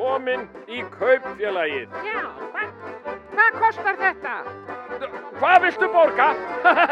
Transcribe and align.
komin 0.00 0.46
í 0.70 0.80
kaupfélagið. 0.94 1.92
Já, 2.06 2.20
hvað, 2.54 2.70
hvað 3.34 3.56
kostar 3.60 3.98
þetta? 4.00 4.34
Hvað 5.36 5.56
viltu 5.66 5.88
borga? 5.92 6.28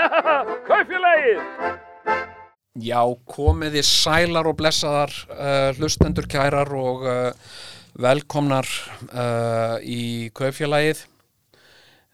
kaupfélagið! 0.68 1.40
Já, 2.84 3.00
komiði 3.32 3.82
sælar 3.86 4.48
og 4.50 4.58
blessaðar 4.60 5.14
uh, 5.32 5.70
hlustendur 5.78 6.28
kærar 6.30 6.70
og 6.76 7.06
uh, 7.08 7.52
velkomnar 7.98 8.68
uh, 9.08 9.78
í 9.82 10.28
kaupfélagið. 10.36 11.06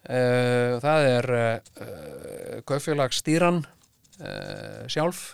Uh, 0.05 0.79
það 0.85 1.09
er 1.11 1.31
uh, 1.35 2.61
kaupfélagsstýran 2.71 3.65
uh, 3.65 4.85
sjálf, 4.87 5.33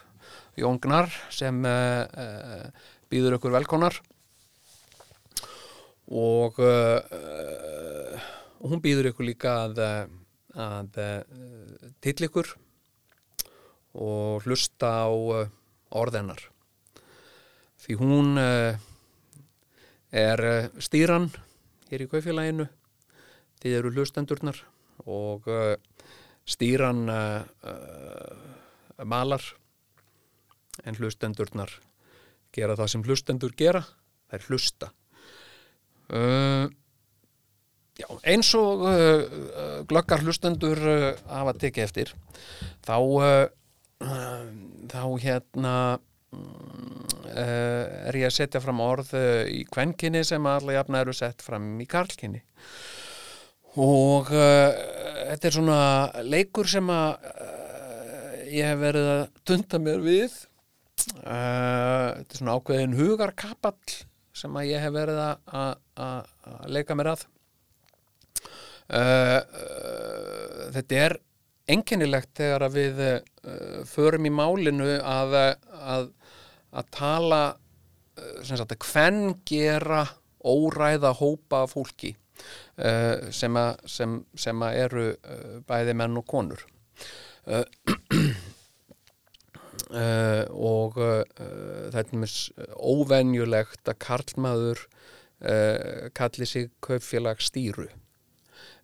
Jón 0.59 0.81
Gnar, 0.83 1.13
sem 1.35 1.61
uh, 1.69 2.07
uh, 2.09 2.97
býður 3.13 3.37
ykkur 3.37 3.61
velkomnar 3.61 4.01
og 6.11 6.59
uh, 6.59 6.99
uh, 6.99 8.23
hún 8.67 8.83
býður 8.83 9.13
ykkur 9.13 9.29
líka 9.29 9.53
að, 9.67 9.79
uh, 9.79 10.09
að 10.59 10.99
uh, 10.99 11.93
til 12.03 12.17
ykkur 12.27 12.51
og 14.01 14.43
hlusta 14.47 14.91
á 15.07 15.11
uh, 15.11 15.47
orðennar 15.95 16.43
því 17.81 17.99
hún 18.03 18.35
uh, 18.43 18.75
er 20.11 20.43
stýran 20.83 21.31
hér 21.91 22.03
í 22.03 22.11
kaufélaginu. 22.11 22.67
Þið 23.63 23.77
eru 23.79 23.93
hlustendurnar 23.95 24.59
og 25.07 25.47
stýran 26.49 27.05
malar. 29.07 29.45
En 30.83 30.99
hlustendurnar 30.99 31.71
gera 32.51 32.75
það 32.79 32.91
sem 32.95 33.05
hlustendur 33.07 33.55
gera. 33.55 33.85
Er 34.33 34.43
hlusta 34.49 34.91
uh, 36.15 36.67
já, 38.01 38.07
eins 38.33 38.53
og 38.59 38.85
uh, 38.89 39.25
glöggar 39.91 40.25
hlustendur 40.25 40.81
uh, 40.83 41.09
hafa 41.31 41.57
tekið 41.61 41.87
eftir 41.87 42.15
þá 42.87 42.97
þá 44.91 45.03
hérna 45.21 45.75
uh, 46.33 47.27
er 47.31 48.17
ég 48.17 48.31
að 48.31 48.37
setja 48.39 48.63
fram 48.65 48.81
orð 48.85 49.13
í 49.51 49.65
kvenkinni 49.69 50.25
sem 50.27 50.47
alla 50.49 50.79
jafna 50.79 51.05
eru 51.05 51.15
sett 51.17 51.45
fram 51.45 51.75
í 51.83 51.89
karlkinni 51.91 52.43
og 53.79 54.33
þetta 54.33 55.47
er 55.47 55.55
svona 55.55 55.83
leikur 56.27 56.67
sem 56.67 56.89
að 56.91 57.11
ég 58.51 58.67
hef 58.67 58.81
verið 58.81 59.09
að 59.13 59.21
tunda 59.47 59.81
mér 59.83 60.01
við. 60.05 60.37
Þetta 61.01 62.25
er 62.25 62.39
svona 62.39 62.57
ákveðin 62.59 62.97
hugarkapall 62.99 63.95
sem 64.41 64.57
að 64.57 64.71
ég 64.71 64.85
hef 64.85 64.95
verið 64.95 65.21
að- 65.21 65.83
leika 66.73 66.97
mér 66.99 67.13
að. 67.15 67.27
Uh, 68.91 69.39
uh, 69.39 70.63
þetta 70.75 70.97
er 71.05 71.13
einkennilegt 71.71 72.33
þegar 72.41 72.65
að 72.67 72.79
við 72.81 73.03
uh, 73.07 73.83
förum 73.87 74.27
í 74.27 74.33
málinu 74.35 74.97
að, 74.99 75.37
að, 75.71 76.09
að 76.75 76.89
tala 76.97 77.43
sagt 78.45 78.75
hvern 78.85 79.37
gera 79.49 80.03
óræða 80.45 81.13
hópa 81.17 81.63
fólki 81.71 82.11
sem, 83.33 83.57
að, 83.57 83.79
sem, 83.89 84.19
sem 84.37 84.63
að 84.65 84.77
eru 84.83 85.05
bæði 85.69 85.95
menn 85.97 86.19
og 86.21 86.27
konur 86.29 86.63
uh, 89.91 90.45
og 90.55 90.99
uh, 91.01 91.23
þetta 91.93 92.15
er 92.15 92.23
mis 92.23 92.37
óvenjulegt 92.77 93.91
að 93.91 93.99
karlmaður 94.05 94.83
uh, 94.87 96.09
kalli 96.17 96.49
sig 96.49 96.71
kaupfélag 96.85 97.43
stýru. 97.45 97.91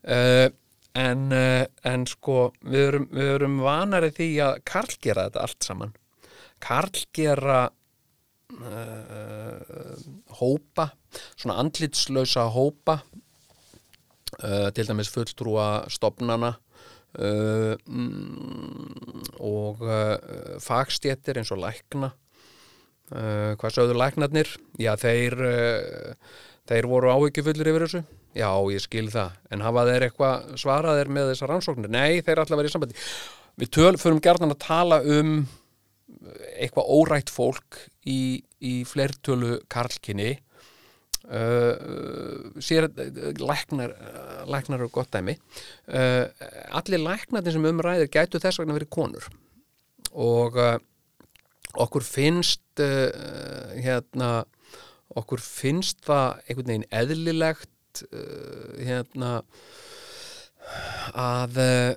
En, 0.07 1.23
en 1.35 2.05
sko 2.07 2.37
við 2.63 2.85
erum, 2.85 3.07
við 3.11 3.31
erum 3.35 3.57
vanari 3.65 4.13
því 4.15 4.29
að 4.45 4.61
karl 4.71 4.93
gera 5.03 5.25
þetta 5.27 5.43
allt 5.43 5.67
saman. 5.67 5.95
Karl 6.63 7.01
gera 7.17 7.57
hópa 10.39 10.87
svona 11.35 11.57
andlitslausa 11.59 12.47
hópa 12.55 13.01
til 14.39 14.87
dæmis 14.87 15.11
fulltrúa 15.11 15.67
stopnana 15.91 16.55
uh, 17.19 17.75
mm, 17.87 19.25
og 19.45 19.83
uh, 19.85 20.57
fagstjettir 20.63 21.41
eins 21.41 21.53
og 21.55 21.63
lækna. 21.65 22.13
Uh, 23.13 23.55
hvað 23.61 23.77
sögðu 23.77 23.97
læknarnir? 24.01 24.51
Já 24.83 24.95
þeir 24.99 25.37
uh, 25.47 26.31
þeir 26.67 26.89
voru 26.91 27.13
áhyggjufullir 27.15 27.71
yfir 27.73 27.87
þessu. 27.87 28.03
Já 28.37 28.51
ég 28.73 28.83
skil 28.85 29.07
það. 29.13 29.37
En 29.55 29.63
hafa 29.65 29.87
þeir 29.89 30.09
eitthvað 30.09 30.57
svarað 30.61 31.01
þeir 31.01 31.13
með 31.17 31.31
þessar 31.33 31.53
rannsóknir? 31.55 31.93
Nei 31.93 32.25
þeir 32.27 32.43
ætla 32.43 32.57
að 32.57 32.63
vera 32.63 32.71
í 32.71 32.75
sambandi. 32.75 33.07
Við 33.57 33.73
töl, 33.73 33.95
förum 34.01 34.21
gjarnan 34.25 34.53
að 34.53 34.65
tala 34.67 35.01
um 35.17 35.39
eitthvað 36.57 36.91
órætt 36.91 37.31
fólk 37.33 37.79
í, 38.09 38.43
í 38.61 38.75
fleirtölu 38.89 39.61
karlkinni 39.73 40.37
uh, 41.29 42.51
sér 42.63 42.89
læknar, 43.41 43.95
læknar 44.49 44.83
eru 44.83 44.91
gott 44.95 45.13
dæmi. 45.15 45.37
Uh, 45.89 46.27
allir 46.77 47.03
læknarnir 47.03 47.57
sem 47.57 47.71
umræðir 47.71 48.13
gætu 48.13 48.43
þess 48.43 48.61
vegna 48.61 48.77
verið 48.79 48.93
konur. 48.97 49.31
Og 50.13 50.59
uh, 50.61 50.77
okkur 51.77 52.05
finnst 52.07 52.63
hérna 52.77 54.45
okkur 55.17 55.41
finnst 55.41 56.03
það 56.05 56.43
einhvern 56.45 56.71
veginn 56.71 56.91
eðlilegt 56.93 58.03
hérna 58.85 59.31
að 61.17 61.61
uh, 61.63 61.93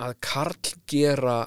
að 0.00 0.14
karl 0.24 0.74
gera 0.90 1.40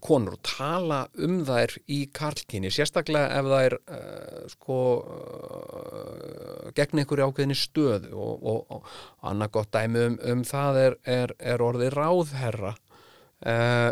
konur 0.00 0.38
og 0.38 0.42
tala 0.46 1.02
um 1.20 1.42
þær 1.46 1.74
í 1.92 1.98
karlkinni, 2.14 2.70
sérstaklega 2.72 3.38
ef 3.38 3.50
þær 3.52 3.76
uh, 3.78 4.40
sko 4.50 4.78
uh, 5.02 6.70
gegn 6.76 7.02
einhverju 7.02 7.28
ákveðinni 7.28 7.58
stöðu 7.58 8.16
og, 8.16 8.46
og, 8.52 8.76
og 8.78 9.28
annað 9.28 9.54
gott 9.58 9.72
dæmi 9.76 10.06
um, 10.08 10.18
um 10.32 10.44
það 10.48 10.80
er, 10.86 10.98
er, 11.18 11.36
er 11.52 11.64
orðið 11.68 11.96
ráðherra. 11.98 12.74
Uh, 13.42 13.90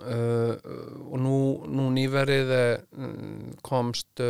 og 0.00 1.16
nú, 1.20 1.38
nú 1.68 1.88
nýverið 1.92 2.52
komst 3.66 4.22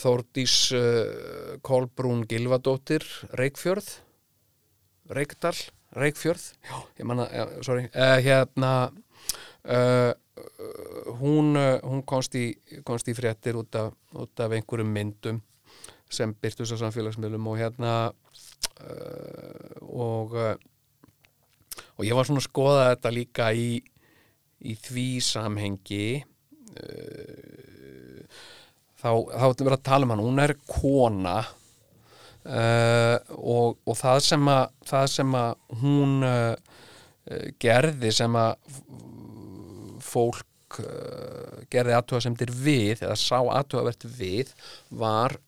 Þórdís 0.00 0.56
Kolbrún 1.62 2.24
Gilvadóttir 2.26 3.06
Reykfjörð 3.38 3.92
Reykdal, 5.12 5.54
Reykfjörð? 5.92 6.44
Já, 6.64 6.76
ég 6.96 7.04
manna, 7.04 7.26
sorry. 7.60 7.88
Uh, 7.92 8.16
hérna 8.24 8.72
uh, 9.68 10.12
hún, 11.20 11.52
uh, 11.56 11.78
hún 11.84 12.00
komst 12.08 12.36
í, 12.38 12.46
komst 12.86 13.10
í 13.12 13.16
fréttir 13.16 13.58
út 13.60 13.76
af, 13.76 13.92
út 14.16 14.40
af 14.40 14.54
einhverjum 14.56 14.92
myndum 14.92 15.42
sem 16.12 16.32
byrtust 16.32 16.76
á 16.76 16.82
samfélagsmiðlum 16.84 17.46
og 17.48 17.56
hérna 17.60 17.92
og 19.80 20.34
og 21.96 22.02
ég 22.04 22.16
var 22.16 22.26
svona 22.26 22.42
að 22.42 22.48
skoða 22.48 22.88
þetta 22.90 23.12
líka 23.14 23.46
í, 23.56 23.78
í 24.60 24.74
því 24.76 25.06
samhengi 25.24 26.08
þá, 28.98 29.08
þá 29.08 29.46
ætlum 29.48 29.70
við 29.70 29.76
að 29.76 29.84
tala 29.88 30.08
um 30.08 30.12
hann 30.12 30.24
hún 30.26 30.42
er 30.42 30.54
kona 30.68 31.36
uh, 32.46 33.18
og, 33.38 33.78
og 33.86 33.98
það 33.98 34.20
sem 34.26 34.48
að 34.50 34.64
það 34.88 35.06
sem 35.14 35.36
að 35.38 35.78
hún 35.82 36.26
uh, 36.26 36.80
gerði 37.62 38.12
sem 38.14 38.38
að 38.38 38.80
fólk 40.02 40.80
uh, 40.82 41.62
gerði 41.72 41.96
aðtúasemdir 41.98 42.52
við 42.64 43.04
eða 43.04 43.16
sá 43.20 43.38
aðtúavert 43.40 44.06
við 44.18 44.54
var 44.90 45.38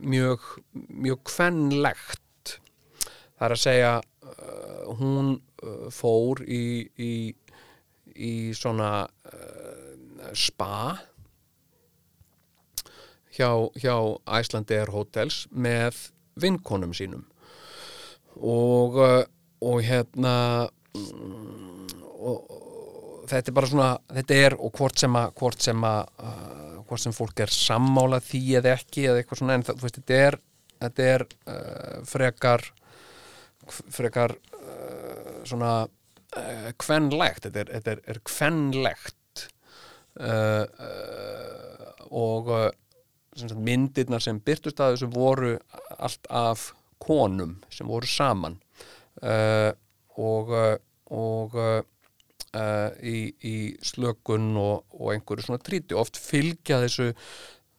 mjög 0.00 0.44
mjög 0.72 1.18
kvenlegt. 1.26 2.52
Það 3.36 3.44
er 3.44 3.54
að 3.56 3.60
segja 3.60 3.90
hún 4.96 5.32
fór 5.92 6.40
í, 6.46 6.86
í, 6.96 7.10
í 8.14 8.32
svona 8.56 9.04
spa 10.32 10.94
hjá, 13.36 13.50
hjá 13.78 13.94
Icelandair 14.40 14.92
Hotels 14.94 15.44
með 15.52 15.98
vinkonum 16.40 16.92
sínum. 16.96 17.24
Og, 18.36 18.98
uh, 19.00 19.22
og 19.64 19.82
hérna 19.84 20.34
og, 22.16 22.40
og 22.40 23.28
þetta 23.30 23.50
er 23.50 23.56
bara 23.56 23.70
svona 23.70 23.90
þetta 24.18 24.40
er 24.46 24.56
og 24.56 24.74
hvort 24.76 25.00
sem 25.00 25.16
að 25.18 25.30
hvort 25.40 25.64
sem 25.64 25.86
að 25.88 26.02
uh, 26.20 26.74
hvort 26.86 27.02
sem 27.02 27.14
fólk 27.16 27.40
er 27.42 27.52
sammála 27.52 28.20
því 28.22 28.42
eða 28.60 28.76
ekki 28.76 29.08
eða 29.08 29.22
eitthvað 29.22 29.40
svona 29.40 29.56
en 29.56 29.64
það, 29.66 29.80
veist, 29.82 30.00
þetta 30.00 30.20
er 30.26 30.38
þetta 30.76 31.08
er 31.14 31.26
uh, 31.26 31.96
frekar 32.06 32.66
frekar 33.66 34.36
uh, 34.36 35.42
svona 35.46 35.72
uh, 35.86 36.70
kvenlegt. 36.80 37.46
Þetta 37.46 37.62
er, 37.62 37.72
þetta 37.76 37.94
er, 37.94 38.02
er 38.12 38.22
kvenlegt. 38.26 39.46
Uh, 40.16 40.64
og 42.16 42.52
uh, 42.54 42.68
sem 43.36 43.62
myndirnar 43.62 44.22
sem 44.24 44.40
byrtust 44.42 44.80
að 44.80 44.96
þessu 44.96 45.10
voru 45.12 45.52
allt 45.96 46.30
af 46.32 46.70
konum 47.02 47.58
sem 47.72 47.88
voru 47.88 48.08
saman. 48.08 48.56
Uh, 49.20 49.72
og, 50.20 50.52
uh, 50.52 50.76
og 51.12 51.56
uh, 51.60 51.82
í, 53.00 53.18
í 53.44 53.56
slökun 53.84 54.54
og, 54.60 54.86
og 54.96 55.12
einhverju 55.14 55.46
svona 55.46 55.62
tríti 55.64 55.96
oft 55.96 56.20
fylgja 56.20 56.82
þessu 56.84 57.10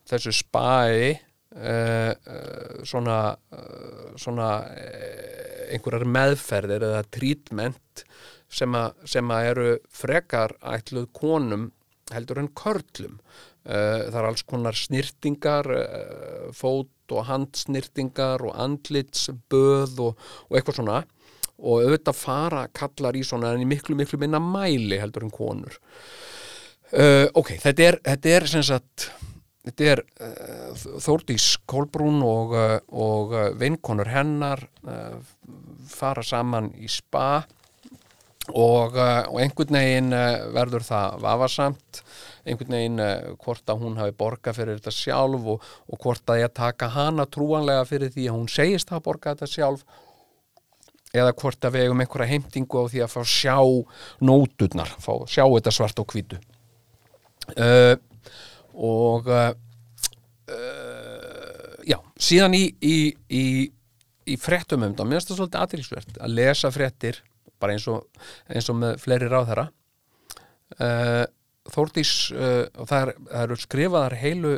þessu 0.07 0.33
spæi 0.36 1.13
uh, 1.13 2.13
uh, 2.13 2.83
svona 2.88 3.19
uh, 3.36 4.13
svona 4.19 4.51
einhverjar 5.68 6.07
meðferðir 6.07 6.86
eða 6.88 7.04
trítment 7.12 8.06
sem, 8.48 8.71
að 8.74 9.50
eru 9.51 9.71
frekar 9.92 10.56
ætluð 10.63 11.09
konum 11.15 11.71
heldur 12.13 12.39
en 12.39 12.54
körlum 12.56 13.18
það 13.68 14.18
er 14.22 14.28
alls 14.30 14.46
konar 14.48 14.78
snirtingar 14.78 15.68
uh, 15.75 16.48
fót 16.56 17.12
og 17.12 17.28
handsnirtingar 17.28 18.44
og 18.48 18.56
andlitsböð 18.60 20.02
og, 20.04 20.28
og 20.48 20.58
eitthvað 20.58 20.80
svona. 20.80 21.02
Og 21.58 21.81
auðvitað 21.81 22.19
fara 22.19 22.66
kallar 22.69 23.18
í 23.18 23.24
svona 23.25 23.56
en 23.56 23.64
í 23.64 23.69
miklu 23.69 23.98
miklu 23.98 24.19
minna 24.22 24.42
mæli 24.44 25.00
heldur 25.02 25.25
en 25.25 25.34
konur. 25.34 25.80
Uh, 26.94 27.25
ok, 27.36 27.58
þetta 27.64 27.84
er, 27.84 28.00
þetta 28.06 28.36
er 28.38 28.48
sem 28.48 28.64
sagt 28.64 29.10
þetta 29.68 29.88
er 29.92 30.02
uh, 30.24 30.86
Þórdís 31.04 31.50
Kolbrún 31.68 32.22
og, 32.24 32.54
uh, 32.56 32.78
og 32.96 33.36
vinkonur 33.60 34.08
hennar 34.14 34.64
fara 35.92 36.24
saman 36.24 36.69
í 36.80 36.88
spa 36.92 37.42
og, 38.54 38.96
og 38.96 39.40
einhvern 39.42 39.75
veginn 39.75 40.14
verður 40.56 40.86
það 40.88 41.18
vafasamt 41.25 42.02
einhvern 42.47 42.75
veginn 42.77 43.03
uh, 43.03 43.35
hvort 43.44 43.69
að 43.71 43.83
hún 43.83 43.99
hafi 43.99 44.15
borgað 44.17 44.59
fyrir 44.59 44.79
þetta 44.79 44.94
sjálf 44.95 45.47
og, 45.53 45.69
og 45.91 46.01
hvort 46.03 46.33
að 46.33 46.41
ég 46.44 46.53
taka 46.55 46.89
hana 46.95 47.27
trúanlega 47.29 47.85
fyrir 47.89 48.11
því 48.13 48.27
að 48.29 48.38
hún 48.38 48.51
segist 48.51 48.91
að 48.94 49.05
borga 49.07 49.35
þetta 49.35 49.51
sjálf. 49.51 49.85
Eða 51.15 51.33
hvort 51.39 51.63
að 51.63 51.77
við 51.77 51.88
eigum 51.88 52.03
einhverja 52.03 52.31
heimtingu 52.33 52.83
á 52.83 52.85
því 52.91 53.03
að 53.05 53.13
fá 53.13 53.21
sjá 53.31 53.57
nóturnar, 54.27 54.91
fá 54.99 55.13
sjá 55.29 55.45
þetta 55.45 55.73
svart 55.73 56.01
og 56.03 56.11
hvítu. 56.11 56.39
Uh, 57.55 57.95
og 58.75 59.29
uh, 59.31 59.53
uh, 60.51 61.77
já, 61.88 61.97
síðan 62.19 62.57
í, 62.57 62.65
í, 62.83 62.97
í, 63.31 63.45
í 64.27 64.35
fréttum 64.39 64.83
um 64.83 64.91
þetta, 64.91 65.07
mér 65.07 65.21
finnst 65.21 65.31
það 65.31 65.39
svolítið 65.41 65.63
aðtilsvert 65.63 66.19
að 66.19 66.38
lesa 66.41 66.73
fréttir, 66.75 67.21
bara 67.57 67.73
eins 67.73 67.88
og, 67.89 68.03
eins 68.51 68.67
og 68.69 68.77
með 68.83 68.99
fleiri 69.01 69.31
ráðherra 69.31 69.69
Þórdís 71.74 72.12
uh, 72.34 72.66
það, 72.88 72.98
er, 73.02 73.14
eru 73.44 73.58
skrifaðar 73.60 74.18
heilu 74.22 74.58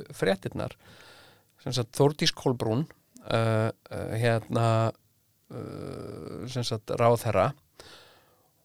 sagt 1.59 1.97
Þórdís 1.97 2.33
Kolbrún 2.35 2.85
uh, 3.29 3.69
hérna 4.15 4.67
sagt 5.49 6.91
ráðherra 6.93 7.47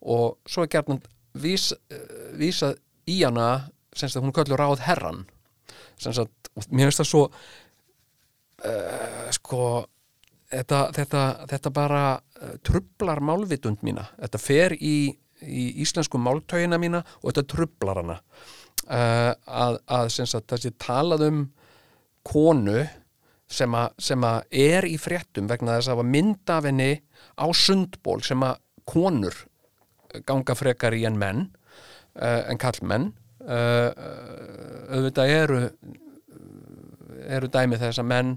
og 0.04 0.36
svo 0.44 0.66
er 0.66 0.68
gerðan 0.74 0.98
vís, 1.40 1.70
vísað 2.36 2.76
í 3.08 3.22
hana 3.22 3.70
sagt 3.96 4.18
hún 4.20 4.34
kallur 4.36 4.60
ráð 4.60 4.82
herran 4.84 5.22
sagt, 5.96 6.50
mér 6.68 6.90
finnst 6.90 7.00
það 7.00 7.08
svo 7.08 7.22
sko 9.32 9.62
þetta, 10.54 10.80
þetta, 10.96 11.22
þetta 11.50 11.72
bara 11.74 12.04
trublar 12.66 13.20
málvitund 13.24 13.82
mína. 13.86 14.06
Þetta 14.20 14.40
fer 14.40 14.74
í, 14.76 14.96
í 15.46 15.68
íslensku 15.84 16.20
máltögina 16.20 16.78
mína 16.80 17.02
og 17.22 17.30
þetta 17.30 17.46
trublar 17.54 18.00
hana. 18.02 18.18
Uh, 18.84 19.32
að, 19.48 19.78
að 19.88 20.10
sagt, 20.12 20.56
sé 20.60 20.74
talað 20.80 21.26
um 21.30 21.40
konu 22.24 22.84
sem, 23.48 23.76
að 23.76 24.46
er 24.50 24.86
í 24.88 24.96
fréttum 25.00 25.48
vegna 25.48 25.78
þess 25.78 25.88
að 25.88 25.96
hafa 25.96 26.06
mynd 26.12 26.52
af 26.52 26.68
henni 26.68 26.90
á 27.40 27.46
sundból 27.56 28.20
sem 28.24 28.44
að 28.44 28.60
konur 28.88 29.36
ganga 30.28 30.56
frekar 30.56 30.94
í 30.96 31.04
en 31.08 31.16
menn 31.20 31.46
uh, 31.46 32.42
en 32.44 32.60
kallmenn 32.60 33.12
uh, 33.44 33.88
auðvitað 34.92 35.32
eru 35.38 35.62
eru 37.24 37.48
dæmi 37.48 37.78
þess 37.80 38.02
að 38.02 38.10
menn 38.10 38.34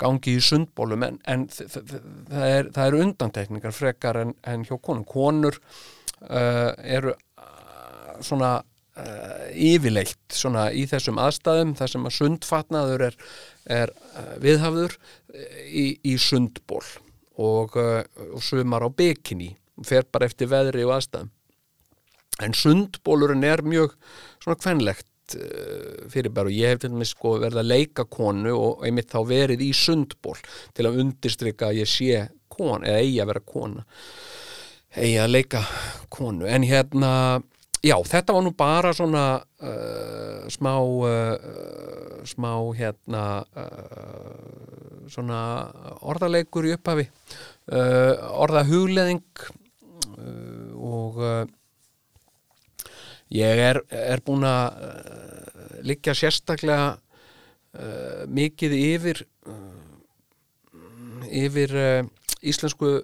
gangi 0.00 0.36
í 0.38 0.42
sundbólum 0.44 1.04
en, 1.04 1.18
en 1.28 1.46
það, 1.50 2.44
er, 2.46 2.70
eru 2.86 3.02
undantekningar 3.04 3.74
frekar 3.76 4.20
en, 4.22 4.34
en 4.48 4.64
hjá 4.64 4.76
konum. 4.80 5.04
Konur 5.08 5.58
uh, 6.28 6.72
eru 6.84 7.14
uh, 7.14 8.16
svona 8.24 8.58
uh, 8.60 9.46
yfirleitt 9.54 10.36
svona 10.36 10.68
í 10.72 10.86
þessum 10.90 11.20
aðstæðum 11.22 11.76
þar 11.78 11.94
sem 11.94 12.08
að 12.08 12.16
sundfatnaður 12.18 13.06
er, 13.10 13.20
er 13.80 13.94
viðhafður 14.42 14.96
í, 15.66 15.86
í 16.04 16.16
sundból 16.20 16.84
og, 17.40 17.76
og 17.76 18.40
sumar 18.44 18.84
á 18.84 18.90
bikini 18.92 19.54
fer 19.86 20.04
bara 20.12 20.28
eftir 20.28 20.50
veðri 20.50 20.84
og 20.84 20.98
aðstæðum. 20.98 21.30
En 22.40 22.56
sundbólurinn 22.56 23.44
er 23.44 23.62
mjög 23.64 23.94
svona 24.40 24.58
kvenlegt 24.60 25.36
uh, 25.36 26.08
fyrirbæru 26.12 26.52
og 26.52 26.56
ég 26.56 26.74
hef 26.74 26.82
til 26.82 26.92
dæmis 26.92 27.14
sko 27.14 27.36
verið 27.42 27.62
að 27.62 27.70
leika 27.70 28.06
konu 28.08 28.54
og 28.56 28.84
einmitt 28.86 29.12
þá 29.12 29.20
verið 29.28 29.64
í 29.66 29.72
sundból 29.76 30.38
til 30.76 30.88
að 30.88 31.02
undirstrika 31.04 31.70
að 31.70 31.82
ég 31.82 31.90
sé 31.90 32.26
kon 32.50 32.84
eða 32.86 33.02
eigi 33.04 33.20
að 33.22 33.32
vera 33.32 33.44
kona 33.52 33.84
eigi 34.96 35.18
að 35.22 35.32
leika 35.34 35.62
konu. 36.10 36.46
En 36.50 36.64
hérna 36.66 37.12
já 37.80 37.96
þetta 38.04 38.34
var 38.36 38.44
nú 38.44 38.52
bara 38.56 38.92
svona 38.96 39.24
uh, 39.40 40.48
smá 40.52 40.74
uh, 40.80 42.24
smá 42.28 42.52
hérna 42.76 43.24
uh, 43.56 45.06
svona 45.10 45.40
orðaleikur 46.06 46.68
í 46.68 46.74
upphafi 46.76 47.08
orðahugleðing 47.70 49.42
og 50.78 51.18
ég 53.30 53.62
er, 53.62 53.78
er 53.90 54.22
búin 54.26 54.46
að 54.46 54.78
liggja 55.86 56.14
sérstaklega 56.18 56.96
mikið 58.30 58.74
yfir 58.78 59.22
yfir 61.30 61.76
íslensku 62.42 62.96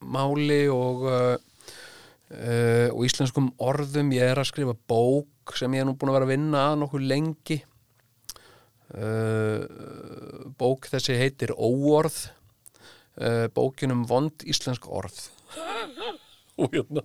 máli 0.00 0.64
og 0.72 1.06
uh, 1.08 1.36
og 2.94 3.02
íslenskum 3.08 3.50
orðum. 3.58 4.12
Ég 4.14 4.30
er 4.30 4.38
að 4.38 4.50
skrifa 4.52 4.76
bók 4.88 5.56
sem 5.58 5.72
ég 5.74 5.82
er 5.82 5.88
nú 5.88 5.96
búin 5.98 6.12
að 6.12 6.20
vera 6.20 6.28
að 6.28 6.34
vinna 6.36 6.64
að 6.68 6.76
nokkuð 6.84 7.06
lengi. 7.10 7.56
Uh, 8.90 9.66
bók 10.58 10.86
þessi 10.90 11.18
heitir 11.18 11.54
Óorð. 11.56 12.22
Uh, 13.18 13.46
bókin 13.54 13.94
um 13.94 14.04
vond 14.08 14.46
íslensk 14.46 14.86
orð. 14.86 15.18
Og 16.60 16.70
hérna. 16.74 17.02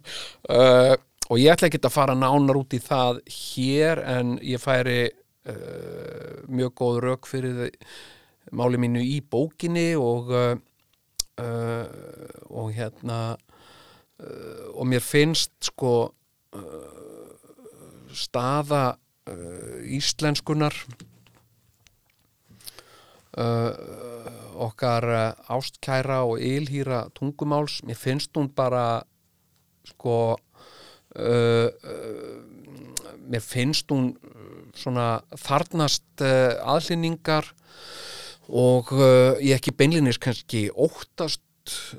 Og 1.26 1.40
ég 1.42 1.56
ætla 1.56 1.72
ekki 1.72 1.80
að 1.82 1.96
fara 1.96 2.14
nánar 2.14 2.60
út 2.60 2.74
í 2.76 2.80
það 2.84 3.24
hér 3.32 4.02
en 4.04 4.36
ég 4.46 4.62
færi 4.62 5.08
mjög 6.50 6.74
góð 6.78 6.98
rauk 7.06 7.30
fyrir 7.30 7.72
máli 8.54 8.78
mínu 8.82 9.02
í 9.02 9.20
bókinni 9.22 9.94
og 9.98 10.34
uh, 11.38 11.86
og 12.50 12.72
hérna 12.76 13.36
uh, 14.20 14.68
og 14.76 14.88
mér 14.88 15.04
finnst 15.04 15.52
sko 15.72 15.96
uh, 16.56 17.34
staða 18.14 18.96
íslenskunar 19.90 20.76
okkar 24.62 25.06
ástkæra 25.50 26.20
og 26.30 26.38
ylhýra 26.38 27.10
tungumáls 27.18 27.82
mér 27.84 27.98
finnst 27.98 28.38
hún 28.38 28.52
bara 28.56 29.02
sko 29.84 30.38
mér 33.26 33.42
finnst 33.42 33.90
hún 33.92 34.14
svona 34.78 35.26
þarnast 35.34 36.22
aðlýningar 36.22 37.50
og 38.50 38.92
uh, 38.94 39.36
ég 39.42 39.56
ekki 39.58 39.74
beinlinis 39.78 40.20
kannski 40.22 40.68
óttast 40.72 41.42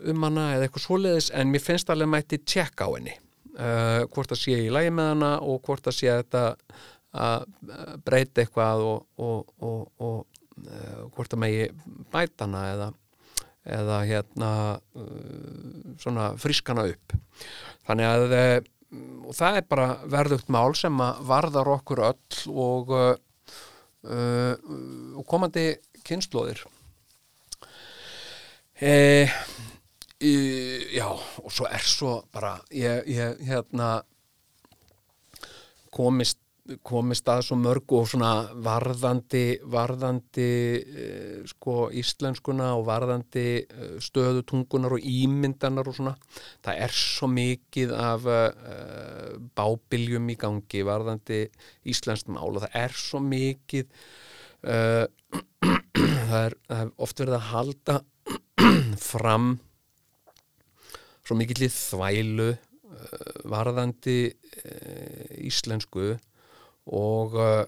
um 0.07 0.27
hana 0.27 0.53
eða 0.55 0.67
eitthvað 0.67 0.85
svoleiðis 0.85 1.31
en 1.35 1.51
mér 1.51 1.65
finnst 1.65 1.91
alveg 1.91 2.11
mætti 2.11 2.39
tjekka 2.39 2.87
á 2.87 2.91
henni. 2.95 3.17
Uh, 3.57 4.05
hvort 4.13 4.31
það 4.31 4.43
sé 4.43 4.59
í 4.67 4.73
lagi 4.73 4.93
með 4.93 5.11
hana 5.15 5.33
og 5.43 5.63
hvort 5.65 5.87
það 5.87 5.97
sé 5.97 6.11
að 6.13 6.21
þetta 6.23 6.45
að 7.17 7.47
uh, 7.73 7.97
breyta 8.05 8.43
eitthvað 8.43 8.85
og, 8.85 9.07
og, 9.17 9.51
og, 9.65 9.83
og 9.97 10.67
uh, 10.69 11.03
hvort 11.17 11.33
það 11.33 11.43
megi 11.43 11.67
bæta 12.13 12.47
hana 12.47 12.63
eða, 12.75 12.89
eða 13.79 13.99
hérna 14.11 14.53
uh, 14.77 15.93
svona 16.03 16.31
frískana 16.41 16.87
upp. 16.93 17.17
Þannig 17.89 18.11
að 18.11 18.37
uh, 18.37 18.59
það 19.35 19.61
er 19.63 19.69
bara 19.73 19.89
verðugt 20.13 20.53
mál 20.53 20.77
sem 20.79 21.01
að 21.03 21.25
varðar 21.27 21.73
okkur 21.75 22.05
öll 22.07 22.53
og, 22.55 22.93
og 24.07 25.25
komandi 25.27 25.65
kynnslóðir 26.07 26.65
e, 28.81 29.29
e, 30.21 30.33
já 30.97 31.09
og 31.11 31.53
svo 31.53 31.69
er 31.71 31.85
svo 31.85 32.19
bara 32.33 32.57
ég, 32.71 33.07
ég 33.11 33.47
hérna 33.49 34.01
komist 35.93 36.41
komist 36.87 37.29
að 37.31 37.43
svo 37.47 37.57
mörg 37.61 37.93
og 37.95 38.07
svona 38.11 38.31
varðandi, 38.65 39.45
varðandi 39.71 40.49
uh, 40.83 41.41
sko 41.49 41.89
íslenskuna 41.95 42.73
og 42.79 42.87
varðandi 42.89 43.47
uh, 43.63 43.97
stöðu 44.03 44.45
tungunar 44.49 44.97
og 44.97 45.07
ímyndanar 45.07 45.87
og 45.87 45.99
svona. 45.99 46.15
Það 46.65 46.83
er 46.87 46.97
svo 46.97 47.31
mikið 47.33 47.95
af 47.99 48.29
uh, 48.31 49.37
bábiljum 49.59 50.31
í 50.33 50.39
gangi 50.41 50.85
varðandi 50.87 51.43
íslenskt 51.93 52.31
mál 52.33 52.51
og 52.51 52.65
það 52.67 52.81
er 52.83 52.99
svo 52.99 53.23
mikið 53.23 53.87
uh, 54.67 55.05
það, 56.29 56.45
er, 56.49 56.57
er 56.77 56.93
oft 57.07 57.23
verið 57.23 57.37
að 57.39 57.49
halda 57.51 57.97
fram 59.13 59.49
svo 61.27 61.37
mikill 61.39 61.67
í 61.67 61.71
þvælu 61.73 62.51
uh, 62.53 62.59
varðandi 63.51 64.19
uh, 64.31 65.33
íslensku 65.47 66.13
og 66.97 67.35
uh, 67.41 67.65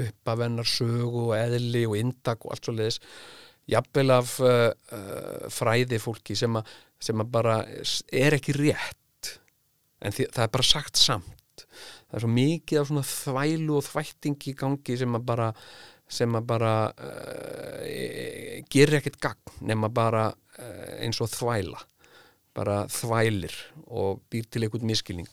uppavennar 0.00 0.68
sögu 0.68 1.26
og 1.30 1.36
eðli 1.36 1.82
og 1.88 1.96
indak 1.98 2.46
og 2.46 2.54
allt 2.54 2.68
svo 2.68 2.76
leiðis 2.76 3.00
jafnvel 3.70 4.12
af 4.14 4.36
fræði 5.50 5.98
fólki 6.02 6.36
sem, 6.38 6.54
a, 6.58 6.62
sem 7.02 7.18
að 7.22 7.32
bara 7.34 7.56
er 7.66 8.36
ekki 8.38 8.54
rétt 8.54 8.96
en 10.00 10.14
því, 10.14 10.26
það 10.34 10.44
er 10.44 10.52
bara 10.56 10.66
sagt 10.66 11.00
samt. 11.00 11.64
Það 12.10 12.16
er 12.16 12.24
svo 12.24 12.32
mikið 12.34 12.80
af 12.80 12.90
svona 12.90 13.06
þvælu 13.06 13.76
og 13.78 13.86
þvættingi 13.86 14.54
gangi 14.58 14.96
sem 15.00 15.18
að 15.18 15.26
bara 15.28 15.48
sem 16.10 16.34
að 16.36 16.48
bara 16.50 16.74
uh, 16.90 18.60
gerir 18.72 18.98
ekkert 18.98 19.20
gagn 19.22 19.66
nema 19.70 19.90
bara 19.94 20.28
uh, 20.30 20.92
eins 21.00 21.20
og 21.22 21.30
þvæla 21.32 21.80
bara 22.56 22.82
þvælir 22.90 23.54
og 23.86 24.22
býr 24.30 24.48
til 24.50 24.66
einhvern 24.66 24.88
miskilning 24.90 25.30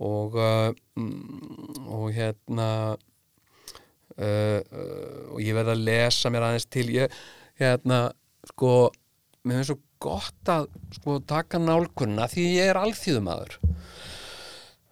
og 0.00 0.36
uh, 0.40 0.72
og 1.86 2.08
hérna 2.16 2.70
og 4.16 5.40
ég 5.44 5.52
verði 5.52 5.72
að 5.74 5.82
lesa 5.84 6.30
mér 6.32 6.46
aðeins 6.46 6.64
til. 6.72 6.86
Ég 6.88 7.12
hérna 7.60 7.98
sko 8.48 8.88
mér 9.44 9.60
finnst 9.60 9.72
svo 9.74 9.78
gott 10.02 10.50
að 10.52 10.68
sko 10.96 11.18
taka 11.28 11.60
nálkunna 11.60 12.26
því 12.32 12.46
ég 12.56 12.70
er 12.72 12.80
alþýðumadur 12.80 13.58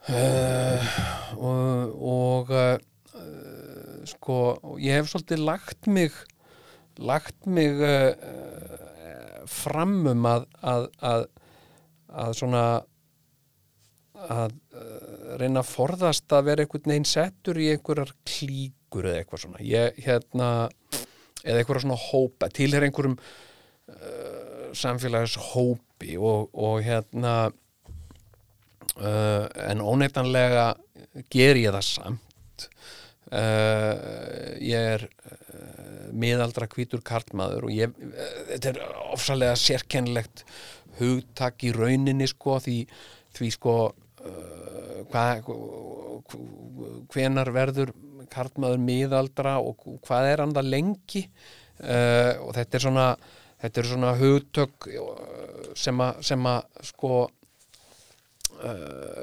uh, 0.08 0.90
og 1.36 1.96
og 2.14 2.52
sko 4.10 4.38
ég 4.82 4.98
hef 4.98 5.10
svolítið 5.10 5.44
lagt 5.46 5.88
mig 5.90 6.16
lagt 6.98 7.46
mig 7.50 7.80
uh, 7.82 8.12
fram 9.50 10.04
um 10.12 10.26
að 10.30 10.46
að, 10.62 10.88
að, 11.04 11.24
að 12.24 12.36
svona 12.38 12.64
að 14.24 14.54
uh, 14.74 15.36
reyna 15.40 15.62
að 15.62 15.72
forðast 15.72 16.32
að 16.34 16.46
vera 16.50 16.64
einhvern 16.64 16.92
veginn 16.92 17.08
settur 17.08 17.60
í 17.60 17.70
einhverjar 17.72 18.14
klíkur 18.28 19.08
eða 19.10 19.22
eitthvað 19.22 19.42
svona. 19.44 19.64
Ég, 19.66 19.98
hérna, 20.04 20.48
eða 21.42 21.58
einhverjar 21.60 21.84
svona 21.84 22.00
hópa 22.00 22.50
tilher 22.54 22.86
einhverjum 22.86 23.18
uh, 23.18 24.70
samfélags 24.76 25.36
hópi 25.52 26.16
og, 26.18 26.50
og 26.54 26.80
hérna 26.86 27.34
uh, 28.96 29.44
en 29.68 29.84
óneitanlega 29.84 30.72
ger 31.30 31.60
ég 31.60 31.74
það 31.74 31.88
samt 31.90 32.23
uh, 33.34 34.54
ég 34.62 34.88
er 34.94 35.04
uh, 35.04 36.06
miðaldra 36.14 36.68
hvítur 36.70 37.02
karlmaður 37.04 37.68
og 37.68 37.74
ég, 37.74 37.90
uh, 37.90 38.38
þetta 38.52 38.72
er 38.72 38.80
ofsalega 39.14 39.58
sérkennlegt 39.58 40.44
hugtak 41.00 41.66
í 41.66 41.72
rauninni 41.74 42.28
sko 42.30 42.60
því, 42.62 42.78
því 43.34 43.50
sko 43.56 43.76
hvað 45.10 45.48
hvenar 47.12 47.50
verður 47.52 47.90
karlmaður 48.32 48.80
miðaldra 48.80 49.56
og 49.60 49.82
hvað 50.06 50.28
er 50.30 50.42
hann 50.42 50.54
það 50.54 50.70
lengi? 50.70 51.22
Og 51.82 52.54
þetta 52.56 52.78
er 52.78 52.84
svona 52.86 53.08
þetta 53.60 53.82
er 53.82 53.88
svona 53.90 54.12
hugtök 54.20 54.88
sem 55.76 56.00
að, 56.06 56.22
sem 56.30 56.48
að 56.48 56.86
sko 56.88 57.12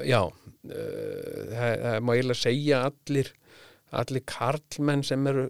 já 0.06 0.20
það, 0.28 1.72
það 1.82 1.98
má 2.04 2.14
eiginlega 2.14 2.42
segja 2.44 2.84
allir 2.92 3.32
allir 3.92 4.24
karlmenn 4.28 5.04
sem 5.06 5.26
eru 5.30 5.48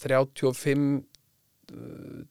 35 0.00 0.88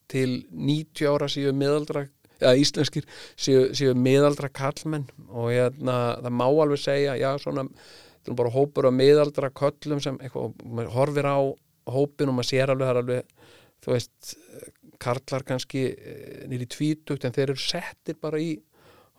til 0.09 0.31
90 0.49 1.09
ára 1.11 1.27
síðan 1.29 1.59
miðaldra 1.59 2.07
ja, 2.41 2.53
íslenskir 2.57 3.05
séu, 3.37 3.67
séu 3.77 3.93
miðaldra 3.97 4.49
kallmenn 4.53 5.05
og 5.27 5.51
hérna, 5.51 6.17
það 6.23 6.35
má 6.39 6.45
alveg 6.47 6.81
segja 6.81 7.15
já, 7.19 7.29
svona, 7.41 7.67
það 8.23 8.33
er 8.33 8.39
bara 8.41 8.55
hópur 8.55 8.89
af 8.89 8.97
miðaldra 8.97 9.51
köllum 9.61 10.01
sem 10.03 10.17
eitthvað, 10.23 10.57
maður 10.65 10.93
horfir 10.95 11.29
á 11.29 11.39
hópin 11.93 12.31
og 12.31 12.39
maður 12.39 12.49
sér 12.49 12.73
alveg, 12.73 13.01
alveg 13.03 13.33
þú 13.85 13.93
veist, 13.93 14.33
karlar 15.01 15.45
kannski 15.45 15.83
nýri 16.49 16.65
tvítugt 16.73 17.25
en 17.27 17.35
þeir 17.35 17.51
eru 17.51 17.61
settir 17.61 18.17
bara 18.21 18.41
í 18.41 18.55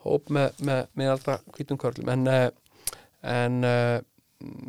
hóp 0.04 0.30
með, 0.34 0.62
með, 0.66 0.84
með 0.98 1.12
allra 1.14 1.38
hvítum 1.54 1.78
körlum. 1.80 2.10
En, 2.12 2.26
en 3.26 3.56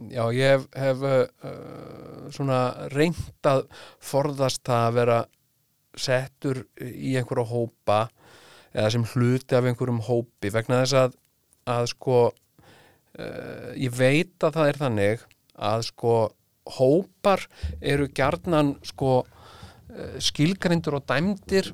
já, 0.10 0.24
ég 0.34 0.56
hef, 0.56 0.66
hef 0.74 1.04
uh, 1.06 2.30
svona 2.34 2.62
reynd 2.94 3.50
að 3.50 3.66
forðast 4.02 4.70
að 4.74 4.96
vera 4.98 5.20
settur 6.00 6.64
í 6.80 7.16
einhverja 7.20 7.50
hópa 7.50 8.00
eða 8.74 8.92
sem 8.94 9.06
hluti 9.14 9.58
af 9.58 9.68
einhverjum 9.70 10.02
hópi 10.06 10.52
vegna 10.54 10.84
þess 10.84 10.98
að, 11.04 11.18
að 11.70 11.90
sko 11.94 12.18
uh, 12.30 13.70
ég 13.78 13.94
veit 13.98 14.46
að 14.46 14.58
það 14.58 14.72
er 14.72 14.82
þannig 14.84 15.28
að 15.70 15.86
sko 15.90 16.18
hópar 16.80 17.46
eru 17.82 18.10
gjarnan 18.14 18.76
sko 18.86 19.22
uh, 19.22 20.18
skilgrindur 20.22 21.00
og 21.02 21.08
dæmdir 21.10 21.74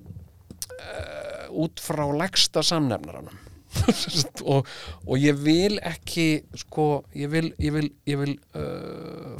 út 1.56 1.80
frá 1.80 2.04
legsta 2.12 2.60
samnefnaranum 2.66 3.45
og, 4.54 4.68
og 5.06 5.16
ég 5.22 5.38
vil 5.46 5.80
ekki 5.84 6.28
sko 6.66 7.06
ég 7.16 7.32
vil, 7.34 7.52
ég 7.62 7.76
vil, 7.76 7.90
ég 8.10 8.22
vil 8.22 8.36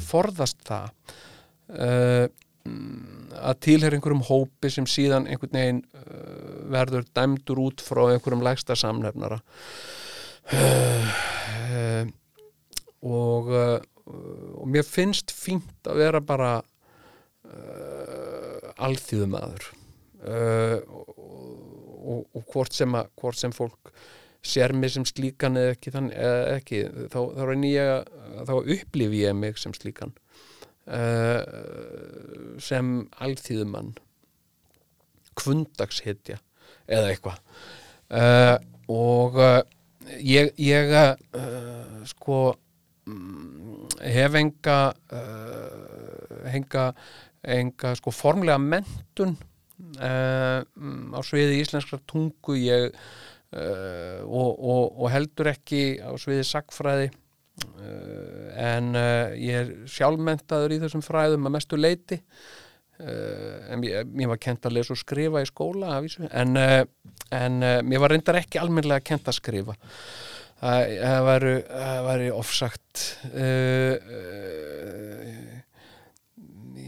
forðast 0.04 0.62
það 0.66 0.90
að 3.36 3.60
tilhera 3.62 3.96
einhverjum 3.96 4.26
hópi 4.26 4.70
sem 4.72 4.86
síðan 4.90 5.28
einhvern 5.30 5.58
veginn 5.58 5.82
verður 6.72 7.04
dæmdur 7.14 7.58
út 7.66 7.78
frá 7.84 8.02
einhverjum 8.10 8.44
lægsta 8.44 8.74
samnefnara. 8.78 9.38
Uh, 10.46 12.06
og, 13.02 13.48
uh, 13.50 13.80
og 14.60 14.66
mér 14.70 14.84
finnst 14.86 15.32
fínt 15.34 15.88
að 15.90 15.96
vera 16.04 16.20
bara 16.22 16.62
uh, 16.62 16.66
alþýðumadur 18.86 19.64
og, 20.26 21.16
og, 21.16 22.26
og 22.34 22.42
hvort 22.50 22.74
sem, 22.74 22.94
að, 22.98 23.06
hvort 23.18 23.38
sem 23.38 23.52
fólk 23.54 23.92
sér 24.46 24.74
mig 24.76 24.94
sem 24.94 25.04
slíkan 25.08 25.58
eða 25.60 25.74
ekki, 25.74 25.92
þann, 25.94 26.10
eða 26.14 26.56
ekki 26.56 26.82
þá, 27.12 27.20
þá, 27.36 27.42
ég, 27.66 28.10
þá 28.48 28.54
upplifi 28.62 29.22
ég 29.24 29.36
mig 29.38 29.60
sem 29.60 29.74
slíkan 29.76 30.14
sem 32.62 32.90
alþýðumann 33.26 33.96
kvundagshitja 35.36 36.38
eða 36.86 37.10
eitthvað. 37.10 37.40
Uh, 38.06 38.56
og 38.92 39.38
uh, 39.42 39.60
ég, 40.22 40.52
ég 40.62 40.92
uh, 40.94 42.04
sko 42.06 42.40
um, 43.10 43.86
hef 43.98 44.38
enga 44.38 44.78
enga, 46.46 46.88
enga 47.42 47.94
sko 47.98 48.14
formlega 48.14 48.62
mentun 48.62 49.36
á 50.00 51.20
sviði 51.26 51.58
íslenskra 51.60 51.98
tungu. 52.08 52.54
Ég 52.56 52.94
og, 53.54 54.50
og, 54.58 54.82
og 54.98 55.10
heldur 55.12 55.52
ekki 55.52 56.00
á 56.02 56.10
sviði 56.18 56.44
sagfræði 56.44 57.06
en 58.58 58.88
ég 59.38 59.60
er 59.60 59.70
sjálfmentaður 59.88 60.74
í 60.74 60.80
þessum 60.82 61.04
fræðum 61.06 61.46
að 61.48 61.54
mestu 61.54 61.78
leiti 61.78 62.18
Uh, 62.96 63.68
en 63.68 63.82
mér, 63.82 64.06
mér 64.08 64.30
var 64.30 64.38
kent 64.40 64.64
að 64.64 64.78
lesa 64.78 64.94
og 64.94 65.00
skrifa 65.02 65.42
í 65.44 65.48
skóla 65.50 65.98
en, 66.00 66.56
uh, 66.56 66.78
en 67.36 67.58
uh, 67.60 67.82
mér 67.84 68.00
var 68.00 68.14
reyndar 68.14 68.38
ekki 68.40 68.56
almenlega 68.56 69.04
kent 69.04 69.28
að 69.28 69.36
skrifa. 69.36 69.74
Það 70.56 71.26
væri 72.06 72.30
ofsagt 72.32 73.02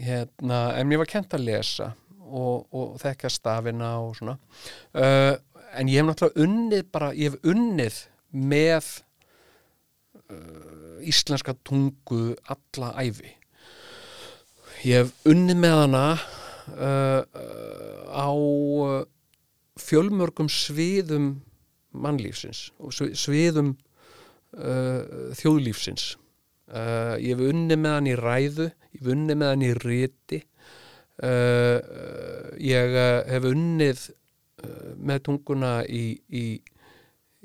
hérna, 0.01 0.61
en 0.79 0.89
mér 0.89 1.03
var 1.03 1.11
kent 1.11 1.35
að 1.37 1.45
lesa 1.45 1.91
og, 2.25 2.65
og 2.73 2.97
þekka 3.03 3.29
stafina 3.29 3.91
og 4.01 4.17
svona 4.17 4.33
en 5.77 5.91
ég 5.91 5.99
hef 5.99 6.07
náttúrulega 6.09 6.45
unnið 6.45 6.87
bara, 6.93 7.11
ég 7.13 7.31
hef 7.33 7.51
unnið 7.53 7.99
með 8.31 8.93
íslenska 11.09 11.55
tungu 11.65 12.35
alla 12.45 12.93
æfi 13.01 13.39
ég 14.85 15.01
hef 15.03 15.11
unni 15.27 15.55
með 15.57 15.75
hana 15.81 16.03
uh, 16.15 17.21
á 18.07 18.31
uh, 18.31 19.03
fjölmörgum 19.79 20.49
sviðum 20.51 21.33
mannlífsins 21.91 22.69
og 22.79 22.93
sviðum 22.93 23.73
uh, 24.55 25.33
þjóðlífsins. 25.39 26.13
Uh, 26.69 27.17
ég 27.19 27.33
hef 27.33 27.49
unni 27.49 27.79
með 27.79 27.95
hann 27.97 28.11
í 28.11 28.15
ræðu 28.19 28.69
ég 28.69 29.01
hef 29.01 29.11
unni 29.15 29.35
með 29.35 29.51
hann 29.51 29.65
í 29.65 29.73
riti 29.81 30.39
uh, 30.39 31.27
uh, 31.27 32.47
ég 32.61 32.95
uh, 32.95 33.19
hef 33.27 33.49
unnið 33.49 34.05
uh, 34.05 34.18
með 34.99 35.21
tunguna 35.27 35.73
í, 35.85 36.13
í, 36.35 36.45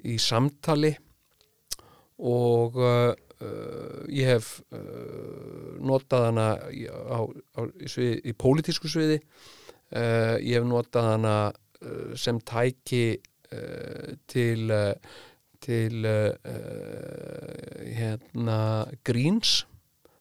í 0.04 0.16
samtali 0.21 0.92
og 2.25 2.78
uh, 2.78 3.12
ég 4.14 4.30
hef 4.30 4.50
uh, 4.73 5.75
notað 5.85 6.28
hana 6.30 6.49
í, 6.73 6.87
á, 6.88 7.21
á, 7.26 7.61
svið, 7.90 8.16
í 8.25 8.33
pólitísku 8.38 8.90
sviði. 8.90 9.21
Ég 9.94 10.56
hef 10.56 10.64
notað 10.66 11.04
hana 11.06 11.35
sem 12.18 12.40
tæki 12.42 13.21
til 14.26 14.73
til 15.62 16.06
hérna 17.94 18.56
gríns 19.06 19.52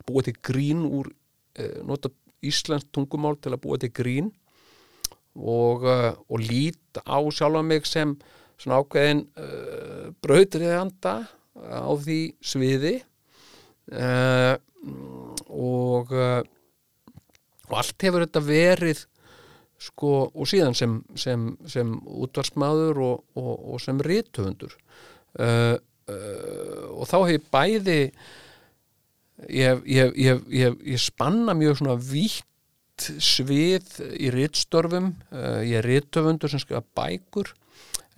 búa 0.05 0.21
til 0.27 0.35
grín 0.45 0.83
úr 0.85 1.09
nota 1.87 2.11
íslensk 2.45 2.91
tungumál 2.93 3.39
til 3.41 3.55
að 3.55 3.63
búa 3.63 3.79
til 3.81 3.89
grín 3.95 4.29
og, 5.35 5.85
uh, 5.87 6.11
og 6.29 6.43
lít 6.43 7.01
á 7.03 7.17
sjálfa 7.33 7.63
mig 7.65 7.87
sem 7.89 8.15
svona 8.57 8.81
ákveðin 8.81 9.25
uh, 9.37 10.11
brautriðanda 10.23 11.15
á 11.57 11.91
því 11.99 12.21
sviði. 12.41 12.99
Uh, 13.91 14.55
og 15.49 16.11
og 17.73 17.79
allt 17.79 18.05
hefur 18.05 18.25
þetta 18.25 18.43
verið 18.45 19.01
sko, 19.81 20.13
og 20.29 20.47
síðan 20.47 20.77
sem, 20.77 20.99
sem, 21.19 21.49
sem 21.69 21.91
útvarsmaður 22.23 23.01
og, 23.03 23.25
og, 23.39 23.51
og 23.73 23.83
sem 23.83 23.99
rithöfundur. 24.03 24.75
Uh, 25.33 25.75
uh, 26.11 26.83
og 26.93 27.07
þá 27.09 27.17
hef 27.23 27.33
ég 27.33 27.47
bæði 27.53 27.99
ég, 29.49 29.81
ég, 29.89 30.13
ég, 30.21 30.77
ég 30.93 31.01
spanna 31.01 31.55
mjög 31.57 31.81
svona 31.81 31.97
vítt 31.97 32.45
svið 33.23 33.99
í 34.19 34.29
ritstörfum. 34.33 35.11
Uh, 35.31 35.61
ég 35.65 35.79
er 35.81 35.87
rithöfundur 35.87 36.51
sem 36.51 36.61
skrifa 36.61 36.83
bækur 36.97 37.53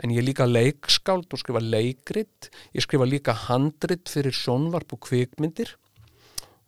en 0.03 0.11
ég 0.11 0.19
er 0.19 0.27
líka 0.27 0.47
leikskáld 0.47 1.31
og 1.31 1.39
skrifa 1.41 1.61
leikrit. 1.63 2.49
Ég 2.75 2.83
skrifa 2.83 3.07
líka 3.07 3.35
handrit 3.45 4.11
fyrir 4.11 4.35
sjónvarp 4.35 4.95
og 4.95 5.03
kvikmyndir. 5.07 5.75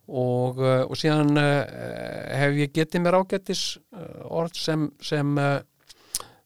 Og, 0.07 0.61
uh, 0.63 0.85
og 0.87 0.95
síðan 0.95 1.35
uh, 1.39 1.63
hef 2.39 2.61
ég 2.61 2.75
getið 2.75 3.03
mér 3.03 3.19
ágættis 3.19 3.65
orð 4.27 4.55
sem 4.55 4.87
sem, 5.03 5.33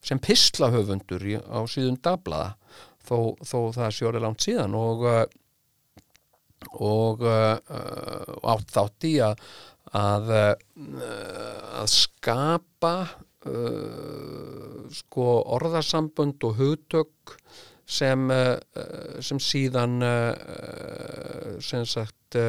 sem 0.02 0.22
pislahöfundur 0.22 1.28
á 1.46 1.62
síðun 1.70 2.00
dagblaða 2.02 2.56
þó, 3.06 3.38
þó 3.46 3.60
það 3.78 4.02
orðið 4.10 4.26
langt 4.26 4.48
síðan. 4.48 4.78
Og 4.78 5.06
og 6.78 7.24
uh, 7.26 7.58
átt 8.54 8.72
þátt 8.74 9.08
í 9.10 9.16
að 9.24 9.42
að, 9.98 10.30
uh, 10.32 11.82
að 11.82 11.90
skapa 11.92 12.94
uh, 13.48 14.86
sko 14.96 15.26
orðasambönd 15.58 16.44
og 16.48 16.60
hugtök 16.60 17.36
sem, 17.92 18.30
uh, 18.32 18.56
sem 19.24 19.40
síðan 19.44 20.00
uh, 20.06 21.58
sem 21.64 21.88
sagt 21.88 22.40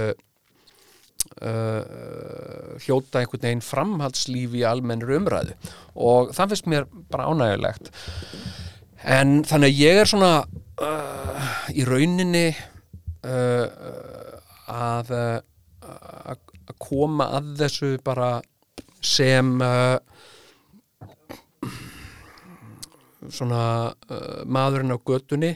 hljóta 2.82 3.20
einhvern 3.20 3.44
veginn 3.44 3.62
framhaldslífi 3.64 4.58
í 4.60 4.64
almennur 4.66 5.14
umræðu. 5.16 5.54
Og 5.94 6.32
það 6.34 6.50
finnst 6.52 6.68
mér 6.70 6.84
bara 7.10 7.28
ánægulegt 7.30 7.86
en 9.06 9.40
þannig 9.46 9.70
að 9.70 9.80
ég 9.80 10.00
er 10.02 10.10
svona 10.10 10.32
í 11.72 11.86
rauninni 11.88 12.48
að 13.22 15.14
að 15.14 16.51
að 16.72 16.80
koma 16.82 17.28
að 17.38 17.52
þessu 17.62 17.92
bara 18.04 18.30
sem 19.02 19.54
uh, 19.62 19.98
svona 23.30 23.64
uh, 23.90 24.42
maðurinn 24.46 24.94
á 24.94 24.98
götunni 24.98 25.52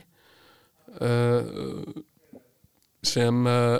uh, 1.00 1.42
sem 3.06 3.46
uh, 3.46 3.78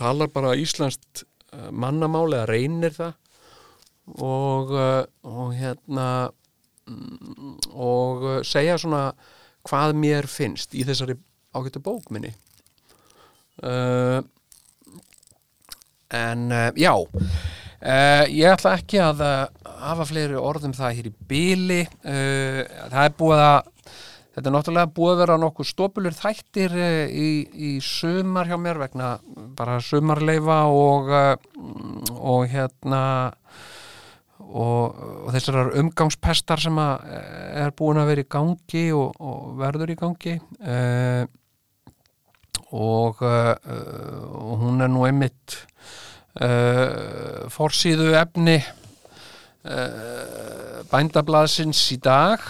talar 0.00 0.30
bara 0.32 0.56
íslenskt 0.58 1.24
uh, 1.54 1.70
mannamáli 1.72 2.38
eða 2.38 2.50
reynir 2.50 2.96
það. 2.96 3.16
Og, 4.10 4.72
uh, 4.74 5.04
og 5.28 5.52
hérna 5.54 6.06
mm, 6.88 7.58
og 7.78 8.24
segja 8.48 8.78
svona 8.80 9.10
hvað 9.68 9.94
mér 10.00 10.26
finnst 10.30 10.74
í 10.74 10.82
þessari 10.88 11.14
ágættu 11.54 11.82
bókminni 11.84 12.32
uh, 13.62 14.18
en 16.16 16.46
uh, 16.52 16.68
já 16.78 16.92
uh, 16.96 18.24
ég 18.28 18.46
ætla 18.50 18.76
ekki 18.78 19.02
að 19.02 19.24
uh, 19.26 19.74
hafa 19.86 20.06
fleiri 20.08 20.38
orðum 20.38 20.76
það 20.76 20.96
hér 20.98 21.10
í 21.10 21.14
byli 21.32 21.82
uh, 21.86 22.62
það 22.92 23.02
er 23.04 23.18
búið 23.18 23.44
að 23.46 23.58
þetta 24.30 24.46
er 24.46 24.54
náttúrulega 24.54 24.94
búið 24.96 25.12
að 25.12 25.22
vera 25.24 25.38
nokkuð 25.42 25.70
stópulur 25.70 26.16
þættir 26.16 26.76
í, 27.10 27.30
í 27.50 27.70
sumar 27.82 28.48
hjá 28.50 28.56
mér 28.62 28.78
vegna 28.84 29.14
bara 29.58 29.80
sumarleifa 29.82 30.62
og 30.70 31.10
og 32.20 32.46
hérna 32.52 33.02
og, 34.50 35.02
og 35.26 35.34
þessar 35.34 35.74
umgangspestar 35.80 36.62
sem 36.62 36.78
eh, 36.82 37.60
er 37.64 37.74
búin 37.76 38.00
að 38.00 38.12
vera 38.12 38.24
í 38.24 38.30
gangi 38.30 38.86
og, 38.96 39.20
og 39.20 39.52
verður 39.60 39.94
í 39.94 39.98
gangi. 40.00 40.38
Uh, 40.60 41.24
og, 42.70 43.18
uh, 43.26 43.54
hún 44.60 44.78
er 44.84 44.90
nú 44.92 45.02
einmitt 45.06 45.56
uh, 46.38 47.48
forsýðu 47.50 48.12
efni 48.20 48.58
uh, 48.60 48.68
bændablaðsins 50.92 51.80
í 51.94 51.96
dag. 52.02 52.40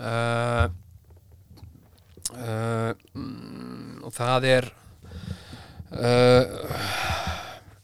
Uh, 0.00 0.66
og 4.00 4.12
það 4.16 4.44
er 4.48 4.66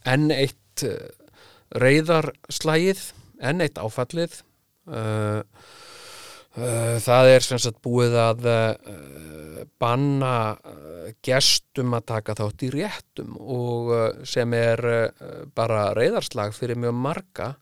enn 0.06 0.30
eitt 0.32 0.84
reyðarslægið 1.76 3.00
enn 3.42 3.60
eitt 3.64 3.78
áfallið. 3.82 4.38
Uh, 4.86 5.42
það 6.56 7.30
er 7.34 7.44
sem 7.44 7.60
sagt 7.60 7.82
búið 7.84 8.14
að 8.16 8.46
uh, 8.48 9.60
banna 9.80 10.56
uh, 10.56 11.10
gestum 11.24 11.92
að 11.96 12.06
taka 12.12 12.36
þátt 12.38 12.64
í 12.66 12.70
réttum 12.72 13.36
og 13.36 13.92
sem 14.26 14.54
er 14.56 14.80
bara 15.54 15.90
reyðarslag 15.94 16.54
fyrir 16.56 16.80
mjög 16.80 16.96
marga 16.98 17.52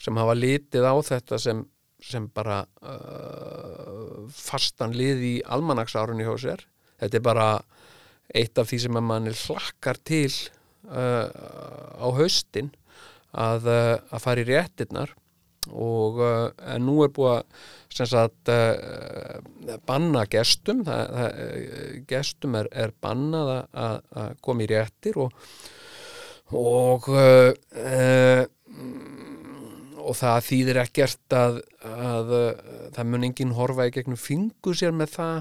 sem 0.00 0.18
hafa 0.18 0.34
litið 0.36 0.84
á 0.84 0.94
þetta 1.06 1.38
sem, 1.40 1.62
sem 2.02 2.26
bara 2.34 2.62
uh, 2.82 4.24
fastan 4.34 4.94
lið 4.96 5.24
í 5.24 5.34
almanaksárunni 5.44 6.26
hjá 6.26 6.34
sér. 6.40 6.64
Þetta 7.00 7.18
er 7.20 7.24
bara 7.24 7.48
eitt 8.34 8.58
af 8.58 8.70
því 8.70 8.80
sem 8.84 9.00
manni 9.04 9.34
hlakkar 9.36 10.00
til 10.04 10.30
uh, 10.88 11.28
á 12.00 12.08
haustin 12.18 12.72
að, 13.32 13.68
að 13.68 14.22
fara 14.22 14.42
í 14.42 14.48
réttirnar 14.48 15.14
og 15.72 16.20
uh, 16.20 16.50
en 16.74 16.84
nú 16.86 17.00
er 17.04 17.12
búið 17.14 17.38
að 17.38 17.70
sem 17.94 18.08
sagt 18.10 18.50
uh, 18.50 19.38
banna 19.86 20.24
gestum 20.30 20.82
það, 20.86 21.04
það, 21.14 21.38
uh, 21.44 21.94
gestum 22.10 22.58
er, 22.58 22.68
er 22.84 22.92
bannað 23.04 23.52
að- 23.54 24.02
að 24.24 24.34
koma 24.44 24.66
í 24.66 24.70
réttir 24.72 25.20
og 25.24 25.32
og 26.54 27.06
uh, 27.14 27.52
uh, 27.80 28.44
og 30.04 30.12
það 30.18 30.42
þýðir 30.44 30.78
ekkert 30.82 31.32
að, 31.38 31.54
að 31.88 32.32
það 32.92 33.06
mun 33.08 33.22
enginn 33.24 33.54
horfa 33.56 33.86
í 33.88 33.92
gegnum 33.94 34.18
fingur 34.20 34.76
sér 34.76 34.92
með 34.92 35.14
það. 35.14 35.38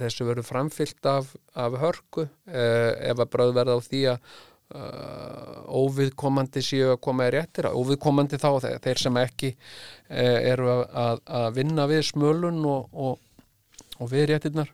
Þessu 0.00 0.26
verður 0.26 0.48
framfyllt 0.48 1.06
af, 1.06 1.28
af 1.54 1.76
hörku 1.78 2.24
ef 2.50 3.22
að 3.22 3.30
bröð 3.36 3.52
verða 3.60 3.76
á 3.78 3.80
því 3.86 4.00
að 4.16 4.32
uh, 4.74 5.62
óviðkomandi 5.66 6.62
séu 6.64 6.92
að 6.94 7.02
koma 7.04 7.28
í 7.28 7.34
réttir 7.34 7.68
óviðkomandi 7.70 8.40
þá 8.40 8.48
þeir, 8.64 8.80
þeir 8.84 9.02
sem 9.02 9.20
ekki 9.22 9.52
uh, 9.52 10.38
eru 10.52 10.70
að, 10.72 11.22
að, 11.24 11.48
vinna 11.58 11.86
við 11.90 12.02
smölun 12.10 12.62
og, 12.70 12.88
og, 12.92 13.52
og 14.00 14.12
við 14.12 14.30
réttirnar 14.32 14.72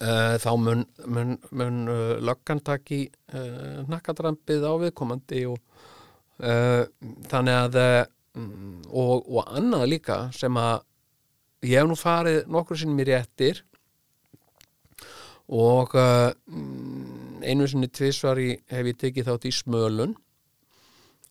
uh, 0.00 0.38
þá 0.42 0.50
mun, 0.58 0.86
mun, 1.06 1.36
mun 1.50 1.82
uh, 1.92 2.16
löggan 2.22 2.62
taki 2.64 3.04
uh, 3.34 3.82
nakkadrampið 3.90 4.66
á 4.66 4.72
viðkomandi 4.86 5.46
og 5.52 5.60
þannig 6.42 7.54
að 7.54 7.76
mm, 8.34 8.88
og, 8.90 9.28
og 9.30 9.50
annað 9.52 9.84
líka 9.92 10.16
sem 10.34 10.56
að 10.58 10.80
ég 11.68 11.78
hef 11.78 11.86
nú 11.86 11.94
farið 11.94 12.48
nokkur 12.50 12.80
sinnum 12.80 12.98
í 12.98 13.06
réttir 13.06 13.60
og 15.52 15.94
uh, 15.94 16.32
mm, 16.48 17.01
einu 17.46 17.68
sinni 17.68 17.88
tvisvar 17.88 18.40
í, 18.40 18.50
hef 18.70 18.90
ég 18.90 18.98
tekið 19.00 19.30
þátt 19.30 19.48
í 19.48 19.54
smölun. 19.56 20.14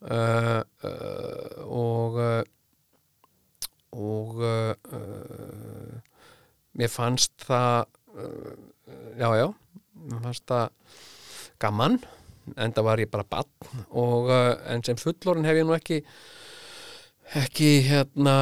Uh, 0.01 0.63
uh, 0.81 1.57
og 1.69 2.15
uh, 2.17 2.41
og 3.91 4.39
uh, 4.41 4.71
uh, 4.97 6.21
mér 6.79 6.89
fannst 6.89 7.35
það 7.43 7.85
já, 9.19 9.27
já 9.35 9.45
mér 9.51 10.23
fannst 10.23 10.45
það 10.49 10.95
gaman 11.61 11.99
enda 12.57 12.81
var 12.87 13.03
ég 13.03 13.11
bara 13.11 13.27
bann 13.27 13.85
og 13.91 14.31
en 14.31 14.81
sem 14.87 14.97
fullorinn 14.97 15.45
hef 15.45 15.59
ég 15.59 15.67
nú 15.67 15.75
ekki 15.75 15.99
ekki 17.43 17.69
hérna 17.91 18.37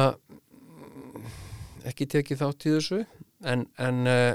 ekki 1.86 2.06
tekið 2.10 2.40
þátt 2.42 2.66
í 2.66 2.74
þessu. 2.76 3.00
En, 3.46 3.64
en 3.80 4.00
uh, 4.08 4.34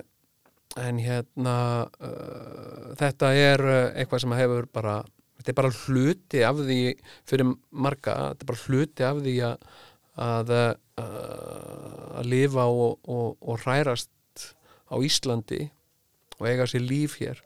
en 0.76 1.00
hérna 1.00 1.58
uh, 2.04 2.94
þetta 3.00 3.34
er 3.38 3.66
uh, 3.66 3.82
eitthvað 3.96 4.26
sem 4.26 4.38
hefur 4.40 4.70
bara 4.74 5.00
þetta 5.40 5.52
er 5.52 5.60
bara 5.60 5.76
hluti 5.86 6.44
af 6.44 6.62
því 6.66 6.80
fyrir 7.28 7.52
marga, 7.72 8.16
þetta 8.34 8.46
er 8.46 8.50
bara 8.52 8.64
hluti 8.66 9.06
af 9.08 9.22
því 9.24 9.36
að 9.52 9.68
að, 10.16 10.52
uh, 11.02 12.20
að 12.20 12.30
lifa 12.32 12.66
og, 12.72 13.00
og, 13.04 13.36
og 13.42 13.60
hrærast 13.66 14.46
á 14.88 14.96
Íslandi 15.04 15.66
og 16.40 16.48
eiga 16.48 16.68
sér 16.70 16.86
líf 16.86 17.18
hér 17.20 17.42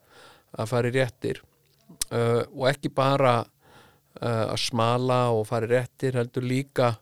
að 0.58 0.72
fara 0.72 0.89
í 0.89 0.96
réttir 0.96 1.42
uh, 2.13 2.46
og 2.54 2.68
ekki 2.70 2.92
bara 2.94 3.42
uh, 3.42 4.46
að 4.50 4.60
smala 4.68 5.22
og 5.34 5.48
fara 5.50 5.70
í 5.70 5.74
réttir 5.74 6.18
heldur 6.20 6.46
líka 6.46 6.96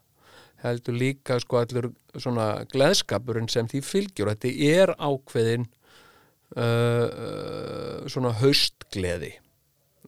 heldur 0.64 0.96
líka 0.98 1.38
sko 1.42 1.60
allur 1.60 1.92
svona 2.16 2.64
gleðskapurinn 2.72 3.50
sem 3.52 3.68
því 3.70 3.82
fylgjur 3.84 4.32
þetta 4.32 4.54
er 4.72 4.94
ákveðin 4.96 5.68
uh, 6.58 8.04
svona 8.10 8.34
haustgleði. 8.40 9.32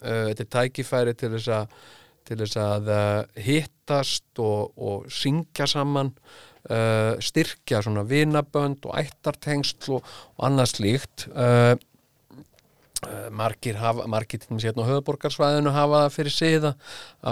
Uh, 0.01 0.31
þetta 0.31 0.45
er 0.45 0.53
tækifæri 0.57 1.17
til 1.19 1.33
þess 1.37 1.57
að 1.61 1.81
til 2.31 2.37
þess 2.39 2.59
að 2.63 2.89
hittast 3.43 4.39
og, 4.39 4.71
og 4.79 5.07
syngja 5.11 5.67
saman 5.67 6.13
styrkja 7.25 7.81
svona 7.83 8.05
vinabönd 8.07 8.85
og 8.87 8.99
ættartengsl 9.01 9.97
og, 9.97 10.11
og 10.37 10.45
annað 10.47 10.69
slíkt. 10.75 11.25
Margir 13.35 13.81
hafa, 13.81 14.05
margir 14.13 14.43
til 14.45 14.53
þess 14.53 14.77
að 14.77 14.91
höfuborgarsvæðinu 14.93 15.73
hafa 15.75 16.05
það 16.05 16.15
fyrir 16.19 16.37
siða 16.37 16.75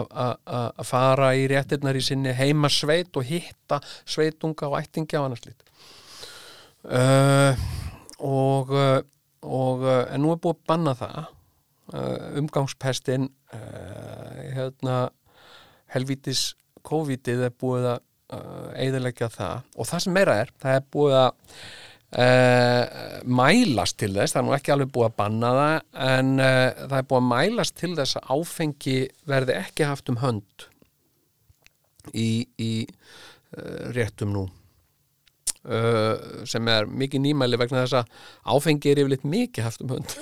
að 0.01 0.83
fara 0.89 1.31
í 1.37 1.45
réttirnar 1.53 2.01
í 2.01 2.03
sinni 2.09 2.33
heimasveit 2.35 3.21
og 3.21 3.29
hitta 3.29 3.79
sveitunga 4.09 4.73
og 4.73 4.81
ættingja 4.81 5.21
og 5.21 5.29
annað 5.29 5.45
slíkt. 5.45 5.69
Uh, 6.89 7.69
og, 8.25 8.73
uh, 8.75 9.01
og 9.47 9.85
uh, 9.87 10.05
en 10.13 10.25
nú 10.25 10.33
er 10.35 10.41
búið 10.43 10.57
að 10.57 10.65
banna 10.73 10.95
það 10.99 11.19
uh, 11.25 12.39
umgangspestin 12.41 13.31
hérna 13.49 15.09
helvítis 15.89 16.51
COVID-ið 16.85 17.47
er 17.47 17.53
búið 17.57 17.87
að 17.95 18.03
eiðilegja 18.77 19.31
það. 19.33 19.63
Og 19.81 19.89
það 19.89 20.03
sem 20.05 20.13
meira 20.13 20.35
er, 20.43 20.51
það 20.61 20.75
er 20.77 20.83
búið 20.93 21.15
að 21.17 21.31
Uh, 22.09 23.21
mælast 23.29 23.99
til 24.01 24.15
þess 24.15 24.33
það 24.33 24.39
er 24.41 24.45
nú 24.47 24.53
ekki 24.57 24.73
alveg 24.73 24.93
búið 24.95 25.07
að 25.11 25.17
banna 25.19 25.49
það 25.53 25.75
en 26.07 26.31
uh, 26.41 26.79
það 26.79 26.95
er 26.97 27.09
búið 27.11 27.19
að 27.19 27.27
mælast 27.29 27.75
til 27.77 27.91
þess 27.99 28.17
að 28.17 28.31
áfengi 28.33 28.95
verði 29.29 29.57
ekki 29.59 29.89
haft 29.91 30.09
um 30.09 30.17
hönd 30.23 30.65
í, 32.17 32.31
í 32.57 32.71
uh, 32.89 33.93
réttum 33.93 34.33
nú 34.33 34.47
sem 36.49 36.69
er 36.73 36.89
mikið 36.89 37.25
nýmæli 37.27 37.57
vegna 37.61 37.85
þess 37.85 37.99
að 38.01 38.07
áfengi 38.57 38.93
er 38.93 39.03
yfirleitt 39.03 39.27
mikið 39.29 39.67
haft 39.67 39.85
um 39.85 39.91
hönd. 39.97 40.11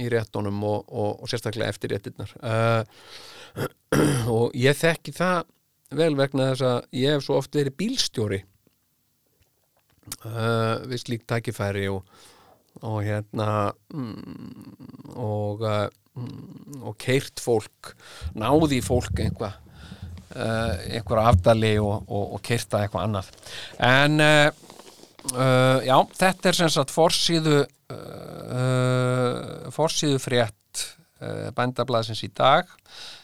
Í 0.00 0.06
réttunum 0.08 0.62
og, 0.64 0.86
og, 0.88 1.10
og 1.20 1.28
sérstaklega 1.28 1.68
eftir 1.68 1.92
réttinnar 1.92 2.30
og 4.36 4.54
ég 4.56 4.76
þekki 4.76 5.12
það 5.16 5.48
vel 5.96 6.14
vegna 6.18 6.50
þess 6.52 6.64
að 6.66 6.78
ég 6.98 7.14
hef 7.14 7.26
svo 7.26 7.34
oft 7.40 7.56
verið 7.56 7.76
bílstjóri 7.80 8.40
uh, 10.24 10.82
við 10.88 11.02
slíkt 11.02 11.28
tækifæri 11.30 11.86
og, 11.92 12.02
og 12.82 12.98
hérna 13.06 13.48
mm, 13.94 15.16
og 15.22 15.62
uh, 15.66 15.86
mm, 16.18 16.82
og 16.82 16.98
keirt 17.02 17.42
fólk 17.42 17.94
náði 18.38 18.82
fólk 18.84 19.22
einhvað 19.22 19.54
uh, 19.54 19.62
einhverja 20.34 21.28
afdali 21.30 21.78
og, 21.78 22.02
og, 22.08 22.34
og 22.36 22.40
keirta 22.44 22.82
eitthvað 22.82 23.06
annað. 23.06 23.30
En 23.86 24.20
uh, 24.22 24.48
uh, 25.32 25.78
já, 25.86 25.96
þetta 26.20 26.50
er 26.50 26.58
sem 26.58 26.72
sagt 26.72 26.94
forsíðu 26.94 27.58
uh, 27.62 29.36
forsíðu 29.74 30.18
frétt 30.22 30.54
bændablaðsins 31.56 32.20
í 32.26 32.28
dag 32.36 32.68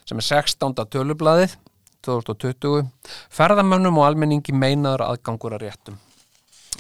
sem 0.09 0.17
er 0.17 0.25
16. 0.25 0.73
tölublaðið 0.89 1.59
2020 2.03 2.89
ferðamönnum 3.33 4.01
og 4.01 4.09
almenningi 4.09 4.55
meinaður 4.57 5.05
aðgangur 5.07 5.57
að 5.57 5.67
réttum. 5.67 5.99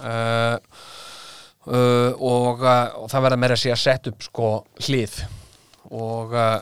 Uh, 0.02 0.56
uh, 1.68 2.10
og, 2.16 2.64
og 2.64 3.06
það 3.12 3.26
verða 3.28 3.40
meira 3.44 3.58
að 3.58 3.62
sé 3.62 3.74
að 3.74 3.82
setja 3.84 4.12
upp 4.14 4.26
sko 4.26 4.50
hlið. 4.86 5.20
Og 5.92 6.32
uh, 6.34 6.60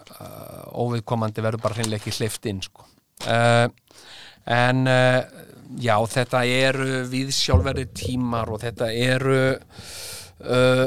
óviðkomandi 0.82 1.44
verður 1.44 1.64
bara 1.64 1.78
hreinlega 1.78 2.02
ekki 2.02 2.18
hlift 2.18 2.50
inn 2.50 2.62
sko 2.64 2.88
uh, 3.28 3.66
en 4.50 4.86
uh, 4.88 5.20
já 5.80 5.96
þetta 6.10 6.44
eru 6.44 7.02
viðsjálfverði 7.10 7.86
tímar 7.96 8.50
og 8.52 8.62
þetta 8.64 8.90
eru 8.94 9.40
uh, 10.44 10.86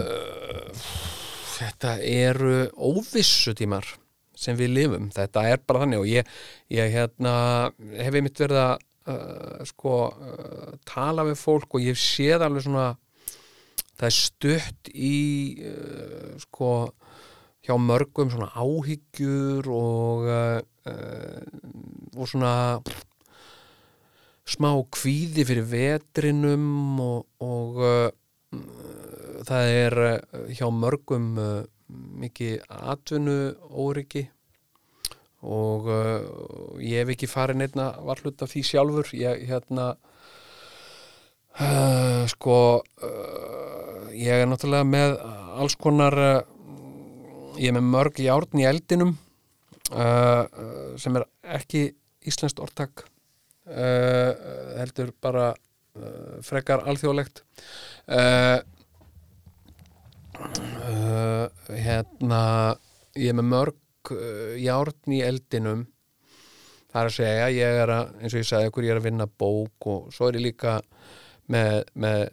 þetta 1.58 1.98
eru 2.02 2.56
óvissu 2.78 3.54
tímar 3.58 3.86
sem 4.44 4.58
við 4.60 4.74
lifum, 4.76 5.12
þetta 5.14 5.46
er 5.54 5.62
bara 5.64 5.84
þannig 5.84 6.02
og 6.02 6.10
ég, 6.10 6.34
ég 6.74 6.90
hérna 6.92 7.36
hef 7.96 8.18
einmitt 8.18 8.42
verið 8.42 8.60
að 8.64 8.90
sko 9.68 9.96
tala 10.88 11.26
við 11.28 11.36
fólk 11.36 11.76
og 11.76 11.84
ég 11.84 11.98
séð 12.00 12.46
alveg 12.46 12.64
svona 12.64 12.86
það 14.00 14.06
er 14.08 14.16
stutt 14.16 14.92
í 14.96 15.18
sko 16.46 16.70
hjá 17.64 17.78
mörgum 17.80 18.32
svona 18.32 18.52
áhyggjur 18.60 19.68
og 19.72 20.28
uh, 20.28 20.60
og 22.14 22.28
svona 22.28 22.54
smá 24.44 24.74
kvíði 24.92 25.46
fyrir 25.48 25.70
vetrinum 25.72 27.00
og, 27.00 27.22
og 27.40 27.80
uh, 27.80 28.10
það 29.48 29.72
er 29.72 29.98
hjá 30.52 30.68
mörgum 30.76 31.38
uh, 31.40 31.62
mikið 31.94 32.66
atvinnu 32.68 33.38
óryggi 33.70 34.28
og 35.44 35.90
ég 36.80 37.02
hef 37.02 37.10
ekki 37.12 37.28
farið 37.28 37.58
neittna 37.60 37.90
varhlut 38.08 38.40
af 38.46 38.48
því 38.48 38.62
sjálfur. 38.64 39.10
Ég 39.12 39.42
hérna 39.50 39.90
sko 42.32 42.56
ég 44.16 44.40
er 44.40 44.48
náttúrulega 44.48 44.88
með 44.88 45.18
alls 45.60 45.76
konar 45.76 46.16
ég 47.58 47.70
er 47.70 47.76
með 47.78 47.90
mörg 47.94 48.20
járn 48.24 48.62
í 48.62 48.66
eldinum 48.68 49.14
uh, 49.94 50.46
sem 51.00 51.18
er 51.20 51.26
ekki 51.58 51.84
íslenskt 52.28 52.62
ortak 52.64 53.06
uh, 53.68 54.32
heldur 54.80 55.14
bara 55.22 55.52
uh, 55.54 56.38
frekar 56.46 56.86
alþjóðlegt. 56.90 57.44
Uh, 58.08 58.60
uh, 60.40 61.48
hérna 61.70 62.44
ég 63.20 63.32
er 63.32 63.40
með 63.40 63.50
mörg 63.52 64.14
uh, 64.16 64.54
járn 64.60 65.18
í 65.18 65.24
eldinum. 65.26 65.88
Það 66.94 67.02
er 67.02 67.10
að 67.10 67.18
segja, 67.18 67.50
ég 67.54 67.82
er 67.84 67.90
að 67.90 68.16
eins 68.22 68.34
og 68.34 68.42
ég 68.42 68.48
sagði 68.50 68.70
okkur, 68.70 68.86
ég 68.86 68.94
er 68.94 69.02
að 69.02 69.10
vinna 69.10 69.28
bók 69.28 69.90
og 69.90 70.10
svo 70.14 70.30
er 70.30 70.38
ég 70.38 70.48
líka 70.52 70.78
með, 71.50 71.80
með 71.98 72.28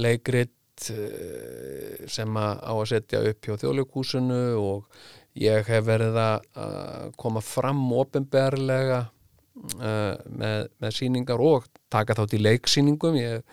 leikrit 0.00 0.54
uh, 0.90 2.06
sem 2.10 2.38
að 2.38 2.62
á 2.62 2.72
að 2.72 2.86
setja 2.90 3.22
upp 3.30 3.46
hjá 3.46 3.58
þjóðleikúsinu 3.62 4.42
og 4.60 5.02
ég 5.38 5.68
hef 5.68 5.84
verið 5.86 6.18
að 6.20 7.12
koma 7.20 7.40
fram 7.40 7.80
ofinberlega 7.96 8.98
uh, 9.06 10.16
með, 10.28 10.66
með 10.82 10.96
síningar 10.98 11.40
og 11.40 11.68
taka 11.92 12.16
þátt 12.18 12.36
í 12.36 12.42
leiksýningum. 12.42 13.16
Ég 13.16 13.46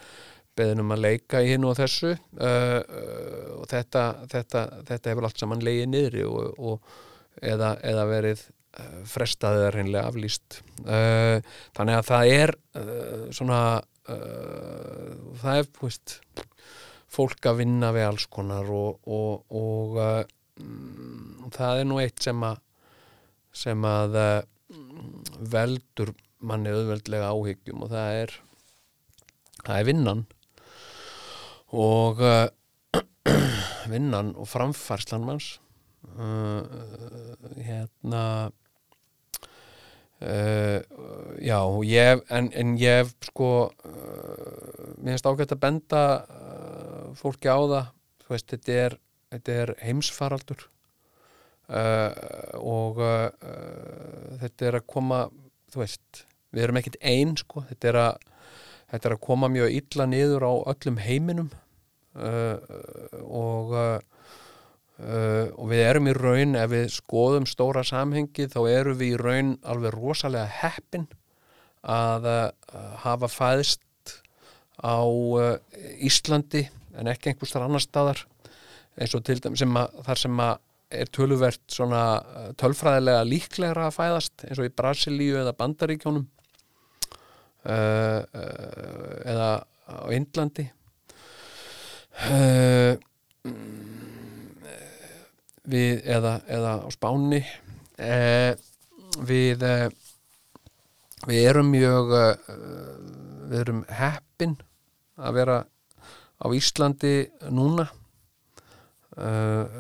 beðin 0.60 0.84
um 0.84 0.92
að 0.92 1.06
leika 1.06 1.40
í 1.40 1.54
hinn 1.54 1.68
og 1.70 1.78
þessu 1.80 2.12
uh, 2.12 2.82
og 3.56 3.68
þetta, 3.72 4.06
þetta, 4.32 4.66
þetta 4.90 5.14
hefur 5.14 5.30
allt 5.30 5.40
saman 5.40 5.64
leiðið 5.64 5.92
niðri 5.94 6.26
og, 6.28 6.50
og, 6.60 6.96
eða, 7.40 7.78
eða 7.86 8.08
verið 8.10 8.48
frestaðið 9.10 9.64
er 9.66 9.76
hreinlega 9.76 10.08
aflýst. 10.08 10.60
Þannig 11.76 11.96
að 11.98 12.04
það 12.06 12.34
er 12.36 12.52
svona 13.36 13.62
það 14.10 15.58
er 15.58 15.70
veist, 15.82 16.16
fólk 17.10 17.50
að 17.50 17.64
vinna 17.64 17.92
við 17.96 18.08
alls 18.08 18.28
konar 18.32 18.70
og, 18.74 19.00
og, 19.10 19.46
og 19.56 20.00
uh, 20.00 20.22
mm, 20.62 21.50
það 21.56 21.82
er 21.82 21.90
nú 21.90 22.00
eitt 22.04 22.22
sem 22.24 22.44
að 22.46 22.62
sem 23.60 23.86
að 23.90 24.18
uh, 24.20 24.42
veldur 25.50 26.14
manni 26.46 26.72
auðveldlega 26.72 27.32
áhyggjum 27.34 27.88
og 27.88 27.92
það 27.92 28.20
er 28.20 28.36
það 29.64 29.76
er 29.76 29.88
vinnan. 29.90 30.22
Og 31.76 32.22
uh, 32.24 32.46
vinnan 33.94 34.36
og 34.38 34.48
framfærslan 34.50 35.26
manns 35.26 35.58
hérna 37.60 38.22
Uh, 40.20 40.84
já, 41.40 41.62
og 41.64 41.86
ég 41.88 42.20
en, 42.28 42.50
en 42.52 42.74
ég 42.76 42.98
hef 43.00 43.14
sko 43.30 43.52
uh, 43.72 44.90
mér 45.00 45.14
finnst 45.16 45.30
ágætt 45.30 45.54
að 45.56 45.62
benda 45.64 46.02
uh, 46.26 47.06
fólki 47.16 47.48
á 47.48 47.56
það. 47.56 47.94
Þú 48.26 48.34
veist, 48.34 48.50
þetta 48.52 48.76
er, 48.84 48.98
þetta 49.36 49.56
er 49.64 49.72
heimsfaraldur. 49.84 50.68
Og 51.70 52.98
þetta 54.42 54.66
er 54.66 54.78
að 54.80 54.86
koma 54.90 55.20
þú 55.70 55.84
veist, 55.84 56.24
við 56.50 56.64
erum 56.66 56.80
ekkit 56.82 56.98
ein 57.06 57.36
sko, 57.38 57.62
þetta 57.70 57.90
er 57.92 58.00
að 58.02 58.24
þetta 58.90 59.10
er 59.10 59.16
að 59.16 59.22
koma 59.28 59.50
mjög 59.54 59.76
illa 59.78 60.08
niður 60.10 60.46
á 60.50 60.54
öllum 60.74 60.98
heiminum. 61.06 61.52
Uh, 62.18 62.58
og 63.30 63.76
uh, 65.00 65.50
og 65.56 65.70
við 65.72 65.84
erum 65.86 66.10
í 66.10 66.16
raun, 66.16 66.56
ef 66.60 66.72
við 66.74 66.88
skoðum 66.94 67.48
stóra 67.50 67.84
samhengi, 67.88 68.48
þá 68.52 68.60
erum 68.70 69.00
við 69.00 69.14
í 69.14 69.20
raun 69.20 69.54
alveg 69.64 69.96
rosalega 69.96 70.48
heppin 70.62 71.08
að 71.84 72.28
uh, 72.30 72.50
hafa 73.06 73.30
fæðist 73.32 74.16
á 74.80 75.04
uh, 75.04 75.56
Íslandi 76.06 76.66
en 77.00 77.12
ekki 77.12 77.32
einhvers 77.32 77.54
þar 77.56 77.68
annar 77.68 77.84
staðar. 77.84 78.26
Eins 79.00 79.16
og 79.16 79.24
til 79.24 79.40
dæmis 79.40 79.64
þar 79.64 80.20
sem 80.20 80.42
er 80.90 81.12
töluvert 81.14 81.62
svona 81.72 82.02
tölfræðilega 82.60 83.28
líklegra 83.28 83.88
að 83.88 83.96
fæðast 83.96 84.44
eins 84.48 84.60
og 84.60 84.68
í 84.68 84.74
Brasilíu 84.76 85.38
eða 85.40 85.54
Bandaríkjónum 85.56 86.26
eða 89.30 89.52
á 89.64 90.08
Indlandi. 90.12 90.66
Uh, 92.20 93.00
við, 95.68 96.04
eða, 96.06 96.40
eða 96.48 96.76
á 96.86 96.88
Spáni. 96.94 97.42
Eh, 98.00 98.54
við 99.26 99.66
eh, 99.66 99.90
við 101.28 101.50
erum 101.50 101.72
mjög 101.74 102.14
eh, 102.16 102.56
við 103.50 103.60
erum 103.64 103.84
heppin 103.92 104.56
að 105.20 105.38
vera 105.40 105.58
á 106.40 106.46
Íslandi 106.56 107.14
núna. 107.52 107.90
Eh, 109.20 109.80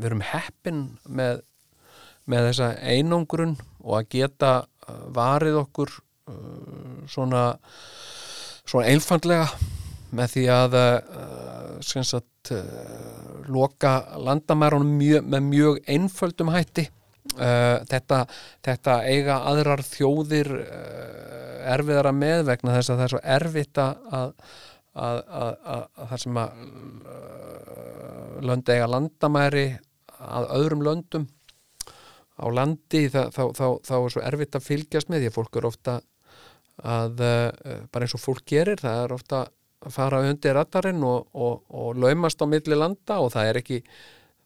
við 0.00 0.08
erum 0.10 0.24
heppin 0.26 0.84
með, 1.06 1.44
með 2.26 2.48
þessa 2.50 2.72
einangrun 2.82 3.56
og 3.82 4.00
að 4.00 4.08
geta 4.16 4.52
varið 5.14 5.60
okkur 5.62 5.92
eh, 6.32 7.06
svona 7.10 7.52
svona 8.62 8.88
einfandlega 8.88 9.46
með 10.12 10.34
því 10.34 10.44
að 10.52 10.76
sem 11.82 12.04
sagt, 12.06 12.52
uh, 12.54 13.44
loka 13.50 13.92
landamærunum 14.22 14.96
mjög, 14.98 15.28
með 15.28 15.46
mjög 15.48 15.80
einföldum 15.90 16.52
hætti. 16.54 16.88
Uh, 17.36 17.78
þetta, 17.88 18.24
þetta 18.66 18.96
eiga 19.06 19.38
aðrar 19.48 19.84
þjóðir 19.86 20.50
erfiðara 21.72 22.10
með 22.12 22.48
vegna 22.48 22.74
þess 22.74 22.90
að 22.90 22.98
það 22.98 23.04
er 23.04 23.12
svo 23.12 23.20
erfitt 23.36 23.78
að, 23.78 23.92
að, 24.18 24.32
að, 24.98 25.20
að, 25.74 25.84
það 26.10 26.22
sem 26.24 26.40
að 26.42 26.64
uh, 26.64 28.34
lönd 28.50 28.74
eiga 28.74 28.90
landamæri 28.90 29.66
að 30.22 30.50
öðrum 30.58 30.84
löndum 30.86 31.28
á 32.42 32.46
landi 32.50 33.06
þá, 33.12 33.22
þá, 33.30 33.42
þá, 33.54 33.66
þá 33.86 33.94
er 34.00 34.12
svo 34.16 34.26
erfitt 34.26 34.58
að 34.58 34.66
fylgjast 34.66 35.10
með 35.12 35.22
því 35.22 35.30
að 35.30 35.36
fólk 35.38 35.58
er 35.58 35.68
ofta 35.68 35.96
að 36.82 37.20
bara 37.22 38.06
eins 38.06 38.14
og 38.16 38.22
fólk 38.22 38.46
gerir 38.48 38.80
það 38.80 39.02
er 39.04 39.12
ofta 39.14 39.42
fara 39.90 40.22
undir 40.28 40.54
radarinn 40.54 41.02
og, 41.02 41.30
og, 41.34 41.62
og 41.74 41.96
laumast 41.98 42.42
á 42.42 42.46
milli 42.46 42.78
landa 42.78 43.18
og 43.22 43.32
það 43.34 43.50
er 43.50 43.60
ekki 43.62 43.78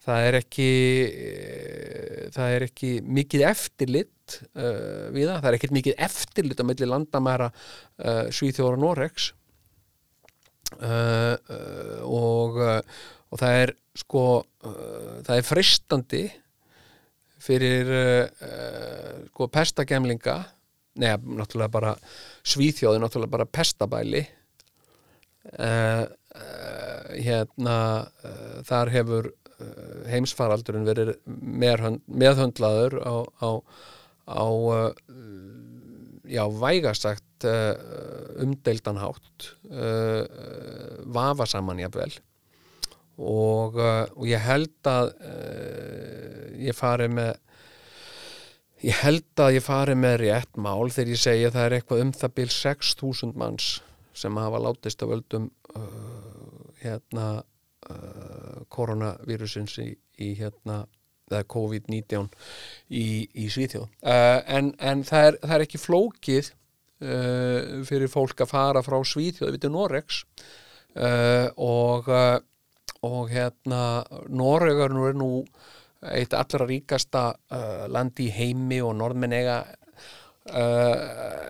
það 0.07 0.27
er 0.29 0.39
ekki 0.41 0.69
eh, 1.07 2.23
það 2.35 2.55
er 2.55 2.67
ekki 2.69 2.93
mikið 3.03 3.45
eftirlit 3.49 4.39
uh, 4.59 5.09
við 5.15 5.29
það, 5.29 5.41
það 5.41 5.49
er 5.51 5.57
ekki 5.59 5.73
mikið 5.77 6.01
eftirlit 6.07 6.63
á 6.63 6.69
milli 6.69 6.89
landamæra 6.91 7.51
uh, 7.51 8.25
Svíþjóður 8.35 8.79
og 8.79 8.83
Noregs. 8.85 9.33
Uh, 10.83 11.37
og 12.03 12.57
og 12.59 13.39
það 13.39 13.61
er 13.61 13.73
sko 13.97 14.23
það 14.67 15.37
er 15.37 15.47
fristandi 15.47 16.23
fyrir 17.43 17.91
sko 19.31 19.47
pestagemlinga 19.55 20.35
neða, 20.99 21.21
náttúrulega 21.39 21.71
bara 21.71 21.93
Svíþjóði, 22.47 23.01
náttúrulega 23.03 23.35
bara 23.37 23.47
pestabæli 23.47 24.25
uh, 25.59 26.05
uh, 26.07 27.11
hérna 27.17 27.79
uh, 28.07 28.63
þar 28.67 28.95
hefur 28.95 29.33
heimsfaraldurinn 30.11 30.85
verið 30.85 31.15
meðhönd, 31.25 32.03
meðhöndlaður 32.13 32.99
á, 33.01 33.25
á, 33.41 33.51
á 34.29 34.45
já, 36.29 36.43
vægasagt 36.53 37.47
umdeildan 38.37 39.01
hátt 39.01 39.47
vafa 41.09 41.47
saman 41.49 41.81
jafnvel. 41.81 42.11
Og, 43.17 43.81
og 43.81 44.29
ég 44.29 44.45
held 44.45 44.93
að 44.93 45.15
ég 46.69 46.77
fari 46.77 47.09
með 47.17 47.33
ég 48.85 49.01
held 49.07 49.41
að 49.41 49.57
ég 49.57 49.65
fari 49.65 49.97
með 49.97 50.19
rétt 50.27 50.61
mál 50.61 50.91
þegar 50.93 51.15
ég 51.15 51.23
segja 51.25 51.49
að 51.49 51.57
það 51.57 51.67
er 51.67 51.77
eitthvað 51.79 52.05
um 52.05 52.15
það 52.21 52.35
bil 52.37 52.49
6.000 52.53 53.41
manns 53.41 53.71
sem 54.17 54.41
hafa 54.41 54.63
látist 54.65 55.05
af 55.05 55.13
völdum 55.13 55.51
uh, 55.77 56.67
hérna 56.83 57.27
uh, 57.91 58.61
koronavírusins 58.73 59.79
í, 59.83 59.91
í 60.23 60.33
hérna 60.39 60.85
eða 61.27 61.43
COVID-19 61.51 62.29
í, 62.95 63.07
í 63.35 63.49
Svíþjóð. 63.51 63.89
Uh, 64.03 64.41
en, 64.47 64.73
en 64.79 65.03
það, 65.07 65.31
er, 65.31 65.41
það 65.43 65.57
er 65.57 65.65
ekki 65.67 65.83
flókið 65.83 66.53
uh, 66.53 67.81
fyrir 67.89 68.13
fólk 68.13 68.45
að 68.45 68.53
fara 68.53 68.85
frá 68.87 69.01
Svíþjóð. 69.03 69.57
Við 69.57 69.65
til 69.67 69.73
Noregs 69.75 70.21
uh, 70.95 71.49
og 71.57 72.13
uh, 72.13 72.37
og 73.07 73.31
hérna 73.31 74.05
Noregur 74.33 74.95
nú 74.95 75.09
er 75.09 75.19
nú 75.19 75.31
eitt 76.07 76.35
allra 76.37 76.67
ríkasta 76.69 77.29
uh, 77.35 77.87
landi 77.91 78.29
í 78.29 78.35
heimi 78.35 78.81
og 78.85 78.97
norðmenn 78.99 79.35
eiga 79.37 79.59
uh, 80.53 80.97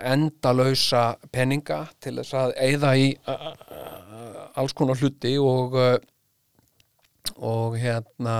endalausa 0.07 1.17
peninga 1.33 1.85
til 2.01 2.17
þess 2.21 2.37
að 2.41 2.55
eigða 2.67 2.93
í 2.97 3.09
uh, 3.29 3.49
uh, 3.53 4.43
alls 4.61 4.77
konar 4.77 5.01
hluti 5.01 5.37
og 5.41 5.77
uh, 5.81 5.97
og 7.37 7.75
hérna 7.81 8.37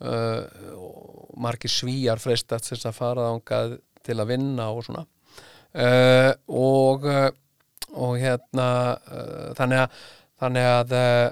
uh, 0.00 0.42
margir 1.38 1.70
svíjar 1.70 2.20
freistast 2.22 2.72
þess 2.72 2.88
að 2.88 2.96
fara 2.96 3.28
þangað 3.28 3.76
til 4.02 4.18
að 4.18 4.32
vinna 4.32 4.70
og 4.72 4.86
svona. 4.86 5.04
Uh, 5.72 6.32
og 6.48 7.06
uh, 7.08 7.30
og 7.92 8.18
hérna 8.20 8.68
uh, 8.96 9.52
þannig 9.56 9.84
að 9.84 10.02
þannig 10.42 10.66
að 10.66 10.94
uh, 10.98 11.26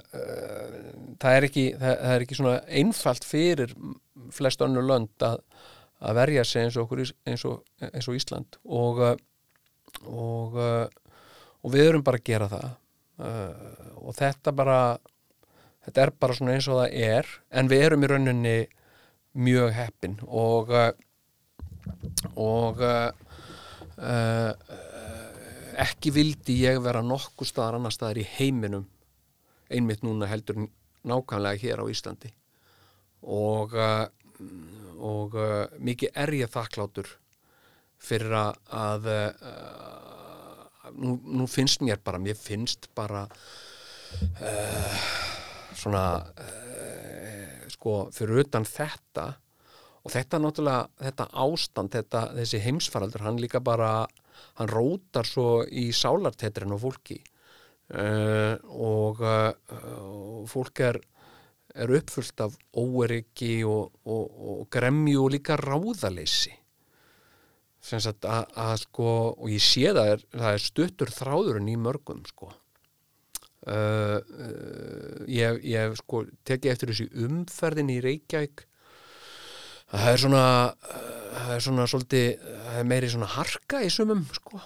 það 1.20 1.36
er 1.36 1.46
ekki 1.48 1.64
það, 1.74 1.94
það 1.94 2.14
er 2.14 2.24
ekki 2.24 2.38
svona 2.38 2.56
einfalt 2.80 3.26
fyrir 3.26 3.74
flest 4.30 4.62
önnur 4.62 4.86
lönd 4.86 5.26
að, 5.26 5.40
að 6.00 6.16
verja 6.16 6.44
sig 6.48 6.64
eins 6.64 6.78
og, 6.78 6.86
okkur, 6.86 7.04
eins 7.28 7.44
og, 7.48 7.60
eins 7.90 8.08
og 8.08 8.16
Ísland. 8.16 8.60
Og 8.64 9.02
og, 10.06 10.56
uh, 10.56 10.86
og 11.60 11.72
við 11.74 11.90
erum 11.90 12.04
bara 12.06 12.20
að 12.20 12.28
gera 12.30 12.48
það. 12.50 12.68
Uh, 13.20 13.96
og 14.00 14.14
þetta 14.16 14.54
bara 14.56 14.80
þetta 15.84 16.04
er 16.04 16.12
bara 16.22 16.36
svona 16.36 16.54
eins 16.56 16.68
og 16.70 16.80
það 16.80 16.94
er. 17.10 17.32
En 17.50 17.70
við 17.70 17.86
erum 17.88 18.04
í 18.04 18.10
rauninni 18.10 18.56
mjög 19.40 19.74
heppin. 19.76 20.18
Og 20.26 20.72
og 22.40 22.80
ekki 25.80 26.12
vildi 26.14 26.54
ég 26.62 26.78
vera 26.80 27.02
nokkuð 27.04 27.50
staðar 27.50 27.76
annar 27.76 27.92
staðar 27.92 28.22
í 28.22 28.24
heiminum 28.38 28.86
einmitt 29.70 30.00
núna 30.04 30.28
heldur 30.30 30.62
nákvæmlega 31.06 31.60
hér 31.60 31.82
á 31.84 31.86
Íslandi. 31.92 32.30
Og 33.20 33.76
uh, 33.76 34.08
og 35.00 35.36
uh, 35.38 35.66
mikið 35.80 36.14
er 36.22 36.34
ég 36.42 36.52
þakklátur 36.52 37.08
fyrir 38.00 38.36
að, 38.36 39.08
uh, 39.10 40.90
nú, 40.96 41.18
nú 41.24 41.48
finnst 41.50 41.84
mér 41.84 42.00
bara, 42.04 42.20
mér 42.22 42.38
finnst 42.38 42.88
bara 42.96 43.26
uh, 43.26 45.04
svona 45.76 46.04
uh, 46.20 47.68
sko 47.72 48.08
fyrir 48.14 48.44
utan 48.44 48.66
þetta 48.68 49.30
og 50.00 50.14
þetta 50.14 50.40
náttúrulega, 50.40 50.88
þetta 51.04 51.28
ástand 51.44 51.92
þetta, 51.92 52.24
þessi 52.38 52.62
heimsfaraldur, 52.64 53.26
hann 53.26 53.40
líka 53.40 53.60
bara 53.60 54.06
hann 54.60 54.70
rótar 54.70 55.28
svo 55.28 55.62
í 55.66 55.90
sálartetrin 55.92 56.76
fólki. 56.80 57.20
Uh, 57.90 58.54
og 58.70 59.18
uh, 59.26 59.50
og 59.98 60.44
fólk 60.46 60.78
er 60.86 61.00
er 61.80 61.92
uppfullt 61.98 62.44
af 62.44 62.56
óeriki 62.76 63.60
og, 63.66 63.92
og, 64.04 64.24
og 64.54 64.64
gremju 64.72 65.24
og 65.24 65.34
líka 65.34 65.58
ráðaleysi. 65.60 66.54
Að, 67.80 68.16
að 68.60 68.74
sko 68.82 69.10
og 69.32 69.46
ég 69.48 69.62
sé 69.64 69.92
það 69.96 70.10
er, 70.14 70.24
það 70.34 70.56
er 70.56 70.64
stuttur 70.64 71.12
þráðurinn 71.16 71.70
í 71.72 71.78
mörgum 71.80 72.20
sko. 72.28 72.50
Uh, 73.60 74.16
uh, 74.20 75.24
ég, 75.28 75.58
ég 75.68 75.96
sko 76.00 76.22
teki 76.48 76.70
eftir 76.72 76.92
þessi 76.92 77.08
umferðin 77.26 77.92
í 77.92 77.98
Reykjavík. 78.04 78.66
Það 79.90 80.06
er 80.12 80.22
svona 80.22 80.44
það 80.80 81.54
er 81.54 81.64
svona 81.66 81.88
svolítið 81.90 82.28
það 82.44 82.78
er 82.80 82.86
meiri 82.92 83.10
svona 83.12 83.32
harka 83.34 83.82
í 83.84 83.90
sumum 83.92 84.22
sko. 84.36 84.60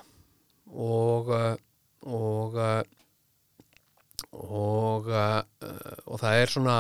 Og 0.75 1.33
og 1.35 2.59
og 4.35 5.09
uh, 5.09 5.41
og 6.05 6.21
það 6.21 6.43
er 6.43 6.55
svona 6.55 6.79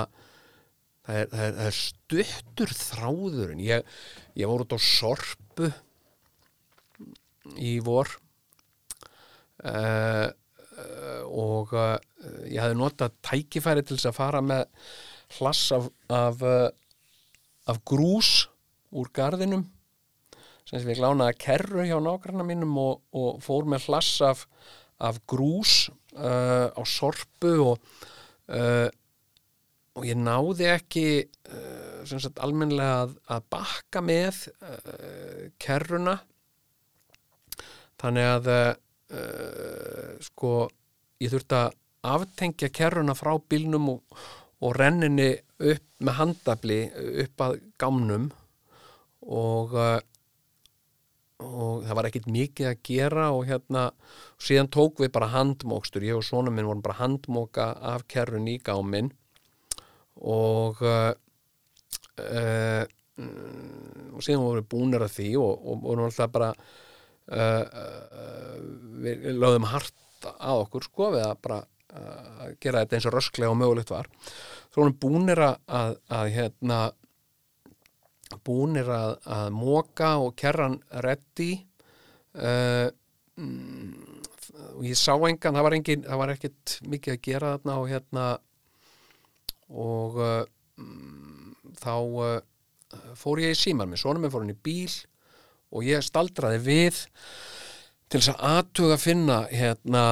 það 1.05 1.19
er, 1.21 1.29
það 1.33 1.45
er, 1.47 1.57
það 1.59 1.67
er 1.71 1.79
stuttur 1.79 2.77
þráðurinn. 2.81 3.65
Ég, 3.65 3.97
ég 4.41 4.51
voru 4.51 4.67
út 4.67 4.77
á 4.77 4.81
sorpu 4.81 5.71
í 7.61 7.75
vor 7.85 8.09
uh, 9.65 10.29
og 11.29 11.75
uh, 11.77 11.99
ég 12.49 12.61
hafði 12.63 12.79
notað 12.81 13.19
tækifæri 13.25 13.85
til 13.85 13.99
þess 13.99 14.11
að 14.11 14.19
fara 14.19 14.43
með 14.45 14.65
hlass 15.39 15.69
af, 15.77 15.91
af, 16.13 16.43
uh, 16.43 16.69
af 17.71 17.81
grús 17.87 18.33
úr 18.95 19.11
garðinum. 19.15 19.67
Sem 20.65 20.87
ég 20.89 21.03
lánaði 21.03 21.37
kerru 21.43 21.85
hjá 21.85 21.99
nágranna 22.01 22.47
mínum 22.47 22.73
og, 22.81 23.03
og 23.13 23.43
fór 23.45 23.69
með 23.69 23.91
hlass 23.91 24.23
af, 24.25 24.47
af 24.97 25.21
grús 25.29 25.91
uh, 26.17 26.73
á 26.73 26.83
sorpu 26.89 27.53
og 27.67 27.75
uh, 28.49 28.89
og 29.95 30.07
ég 30.09 30.19
náði 30.19 30.69
ekki 30.73 31.07
uh, 31.23 32.03
sagt 32.07 32.41
almennilega 32.43 33.05
að, 33.05 33.17
að 33.31 33.49
bakka 33.55 34.03
með 34.05 34.41
uh, 34.59 35.45
kerruna. 35.63 36.17
Þannig 38.03 38.31
að 38.31 38.51
uh, 38.55 40.15
sko 40.27 40.55
ég 41.23 41.31
þurfti 41.33 41.61
að 41.61 41.77
aftengja 42.15 42.73
kerruna 42.75 43.15
frá 43.17 43.33
bílnum 43.39 43.93
og, 43.95 44.25
og 44.65 44.75
renninni 44.77 45.31
upp 45.63 45.87
með 46.05 46.19
handabli 46.19 46.81
upp 47.25 47.47
að 47.47 47.61
gámnum 47.81 48.27
og 49.25 49.79
og 51.45 51.83
það 51.85 51.97
var 51.99 52.09
ekkit 52.09 52.27
mikið 52.31 52.69
að 52.71 52.83
gera 52.87 53.25
og 53.35 53.49
hérna, 53.49 53.89
síðan 54.41 54.71
tók 54.73 55.03
við 55.03 55.11
bara 55.17 55.33
handmókstur, 55.33 56.05
ég 56.07 56.19
og 56.19 56.25
svona 56.27 56.53
minn 56.55 56.69
vorum 56.69 56.85
bara 56.85 57.01
handmóka 57.01 57.73
af 57.95 58.07
kerrun 58.11 58.49
í 58.51 58.59
gáminn 58.65 59.11
og 60.23 60.83
uh, 60.85 61.13
uh, 62.23 62.85
og 64.15 64.23
síðan 64.23 64.43
vorum 64.43 64.61
við 64.63 64.71
búnir 64.73 65.05
að 65.05 65.15
því 65.19 65.29
og, 65.39 65.53
og 65.71 65.85
vorum 65.85 66.09
alltaf 66.09 66.33
bara 66.35 66.51
uh, 66.55 67.63
uh, 67.63 68.59
við 69.05 69.31
lögðum 69.39 69.69
hart 69.71 70.29
að 70.35 70.65
okkur 70.65 70.89
sko 70.89 71.11
við 71.15 71.25
að 71.27 71.37
bara 71.47 71.61
uh, 71.63 72.49
gera 72.63 72.83
þetta 72.83 72.99
eins 72.99 73.09
og 73.11 73.17
rösklega 73.17 73.53
og 73.53 73.61
mögulegt 73.61 73.93
var. 73.93 74.11
Þá 74.73 74.81
vorum 74.81 74.95
við 74.95 75.01
búnir 75.05 75.45
að, 75.47 75.57
að, 75.81 75.97
að 76.19 76.33
hérna 76.39 76.81
búnir 78.45 78.91
að, 78.91 79.15
að 79.31 79.53
móka 79.55 80.15
og 80.23 80.35
kerran 80.39 80.81
reddi 81.05 81.53
uh, 82.41 82.89
mm, 83.39 83.93
og 84.75 84.83
ég 84.89 84.99
sá 84.99 85.13
engan, 85.15 85.55
það 85.55 85.67
var 85.67 85.77
engin 85.77 86.07
það 86.07 86.21
var 86.23 86.33
ekkert 86.35 86.75
mikið 86.91 87.15
að 87.15 87.23
gera 87.29 87.55
þarna 87.55 87.79
og 87.83 87.91
hérna 87.93 88.27
og 89.73 90.19
uh, 90.21 90.45
mm, 90.81 91.55
þá 91.81 91.95
uh, 91.97 92.39
fór 93.19 93.43
ég 93.43 93.55
í 93.55 93.59
síman 93.59 93.91
með 93.91 94.05
sonum 94.05 94.25
minn 94.25 94.33
fór 94.33 94.45
hann 94.45 94.55
í 94.55 94.65
bíl 94.67 94.93
og 95.75 95.87
ég 95.87 96.05
staldraði 96.05 96.61
við 96.63 97.01
til 98.13 98.21
þess 98.21 98.35
að 98.35 98.45
aðtuga 98.51 98.97
að 98.99 99.05
finna 99.05 99.39
hérna 99.51 100.05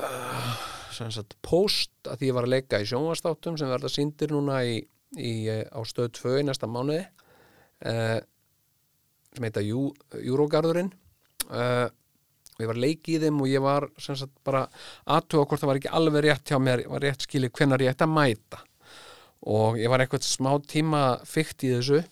uh, 0.00 0.66
sagt 1.00 1.36
post 1.44 2.08
að 2.08 2.20
því 2.20 2.30
ég 2.30 2.36
var 2.36 2.48
að 2.48 2.54
leika 2.56 2.80
í 2.80 2.88
sjónvastáttum 2.88 3.58
sem 3.60 3.70
verða 3.70 3.92
síndir 3.92 4.32
núna 4.34 4.62
í, 4.64 4.80
í, 5.16 5.32
uh, 5.50 5.64
á 5.68 5.80
stöð 5.88 6.12
2 6.20 6.36
í 6.40 6.46
næsta 6.48 6.68
mánuði 6.70 7.04
uh, 7.04 8.18
sem 9.34 9.46
heita 9.46 9.62
Jú, 9.62 9.90
Júrógarðurinn. 10.26 10.90
Uh, 11.50 11.86
og 12.56 12.64
ég 12.64 12.68
var 12.68 12.76
að 12.76 12.84
leiki 12.84 13.14
í 13.16 13.20
þeim 13.22 13.38
og 13.40 13.48
ég 13.48 13.62
var 13.64 13.86
sagt 14.02 14.32
bara 14.44 14.66
aðtuga 15.08 15.46
hvort 15.48 15.62
það 15.62 15.70
var 15.70 15.78
ekki 15.80 15.94
alveg 15.96 16.26
rétt 16.26 16.50
hjá 16.52 16.58
mér, 16.60 16.82
var 16.90 17.04
rétt 17.06 17.24
skilið 17.24 17.54
hvenær 17.56 17.84
ég 17.84 17.94
ætti 17.94 18.04
að 18.04 18.12
mæta 18.12 18.60
og 19.46 19.78
ég 19.80 19.90
var 19.90 20.02
eitthvað 20.02 20.26
smá 20.26 20.52
tíma 20.68 21.02
fykt 21.28 21.64
í 21.64 21.72
þessu. 21.76 22.02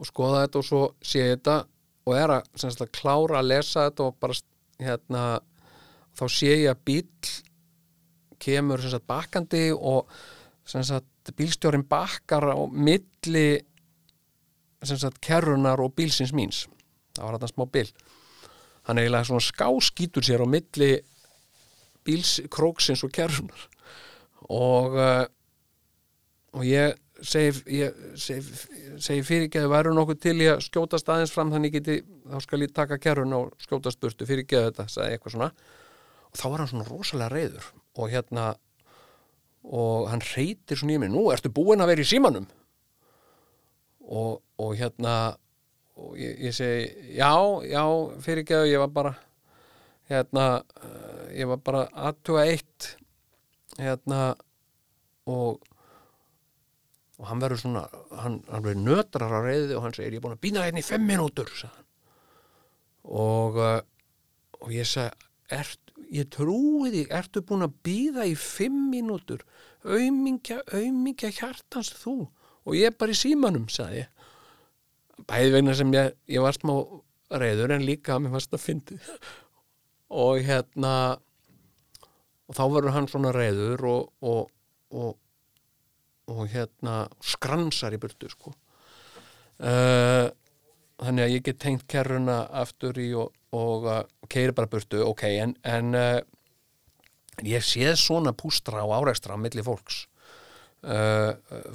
Og 0.00 0.08
skoða 0.08 0.46
þetta 0.46 0.60
og 0.60 0.66
svo 0.66 0.82
sé 1.04 1.24
ég 1.24 1.34
þetta 1.34 1.56
og 2.08 2.16
er 2.16 2.34
að, 2.38 2.50
sagt, 2.56 2.86
klára 2.96 3.40
að 3.40 3.50
lesa 3.50 3.86
þetta 3.90 4.06
og 4.06 4.20
bara 4.22 4.38
hérna, 4.80 5.24
þá 6.16 6.24
sé 6.32 6.54
ég 6.54 6.70
að 6.72 6.84
bíl 6.88 7.32
kemur 8.40 8.80
sagt, 8.80 9.04
bakkandi 9.08 9.66
og 9.76 10.08
sagt, 10.64 11.34
bílstjórin 11.36 11.84
bakkar 11.88 12.48
á 12.56 12.58
milli 12.72 13.60
kerrunar 15.20 15.82
og 15.84 15.92
bílsins 15.92 16.32
míns. 16.32 16.64
Það 17.12 17.26
var 17.26 17.36
þetta 17.36 17.52
smá 17.52 17.66
bíl 17.68 17.90
hann 18.88 18.98
eiginlega 18.98 19.28
svona 19.28 19.44
skáskítur 19.44 20.24
sér 20.24 20.44
á 20.44 20.48
milli 20.48 20.90
bíls, 22.06 22.40
króksins 22.50 23.04
og 23.06 23.12
kerrunar 23.14 23.66
og 24.48 24.96
uh, 24.96 25.26
og 26.56 26.66
ég 26.66 26.96
segi, 27.22 27.52
ég 27.76 27.98
segi, 28.18 28.42
segi 29.02 29.24
fyrirgeðu 29.26 29.70
væru 29.70 29.92
nokkuð 29.94 30.22
til 30.22 30.36
ég 30.42 30.56
að 30.56 30.64
skjótast 30.66 31.10
aðeins 31.12 31.34
fram 31.34 31.52
þannig 31.52 31.76
geti, 31.76 32.00
þá 32.26 32.38
skal 32.42 32.64
ég 32.64 32.72
taka 32.74 32.98
kerrun 33.02 33.36
og 33.36 33.52
skjótast 33.62 34.00
burtu. 34.02 34.26
Fyrirgeðu 34.28 34.70
þetta, 34.70 34.88
sagði 34.90 35.16
eitthvað 35.16 35.36
svona. 35.36 35.50
Og 36.30 36.40
þá 36.40 36.46
var 36.48 36.62
hann 36.62 36.72
svona 36.72 36.88
rosalega 36.88 37.34
reyður 37.34 37.70
og 38.00 38.10
hérna 38.10 38.48
og 39.60 40.08
hann 40.08 40.24
reytir 40.24 40.80
svona 40.80 40.96
í 40.96 41.00
mig, 41.02 41.12
nú 41.12 41.28
ertu 41.30 41.52
búin 41.52 41.84
að 41.84 41.92
vera 41.92 42.02
í 42.02 42.10
símanum. 42.10 42.48
Og, 44.10 44.40
og 44.58 44.72
hérna 44.78 45.16
og 46.00 46.16
ég, 46.18 46.38
ég 46.48 46.56
segi, 46.56 47.12
já, 47.14 47.30
já 47.68 47.84
fyrirgeðu, 48.24 48.70
ég 48.72 48.82
var 48.82 48.94
bara 48.94 49.14
hérna, 50.10 50.46
uh, 50.82 51.28
ég 51.36 51.46
var 51.46 51.60
bara 51.62 51.84
aðtuga 52.08 52.48
eitt 52.50 52.96
hérna 53.78 54.22
og 55.30 55.60
og 57.20 57.26
hann 57.28 57.40
verður 57.42 57.60
svona 57.60 57.84
hann, 58.16 58.40
hann 58.48 58.64
verður 58.64 58.84
nötrar 58.86 59.34
á 59.36 59.40
reyði 59.44 59.76
og 59.76 59.84
hann 59.84 59.94
segir 59.96 60.14
ég 60.14 60.22
er 60.22 60.24
búin 60.24 60.38
að 60.38 60.44
býna 60.46 60.64
hérna 60.64 60.80
í 60.80 60.86
fimm 60.86 61.04
minútur 61.04 61.50
og 63.04 63.58
uh, 63.60 63.80
og 64.60 64.72
ég 64.74 64.88
segi 64.88 65.28
ert, 65.50 65.92
ég 66.10 66.28
trúi 66.32 66.90
þig, 66.92 67.10
ertu 67.14 67.42
búin 67.46 67.66
að 67.66 67.76
býða 67.86 68.26
í 68.28 68.36
fimm 68.38 68.88
mínútur? 68.92 69.42
Aumingja, 69.84 70.60
aumingja 70.74 71.30
hjartans 71.34 71.92
þú 72.02 72.16
og 72.66 72.76
ég 72.76 72.90
er 72.90 72.98
bara 72.98 73.14
í 73.14 73.18
símanum 73.18 73.68
sagði 73.72 74.02
ég. 74.02 74.10
Bæði 75.28 75.54
vegna 75.56 75.76
sem 75.76 75.94
ég, 75.94 76.12
ég 76.30 76.44
var 76.44 76.56
smá 76.56 76.74
reyður 77.40 77.74
en 77.76 77.86
líka 77.86 78.14
að 78.14 78.24
mér 78.24 78.36
fannst 78.36 78.56
að 78.56 78.64
fyndi 78.64 78.98
og 80.24 80.40
hérna 80.44 80.94
og 82.50 82.56
þá 82.58 82.64
verður 82.66 82.96
hann 82.96 83.08
svona 83.08 83.30
reyður 83.34 83.86
og, 83.86 84.08
og, 84.26 84.50
og 84.90 85.18
og 86.30 86.46
hérna 86.50 87.04
skransar 87.24 87.94
í 87.96 88.00
burtu 88.00 88.30
sko. 88.30 88.52
Uh, 89.60 90.30
þannig 91.00 91.26
að 91.26 91.34
ég 91.34 91.44
get 91.48 91.60
tengt 91.60 91.86
kerruna 91.90 92.42
aftur 92.62 92.96
í 93.00 93.10
og, 93.18 93.34
og 93.56 93.88
uh, 93.88 94.02
keiri 94.30 94.54
bara 94.56 94.70
burtu, 94.70 95.02
ok, 95.04 95.26
en, 95.42 95.56
en 95.68 95.98
uh, 95.98 96.20
ég 97.44 97.64
séð 97.64 97.96
svona 98.00 98.34
pústra 98.36 98.84
á 98.84 98.88
áreistra 99.00 99.36
á 99.36 99.40
milli 99.40 99.64
fólks. 99.64 100.06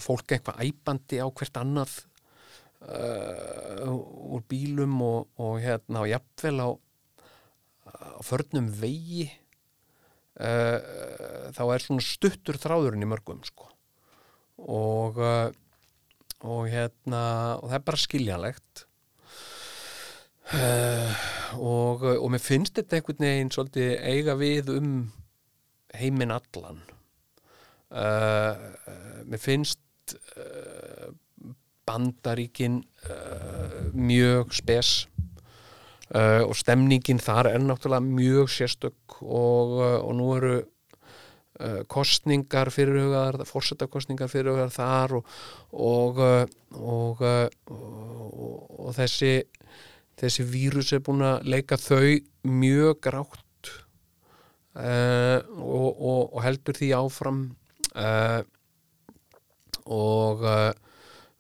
Fólk 0.01 0.31
eitthvað 0.33 0.63
æpandi 0.65 1.19
á 1.21 1.29
hvert 1.29 1.57
annað 1.61 1.91
úr 3.85 4.41
bílum 4.49 4.95
og, 5.05 5.27
og 5.38 5.59
hérna 5.61 6.01
og 6.01 6.09
jafnvel 6.09 6.57
á, 6.57 6.69
á 7.85 8.21
förnum 8.25 8.71
vegi 8.73 9.27
þá 10.36 11.62
er 11.63 11.84
svona 11.84 12.04
stuttur 12.04 12.58
þráðurinn 12.60 13.06
í 13.06 13.08
mörgum 13.08 13.39
sko. 13.48 13.69
Og 14.65 15.19
uh, 15.21 15.48
og 16.45 16.67
hérna 16.69 17.21
og 17.62 17.69
það 17.69 17.78
er 17.78 17.86
bara 17.88 18.02
skiljanlegt. 18.02 18.86
Uh, 20.54 21.24
og, 21.58 22.04
og 22.21 22.28
mér 22.30 22.43
finnst 22.43 22.76
þetta 22.78 23.00
einhvern 23.00 23.26
veginn 23.26 23.54
svolítið 23.54 23.94
eiga 24.06 24.36
við 24.38 24.69
um 24.75 24.92
heiminn 25.98 26.33
allan. 26.36 26.83
Uh, 27.90 28.54
mér 29.25 29.42
finnst 29.42 30.15
uh, 30.38 31.10
bandaríkin 31.88 32.83
uh, 33.10 33.90
mjög 33.94 34.54
spes 34.58 34.94
uh, 36.13 36.43
og 36.45 36.56
stemningin 36.60 37.21
þar 37.23 37.51
er 37.53 37.65
náttúrulega 37.65 38.06
mjög 38.06 38.53
sérstök 38.53 39.19
og, 39.21 39.77
og 39.81 40.15
nú 40.15 40.31
eru 40.37 40.56
Uh, 41.56 41.85
kostningar 41.87 42.67
fyrirhugaðar 42.67 43.45
fórsetakostningar 43.47 44.27
fyrirhugaðar 44.27 44.73
þar 44.75 45.13
og 45.15 46.17
og, 46.19 47.21
og, 47.23 48.89
þessi 48.97 49.29
þessi 50.19 50.45
vírus 50.51 50.91
er 50.91 50.99
búin 51.06 51.23
að 51.23 51.47
leika 51.47 51.77
þau 51.79 52.19
mjög 52.43 52.99
grátt 53.08 53.71
uh, 54.75 55.39
og 55.56 56.39
heldur 56.43 56.75
því 56.75 56.91
áfram 56.99 57.41
uh, 57.95 58.41
og 59.85 60.43
uh, 60.43 60.71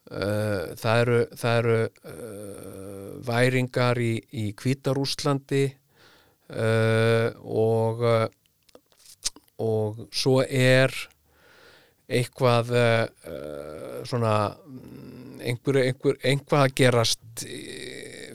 það 0.05 0.99
eru, 1.01 1.19
það 1.33 1.59
eru 1.59 1.77
uh, 1.81 3.13
væringar 3.25 3.97
í, 3.97 4.13
í 4.37 4.45
Hvítarúslandi 4.53 5.65
uh, 6.53 7.29
og 7.41 8.05
uh, 8.05 8.25
og 9.55 10.01
svo 10.11 10.41
er 10.43 10.91
eitthvað 12.11 12.73
svona 14.05 14.33
einhver, 15.39 15.79
einhver, 15.79 16.17
einhvað 16.27 16.65
að 16.65 16.73
gerast 16.75 17.45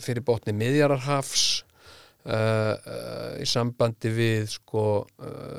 fyrir 0.00 0.24
botni 0.24 0.54
miðjararhafs 0.56 1.44
í 2.24 3.46
sambandi 3.52 4.14
við 4.16 4.48
sko 4.56 4.86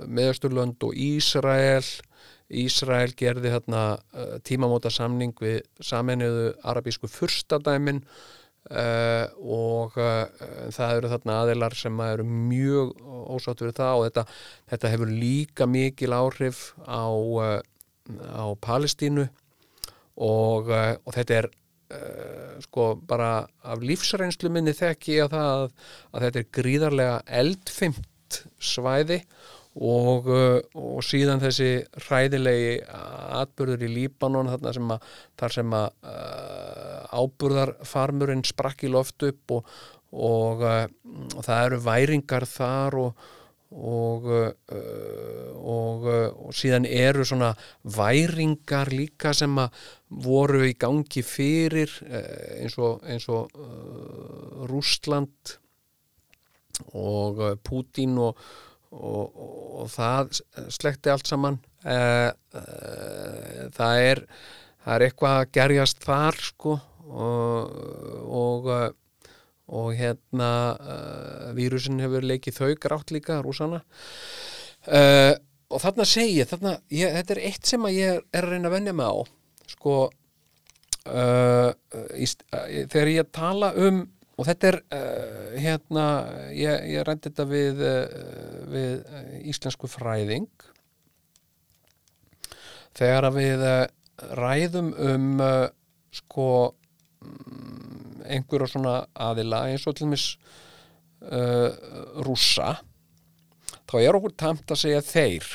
meðasturlönd 0.09 0.82
og 0.89 0.97
Ísrael 0.97 1.86
Ísrael 2.52 3.14
gerði 3.18 3.54
hérna 3.54 3.82
uh, 3.95 4.38
tímamóta 4.45 4.91
samning 4.91 5.34
við 5.41 5.62
sameinuðu 5.84 6.52
arabísku 6.68 7.10
furstadæmin 7.12 8.02
uh, 8.04 9.26
og 9.39 9.95
uh, 10.02 10.26
það 10.74 10.97
eru 10.97 11.12
þarna 11.14 11.38
aðilar 11.43 11.78
sem 11.80 12.04
eru 12.06 12.26
mjög 12.28 12.93
ósátt 13.32 13.64
við 13.64 13.76
það 13.80 13.93
og 13.95 14.06
þetta, 14.10 14.26
þetta 14.74 14.93
hefur 14.95 15.16
líka 15.24 15.70
mikil 15.70 16.12
áhrif 16.18 16.62
á, 16.84 17.08
uh, 17.08 17.58
á 18.36 18.45
Palestínu 18.60 19.30
og, 20.22 20.70
og 20.72 21.12
þetta 21.16 21.41
er 21.41 21.54
sko 22.64 22.93
bara 23.04 23.41
af 23.68 23.82
lífsreynslu 23.84 24.47
minni 24.54 24.72
þekki 24.76 25.18
ég 25.18 25.26
að 25.26 25.34
það 25.34 25.49
að, 25.56 25.64
að 26.12 26.24
þetta 26.26 26.39
er 26.39 26.45
gríðarlega 26.58 27.16
eldfimt 27.41 28.38
svæði 28.64 29.18
og, 29.20 29.41
uh, 29.76 30.57
og 30.76 31.03
síðan 31.07 31.41
þessi 31.43 31.72
hræðilegi 32.07 32.78
atbyrður 33.41 33.86
í 33.88 33.91
Líbanon 33.95 34.51
þarna 34.51 34.74
sem 34.78 34.95
að, 34.95 35.11
þar 35.39 35.57
sem 35.57 35.76
að 35.80 35.89
uh, 36.11 37.19
áburðarfarmurinn 37.22 38.43
sprakk 38.47 38.88
í 38.88 38.91
loft 38.91 39.28
upp 39.28 39.57
og, 39.57 39.76
og, 40.11 40.65
uh, 40.65 40.88
og 41.38 41.45
það 41.47 41.67
eru 41.67 41.86
væringar 41.88 42.49
þar 42.49 42.99
og 43.05 43.30
og, 43.72 44.26
uh, 44.28 44.51
og, 45.55 46.07
uh, 46.07 46.47
og 46.47 46.55
síðan 46.55 46.86
eru 46.86 47.24
svona 47.28 47.53
væringar 47.84 48.91
líka 48.91 49.32
sem 49.36 49.55
að 49.61 49.78
voru 50.26 50.65
í 50.67 50.74
gangi 50.80 51.24
fyrir 51.24 51.93
uh, 52.03 52.59
eins 52.59 52.76
og, 52.78 52.99
eins 53.07 53.30
og 53.32 53.47
Rústland 54.67 55.55
og 56.97 57.39
Pútín 57.63 58.17
og, 58.19 58.36
og, 58.92 59.44
og 59.82 59.92
það 59.92 60.42
slekti 60.72 61.12
allt 61.14 61.30
saman. 61.30 61.60
Uh, 61.82 62.30
uh, 62.54 63.68
það 63.76 64.06
er 64.06 64.26
það 64.82 64.96
er 64.96 65.06
eitthvað 65.08 65.38
að 65.38 65.52
gerjast 65.58 66.04
þar 66.06 66.42
sko 66.42 66.76
og, 67.12 67.78
og 68.32 68.70
uh, 68.70 68.89
og 69.72 69.94
hérna 69.96 70.52
uh, 70.76 71.52
vírusin 71.56 72.02
hefur 72.04 72.26
leikið 72.28 72.58
þau 72.58 72.72
grátt 72.82 73.14
líka, 73.16 73.39
rúsana 73.44 73.80
uh, 73.80 75.34
og 75.72 75.80
þarna 75.80 76.08
segi 76.08 76.44
þarna, 76.48 76.74
ég 76.92 77.14
þetta 77.16 77.36
er 77.38 77.44
eitt 77.48 77.70
sem 77.70 77.88
ég 77.94 78.20
er 78.20 78.48
að 78.48 78.52
reyna 78.52 78.68
að 78.72 78.76
venja 78.76 78.96
mig 78.98 79.08
á 79.08 79.16
sko 79.72 79.94
uh, 81.08 81.70
í, 82.20 82.28
þegar 82.28 83.14
ég 83.14 83.32
tala 83.32 83.72
um 83.80 84.04
og 84.39 84.47
þetta 84.47 84.69
er 84.69 84.77
uh, 84.82 85.55
hérna, 85.59 86.05
ég, 86.55 86.86
ég 86.95 87.05
rændi 87.05 87.29
þetta 87.29 87.45
við, 87.49 87.82
uh, 87.86 88.19
við 88.71 88.93
uh, 89.03 89.34
íslensku 89.51 89.89
fræðing. 89.91 90.47
Þegar 92.97 93.27
að 93.29 93.39
við 93.39 93.65
uh, 93.67 93.82
ræðum 94.38 94.91
um 95.01 95.27
sko 96.13 96.47
mm, 97.23 98.21
einhverja 98.32 98.71
svona 98.73 98.95
aðila 99.29 99.65
eins 99.71 99.88
og 99.89 99.97
til 99.97 100.07
dæmis 100.07 100.25
uh, 101.25 101.69
rússa 102.25 102.75
þá 103.89 103.95
er 104.01 104.15
okkur 104.15 104.36
tamt 104.39 104.71
að 104.71 104.82
segja 104.86 105.03
þeir. 105.03 105.47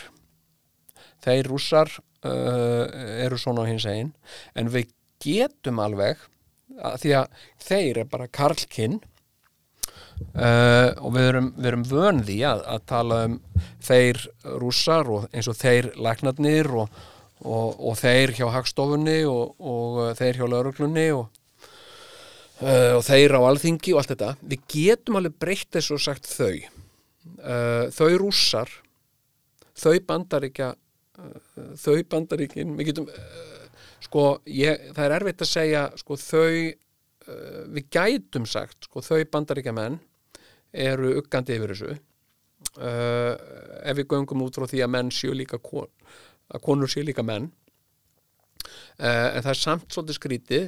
Þeir 1.24 1.48
rússar 1.50 1.90
eru 2.26 3.36
svona 3.38 3.62
á 3.62 3.68
hins 3.68 3.84
einn 3.86 4.08
en 4.58 4.68
við 4.72 4.90
getum 5.22 5.78
alveg 5.78 6.18
að 6.76 6.96
því 7.02 7.12
að 7.20 7.44
þeir 7.66 8.00
er 8.02 8.08
bara 8.10 8.28
karlkinn 8.38 8.98
uh, 10.36 10.90
og 11.00 11.10
við 11.16 11.28
erum, 11.30 11.50
við 11.56 11.70
erum 11.70 11.86
vön 11.90 12.22
því 12.26 12.38
að, 12.50 12.64
að 12.74 12.86
tala 12.92 13.20
um 13.28 13.36
þeir 13.86 14.22
rússar 14.62 15.10
og 15.12 15.28
eins 15.32 15.50
og 15.50 15.58
þeir 15.60 15.90
læknarnir 16.00 16.70
og, 16.82 17.02
og, 17.44 17.80
og 17.80 17.98
þeir 18.00 18.34
hjá 18.38 18.46
hagstofunni 18.54 19.18
og, 19.30 19.56
og 19.60 20.00
uh, 20.02 20.14
þeir 20.18 20.40
hjá 20.40 20.46
lauruglunni 20.52 21.06
og 21.16 21.26
uh, 22.62 22.98
þeir 23.06 23.36
á 23.36 23.40
alþingi 23.42 23.94
og 23.94 24.02
allt 24.02 24.14
þetta. 24.14 24.32
Við 24.42 24.66
getum 24.76 25.20
alveg 25.20 25.38
breytt 25.42 25.70
þessu 25.76 25.96
og 25.98 26.04
sagt 26.06 26.28
þau. 26.30 26.56
Uh, 27.36 27.86
þau 27.94 28.10
rússar 28.22 28.70
þau 29.76 29.96
bandaríkja 30.08 30.74
þau 31.80 32.00
bandaríkin 32.10 32.74
við 32.78 32.90
getum 32.90 33.08
sko, 34.04 34.26
ég, 34.50 34.90
það 34.96 35.04
er 35.06 35.14
erfitt 35.18 35.44
að 35.44 35.50
segja 35.50 35.86
sko, 36.00 36.18
þau 36.20 36.50
uh, 37.30 37.62
við 37.74 37.88
gætum 37.96 38.46
sagt, 38.48 38.88
sko, 38.88 39.02
þau 39.04 39.22
bandaríkja 39.32 39.74
menn 39.76 39.98
eru 40.76 41.16
uggandi 41.20 41.56
yfir 41.56 41.72
þessu. 41.72 41.96
Uh, 42.76 43.32
ef 43.86 43.96
við 43.96 44.08
göngum 44.12 44.44
út 44.44 44.58
frá 44.58 44.66
því 44.68 44.82
að 44.84 44.92
menn 44.92 45.12
séu 45.14 45.36
líka 45.36 45.60
kon, 45.62 45.88
að 46.52 46.64
konur 46.66 46.90
séu 46.92 47.06
líka 47.06 47.24
menn. 47.26 47.50
Uh, 48.96 49.36
en 49.36 49.44
það 49.44 49.52
er 49.52 49.60
samt 49.60 49.92
svolítið 49.92 50.18
skrítið 50.18 50.64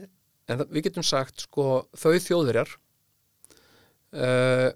en 0.49 0.61
það, 0.61 0.68
við 0.72 0.85
getum 0.89 1.07
sagt 1.07 1.45
sko 1.45 1.64
þau 1.99 2.12
þjóðurjar 2.22 2.70
uh, 4.16 4.68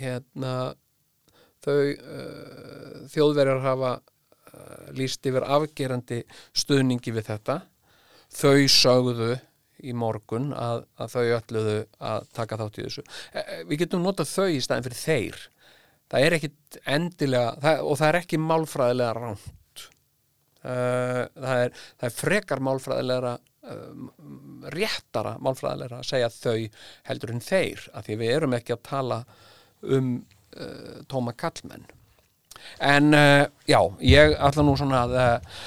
hérna 0.00 0.54
þau 1.60 1.76
þjóðverjar 3.12 3.60
hafa 3.64 3.90
uh, 4.54 4.88
lýst 4.96 5.26
yfir 5.26 5.46
afgerandi 5.46 6.22
stuðningi 6.56 7.14
við 7.16 7.30
þetta. 7.30 7.60
Þau 8.30 8.66
sögðu 8.70 9.30
í 9.80 9.94
morgun 9.96 10.50
að, 10.52 10.84
að 11.00 11.14
þau 11.14 11.24
ölluðu 11.38 11.78
að 12.10 12.26
taka 12.36 12.58
þátt 12.60 12.78
í 12.78 12.84
þessu. 12.84 13.04
E, 13.32 13.40
e, 13.40 13.62
við 13.70 13.84
getum 13.84 14.04
notað 14.04 14.34
þau 14.34 14.48
í 14.52 14.60
staðin 14.62 14.86
fyrir 14.86 15.00
þeir. 15.00 15.46
Það 16.10 16.26
er 16.26 16.36
ekkit 16.36 16.80
endilega 16.90 17.54
það, 17.62 17.84
og 17.86 17.98
það 18.00 18.10
er 18.10 18.18
ekki 18.20 18.40
málfræðilega 18.44 19.14
ránt 19.16 19.86
það, 20.60 21.62
er, 21.64 21.78
það 21.96 22.06
er 22.08 22.14
frekar 22.18 22.60
málfræðilega 22.66 23.36
réttara 24.72 25.36
málfræðilega 25.42 26.00
að 26.00 26.08
segja 26.08 26.30
þau 26.32 26.68
heldur 27.08 27.32
en 27.34 27.42
þeir 27.44 27.86
af 27.94 28.06
því 28.06 28.18
við 28.22 28.34
erum 28.36 28.56
ekki 28.56 28.74
að 28.76 28.84
tala 28.88 29.18
um 29.84 30.12
uh, 30.56 31.00
tóma 31.10 31.34
kallmenn 31.36 31.84
en 32.80 33.14
uh, 33.14 33.44
já, 33.68 33.80
ég 34.04 34.34
ætla 34.38 34.64
nú 34.64 34.76
svona 34.78 35.04
að 35.04 35.16
uh, 35.16 35.62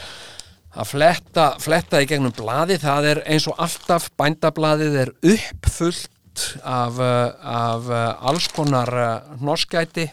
að 0.74 0.90
fletta, 0.90 1.46
fletta 1.62 2.02
í 2.02 2.08
gegnum 2.10 2.34
blaði 2.34 2.80
það 2.82 3.10
er 3.12 3.22
eins 3.30 3.46
og 3.52 3.60
alltaf 3.62 4.10
bændablaðið 4.18 5.00
er 5.04 5.12
uppfullt 5.34 6.46
af, 6.66 6.98
uh, 6.98 7.30
af 7.46 7.92
alls 8.26 8.48
konar 8.56 8.90
hnoskæti 9.38 10.08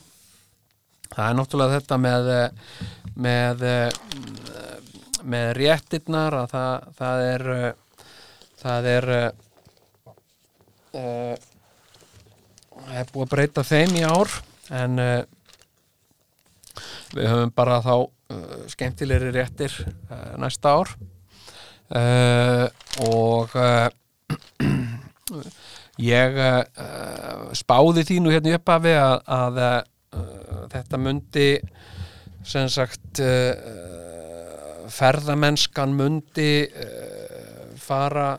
það 1.10 1.24
er 1.26 1.38
náttúrulega 1.38 1.78
þetta 1.78 2.00
með 2.00 2.32
með 3.20 3.64
með 5.30 5.48
réttirnar 5.56 6.36
að 6.42 6.52
það, 6.52 6.90
það 7.00 7.24
er 7.30 7.46
það 8.60 8.90
er 8.94 9.08
það 12.90 13.00
er 13.00 13.10
búið 13.12 13.26
að 13.26 13.32
breyta 13.34 13.64
þeim 13.66 13.96
í 13.98 14.04
ár. 14.06 14.32
En 14.80 15.02
uh, 15.02 15.22
við 17.14 17.28
höfum 17.30 17.52
bara 17.56 17.80
þá 17.84 17.94
uh, 17.96 18.10
skemmtilegri 18.70 19.32
réttir 19.34 19.74
uh, 19.84 20.36
næsta 20.40 20.74
ár. 20.78 20.92
Uh, 21.90 22.66
og 23.02 23.50
ég 26.14 26.38
spáði 27.58 28.04
því 28.06 28.20
nú 28.22 28.30
hérna 28.30 28.52
í 28.52 28.58
upphafi 28.58 28.94
að, 28.94 29.16
að 29.26 29.58
uh, 29.64 29.80
þetta 30.70 31.00
mundi 31.02 31.48
sem 32.46 32.70
sagt 32.72 33.20
ferðamennskan 34.90 35.92
mundi 35.98 36.52
uh, 36.70 37.74
fara 37.78 38.32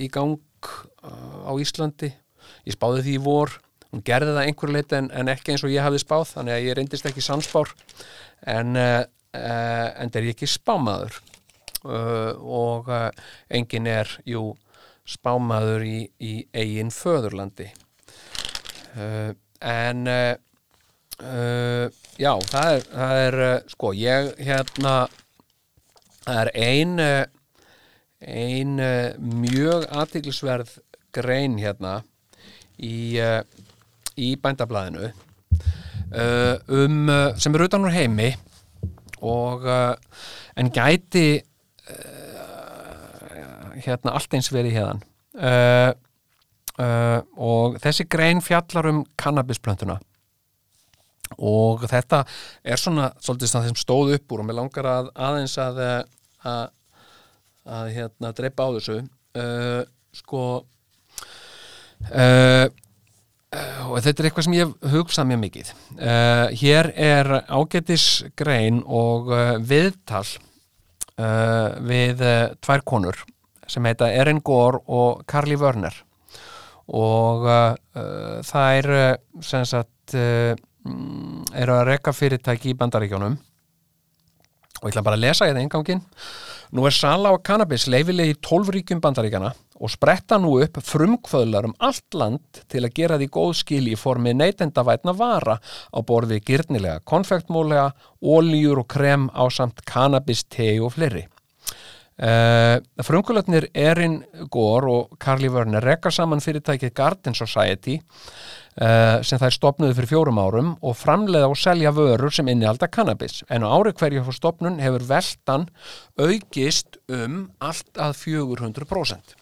í 0.00 0.06
gang 0.12 0.38
á 1.44 1.52
Íslandi. 1.60 2.12
Ég 2.68 2.76
spáði 2.76 3.04
því 3.04 3.16
í 3.16 3.24
vor 3.24 3.56
hún 3.90 4.04
gerði 4.06 4.34
það 4.36 4.46
einhver 4.46 4.72
leiti 4.74 4.98
en, 4.98 5.10
en 5.10 5.32
ekki 5.32 5.54
eins 5.54 5.64
og 5.66 5.72
ég 5.72 5.84
hafði 5.84 6.02
spáð 6.04 6.28
þannig 6.34 6.56
að 6.56 6.66
ég 6.66 6.78
reyndist 6.78 7.08
ekki 7.10 7.24
sannspár. 7.24 7.72
En 8.48 8.78
uh, 8.78 9.02
en 9.32 10.10
er 10.14 10.26
ég 10.26 10.34
ekki 10.34 10.48
spámaður? 10.50 11.20
Uh, 11.80 12.34
og 12.36 12.90
uh, 12.92 13.08
engin 13.48 13.88
er 13.88 14.10
jú 14.28 14.50
spámaður 15.08 15.84
í, 15.86 15.98
í 16.22 16.32
eigin 16.54 16.92
föðurlandi. 16.94 17.70
En 18.90 20.06
já, 22.18 22.32
það 22.50 22.68
er, 22.74 22.84
það 22.90 23.22
er 23.24 23.36
sko, 23.70 23.90
ég 23.96 24.30
hérna 24.38 24.94
það 26.24 26.40
er 26.42 26.50
ein 26.58 26.94
ein 28.20 28.76
mjög 29.40 29.86
aðtiklisverð 29.88 30.76
grein 31.16 31.58
hérna 31.58 32.00
í, 32.78 33.18
í 34.18 34.34
bændablaðinu 34.40 35.10
uh, 35.10 36.56
um, 36.66 37.08
uh, 37.08 37.30
sem 37.38 37.54
er 37.54 37.66
utan 37.66 37.84
úr 37.86 37.94
heimi 37.94 38.30
og 39.20 39.66
uh, 39.68 39.94
en 40.58 40.70
gæti 40.74 41.28
uh, 41.38 42.40
hérna 43.80 44.14
allt 44.16 44.34
eins 44.34 44.50
verið 44.52 44.76
hérðan 44.78 45.02
uh, 45.40 47.20
og 47.36 47.78
þessi 47.82 48.06
grein 48.10 48.40
fjallar 48.44 48.88
um 48.90 49.02
kannabisplöntuna. 49.20 49.98
Og 51.38 51.84
þetta 51.88 52.24
er 52.64 52.80
svona 52.80 53.10
svolítið 53.22 53.52
það 53.54 53.68
sem 53.68 53.78
stóð 53.78 54.14
upp 54.16 54.32
úr 54.34 54.42
og 54.42 54.48
mér 54.48 54.58
langar 54.58 54.88
að 54.90 55.10
aðeins 55.14 55.54
að 55.62 55.78
eh, 55.84 56.00
að, 56.50 56.64
að 57.78 57.92
hérna 57.94 58.32
dreipa 58.36 58.66
á 58.66 58.68
þessu. 58.74 58.96
Uh, 59.30 59.82
sko 60.10 60.42
uh, 62.10 62.66
og 63.50 63.96
þetta 63.98 64.22
er 64.22 64.28
eitthvað 64.28 64.46
sem 64.46 64.54
ég 64.54 64.68
hef 64.68 64.92
hugsað 64.94 65.26
mjög 65.30 65.40
mikið. 65.44 65.72
Uh, 65.98 66.46
hér 66.60 66.90
er 66.94 67.30
ágætis 67.50 68.06
grein 68.38 68.78
og 68.86 69.32
uh, 69.34 69.56
viðtal 69.58 70.26
uh, 71.18 71.74
við 71.82 72.22
tvær 72.62 72.84
konur 72.86 73.18
sem 73.70 73.86
heita 73.86 74.10
Erin 74.10 74.42
Gore 74.42 74.82
og 74.86 75.24
Carly 75.30 75.58
Werner. 75.58 75.94
Og 76.90 77.44
það 78.42 78.76
er 78.80 79.18
sem 79.46 79.62
sagt 79.68 80.16
mm, 80.16 81.44
eru 81.54 81.76
að 81.76 81.84
rekka 81.86 82.10
fyrirtæki 82.10 82.72
í 82.72 82.74
bandaríkjónum 82.80 83.36
og 84.80 84.88
ég 84.88 84.90
ætla 84.90 85.04
bara 85.06 85.14
að 85.20 85.22
lesa 85.22 85.46
hérna 85.46 85.62
eingangin 85.62 86.02
Nú 86.70 86.84
er 86.86 86.94
sala 86.94 87.32
á 87.34 87.36
kannabis 87.42 87.88
leifilegi 87.90 88.36
í 88.36 88.38
12 88.46 88.70
ríkjum 88.76 89.00
bandaríkjana 89.02 89.48
og 89.80 89.90
spretta 89.90 90.36
nú 90.38 90.52
upp 90.62 90.78
frumkvöðlar 90.86 91.66
um 91.66 91.74
allt 91.82 92.14
land 92.14 92.60
til 92.70 92.84
að 92.86 92.94
gera 92.94 93.18
því 93.18 93.26
góð 93.34 93.50
skil 93.58 93.88
í 93.90 93.96
formi 93.98 94.36
neytendavætna 94.38 95.16
vara 95.18 95.56
á 95.58 95.98
borði 96.06 96.38
gyrnilega, 96.46 97.02
konfektmólega, 97.02 97.88
ólíur 98.22 98.84
og 98.84 98.88
krem 98.92 99.26
á 99.34 99.50
samt 99.50 99.82
kannabis, 99.82 100.44
tei 100.46 100.78
og 100.78 100.94
fleiri. 100.94 101.26
Uh, 102.20 102.76
frumkvöldnir 103.02 103.70
Erin 103.74 104.20
Gore 104.52 104.92
og 104.92 105.18
Carly 105.18 105.48
Werner 105.50 105.82
rekka 105.82 106.12
saman 106.12 106.42
fyrirtækið 106.44 106.92
Garden 106.92 107.34
Society 107.34 107.96
uh, 107.96 108.59
sem 108.76 109.40
þær 109.40 109.52
stopnuðu 109.52 109.96
fyrir 109.98 110.08
fjórum 110.12 110.38
árum 110.40 110.68
og 110.86 110.94
framleiða 110.96 111.48
og 111.50 111.58
selja 111.58 111.90
vörur 111.92 112.32
sem 112.32 112.48
innihalda 112.48 112.86
kannabis 112.88 113.40
en 113.50 113.66
á 113.66 113.68
ári 113.68 113.92
hverju 113.92 114.22
fyrir 114.24 114.38
stopnun 114.38 114.78
hefur 114.80 115.04
veltan 115.08 115.66
aukist 116.20 117.00
um 117.10 117.50
allt 117.58 117.98
að 117.98 118.14
400% 118.22 119.34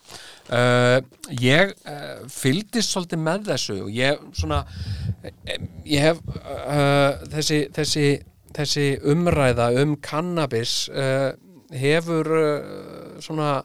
uh, 0.53 0.99
ég 1.43 1.75
uh, 1.85 2.25
fylgdist 2.33 2.95
svolítið 2.95 3.23
með 3.25 3.47
þessu 3.53 3.79
og 3.85 3.93
ég 3.95 4.25
svona 4.39 4.63
eh, 5.23 5.61
ég 5.89 6.09
hef 6.09 6.23
uh, 6.25 7.21
þessi, 7.35 7.61
þessi, 7.77 8.09
þessi 8.57 8.89
umræða 9.13 9.71
um 9.83 9.97
kannabis 10.03 10.89
hefur 11.69 12.31
svona 13.21 13.59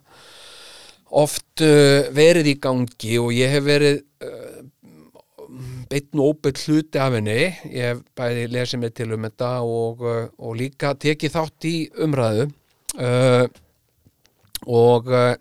oft 1.13 1.61
verið 1.63 2.49
í 2.51 2.55
gangi 2.59 3.19
og 3.21 3.31
ég 3.31 3.53
hef 3.53 3.63
verið 3.63 4.01
beinn 5.93 6.21
og 6.21 6.33
óbeitt 6.33 6.63
hluti 6.65 7.01
af 7.01 7.13
henni. 7.17 7.51
Ég 7.69 7.91
hef 7.91 8.01
bæði 8.17 8.47
lesið 8.53 8.81
mig 8.81 8.95
til 8.97 9.13
um 9.13 9.27
þetta 9.27 9.51
og, 9.67 10.01
uh, 10.01 10.25
og 10.41 10.57
líka 10.57 10.93
tekið 10.97 11.35
þátt 11.35 11.69
í 11.69 11.75
umræðu. 12.05 12.49
Uh, 12.93 13.45
og 14.69 15.09
uh, 15.11 15.33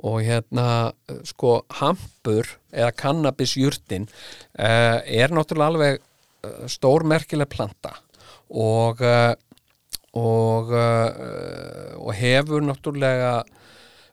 og 0.00 0.22
hérna 0.24 0.64
sko 1.28 1.58
hampur 1.76 2.48
eða 2.72 2.94
kannabisjurtin 2.96 4.06
uh, 4.08 4.96
er 5.04 5.34
náttúrulega 5.36 5.74
alveg 5.74 5.98
stórmerkileg 6.72 7.50
planta 7.52 7.92
og 8.48 9.02
og, 10.16 10.70
og 10.72 12.14
hefur 12.16 12.64
náttúrulega 12.64 13.34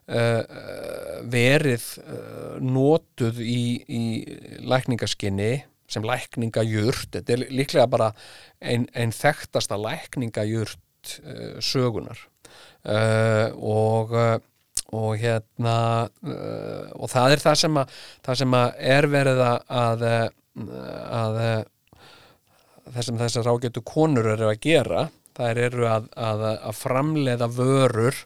verið 0.08 1.84
uh, 2.00 2.54
notuð 2.64 3.42
í, 3.44 3.62
í 3.84 4.04
lækningaskinni 4.64 5.50
sem 5.88 6.04
lækningajurt. 6.04 7.10
Þetta 7.16 7.34
er 7.34 7.44
líklega 7.52 7.88
bara 7.90 8.10
ein, 8.60 8.86
ein 8.96 9.12
þekktasta 9.14 9.78
lækningajurt 9.80 11.14
uh, 11.22 11.56
sögunar 11.64 12.20
uh, 12.88 13.52
og 13.56 14.14
uh, 14.16 14.36
og 14.88 15.18
hérna 15.20 16.08
uh, 16.24 16.86
og 16.96 17.10
það 17.12 17.34
er 17.34 17.42
það 17.42 17.56
sem 17.60 17.74
að 17.76 17.96
það 18.24 18.38
sem 18.40 18.54
að 18.56 18.78
er 18.94 19.08
verið 19.12 19.42
að 19.44 20.04
að, 21.18 21.42
sem 23.04 23.18
þessar 23.20 23.50
ágætu 23.52 23.82
konur 23.84 24.30
eru 24.32 24.48
að 24.48 24.62
gera. 24.64 25.02
Þær 25.36 25.60
eru 25.68 25.84
að, 25.86 26.08
að, 26.18 26.40
að 26.56 26.78
framleiða 26.80 27.46
vörur 27.52 28.16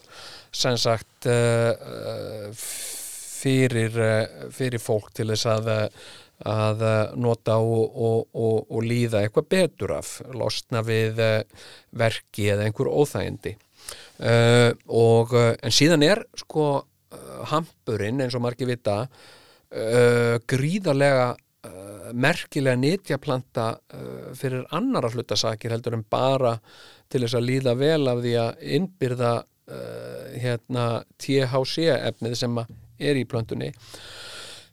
sem 0.52 0.76
sagt 0.80 1.28
uh, 1.30 2.52
fyrir, 2.56 3.96
uh, 3.96 4.50
fyrir 4.54 4.82
fólk 4.82 5.12
til 5.16 5.30
þess 5.32 5.48
að 5.56 5.72
að 6.42 6.80
nota 7.22 7.54
og, 7.62 7.84
og, 8.02 8.24
og, 8.34 8.64
og 8.74 8.80
líða 8.82 9.20
eitthvað 9.22 9.44
betur 9.52 9.92
af 9.94 10.08
losna 10.34 10.80
við 10.82 11.20
verki 11.94 12.48
eða 12.50 12.64
einhver 12.66 12.90
óþægindi. 12.90 13.52
En 14.18 15.76
síðan 15.76 16.02
er 16.02 16.24
sko 16.40 16.64
hampurinn 17.52 18.24
eins 18.24 18.34
og 18.34 18.42
margir 18.42 18.72
vita 18.72 19.04
gríðarlega 20.50 21.28
merkilega 22.12 22.78
nýtjaplanta 22.78 23.68
uh, 23.76 24.32
fyrir 24.36 24.66
annara 24.74 25.10
hlutasakir 25.12 25.72
heldur 25.74 25.96
en 25.96 26.04
bara 26.08 26.56
til 27.12 27.22
þess 27.24 27.38
að 27.38 27.48
líða 27.48 27.74
vel 27.78 28.08
af 28.10 28.22
því 28.24 28.34
að 28.40 28.66
innbyrða 28.78 29.32
uh, 29.72 30.28
hérna 30.42 30.86
THC 31.22 31.88
efnið 31.96 32.38
sem 32.44 32.62
er 32.62 33.18
í 33.18 33.26
plöntunni 33.28 33.72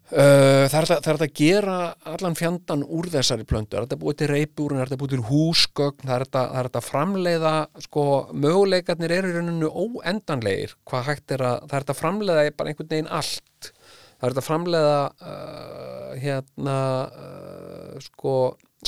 Uh, 0.10 0.66
það, 0.66 0.76
er 0.80 0.86
að, 0.88 1.02
það 1.06 1.10
er 1.12 1.20
að 1.22 1.34
gera 1.38 1.74
allan 2.10 2.36
fjandan 2.38 2.82
úr 2.98 3.12
þessari 3.14 3.44
plöntu. 3.46 3.76
Það 3.76 3.84
er 3.84 3.86
að 3.86 4.00
búið 4.02 4.16
til 4.18 4.30
reipúrin, 4.32 4.80
það 4.80 4.86
er 4.88 4.94
að 4.96 5.02
búið 5.04 5.12
til 5.14 5.26
húsgögn 5.28 6.08
það 6.08 6.14
er 6.16 6.24
að, 6.26 6.32
það 6.40 6.62
er 6.62 6.70
að 6.80 6.88
framleiða 6.88 7.52
sko, 7.86 8.06
möguleikarnir 8.46 9.14
eru 9.14 9.30
í 9.30 9.36
rauninu 9.36 9.70
óendanlegir, 9.70 10.74
hvað 10.90 11.06
hægt 11.12 11.36
er 11.36 11.44
að 11.46 11.60
það 11.68 11.78
er 11.78 11.86
að 11.94 12.00
framleiða 12.00 12.48
bara 12.58 12.74
einhvern 12.74 12.90
veginn 12.96 13.12
allt. 13.20 13.70
Það 14.10 14.32
er 14.32 14.42
að 14.42 14.48
framleiða 14.48 14.98
uh, 15.30 16.10
hérna 16.26 16.80
uh, 17.06 17.94
sko 18.08 18.36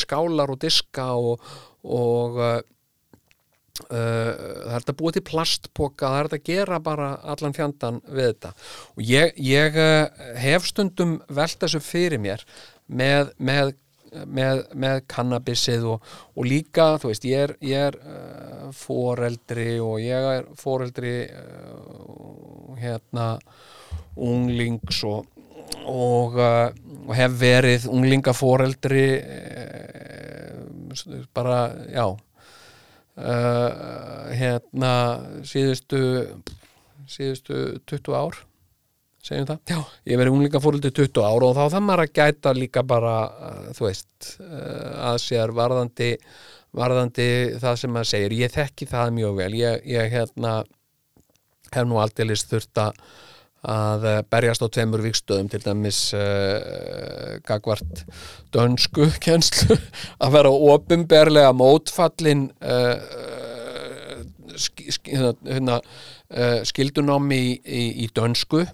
skálar 0.02 0.56
og 0.56 0.62
diska 0.66 1.06
og, 1.22 1.54
og 1.86 2.42
það 3.90 4.74
er 4.76 4.84
þetta 4.84 4.98
búið 5.00 5.18
til 5.18 5.24
plastpoka 5.32 6.12
það 6.12 6.20
er 6.20 6.30
að 6.38 6.50
gera 6.50 6.80
bara 6.84 7.12
allan 7.34 7.56
fjandan 7.56 8.02
við 8.08 8.32
þetta. 8.32 8.54
Og 8.96 9.04
ég, 9.08 9.34
ég 9.42 9.80
uh, 9.80 10.26
hef 10.42 10.68
stundum 10.70 11.18
velt 11.32 11.60
þessu 11.62 11.82
fyrir 11.84 12.22
mér 12.22 12.46
með, 12.88 13.34
með, 13.38 13.74
með, 14.28 14.64
með 14.76 15.02
kannabisið 15.12 15.90
og, 15.96 16.08
og 16.36 16.48
líka 16.48 16.94
þú 17.02 17.12
veist 17.12 17.28
ég 17.30 17.46
er, 17.48 17.56
ég 17.66 17.92
er 17.92 18.00
uh, 18.02 18.72
foreldri 18.76 19.76
og 19.84 20.00
ég 20.04 20.32
er 20.38 20.50
foreldri 20.60 21.16
hérna 22.82 23.36
unglings 24.18 25.04
og, 25.08 25.28
og, 25.86 26.36
og 26.40 27.14
hef 27.16 27.38
verið 27.40 27.88
unglingaforeldri 27.92 29.06
bara 31.36 31.64
já 31.92 32.06
uh, 33.18 34.32
hérna 34.38 34.94
síðustu 35.48 36.00
síðustu 37.12 37.82
20 37.90 38.16
ár 38.16 38.40
segjum 39.22 39.46
það, 39.50 39.60
já, 39.70 39.80
ég 40.10 40.18
verið 40.18 40.36
unglinga 40.36 40.62
fóröldi 40.64 40.90
20 40.98 41.26
ár 41.28 41.44
og 41.46 41.58
þá 41.58 41.64
það 41.76 41.84
maður 41.86 42.04
að 42.06 42.16
gæta 42.18 42.56
líka 42.58 42.86
bara, 42.88 43.18
uh, 43.30 43.68
þú 43.78 43.88
veist 43.90 44.32
uh, 44.40 45.12
að 45.12 45.22
sér 45.26 45.54
varðandi 45.58 46.16
varðandi 46.78 47.28
það 47.62 47.80
sem 47.80 47.92
maður 47.94 48.12
segir. 48.14 48.38
Ég 48.46 48.54
þekki 48.54 48.88
það 48.90 49.14
mjög 49.18 49.36
vel, 49.42 49.52
ég, 49.60 49.84
ég 49.92 50.14
hérna 50.14 50.54
hef 51.72 51.88
nú 51.88 52.00
aldeilis 52.02 52.46
þurft 52.50 52.82
að 52.84 53.04
að 53.62 54.06
berjast 54.32 54.64
á 54.66 54.68
tveimur 54.74 55.04
vikstöðum 55.06 55.50
til 55.52 55.62
dæmis 55.62 56.00
uh, 56.18 57.38
gagvart 57.46 58.04
dönsku 58.54 59.06
kjenslu 59.24 59.78
að 60.18 60.34
vera 60.38 60.54
ofinberlega 60.74 61.54
mótfallin 61.54 62.48
uh, 62.66 62.96
sk, 64.58 64.88
sk, 64.98 65.14
hérna, 65.14 65.78
uh, 66.34 66.60
skildunámi 66.66 67.38
í, 67.38 67.56
í, 67.62 67.84
í 68.06 68.10
dönsku 68.16 68.66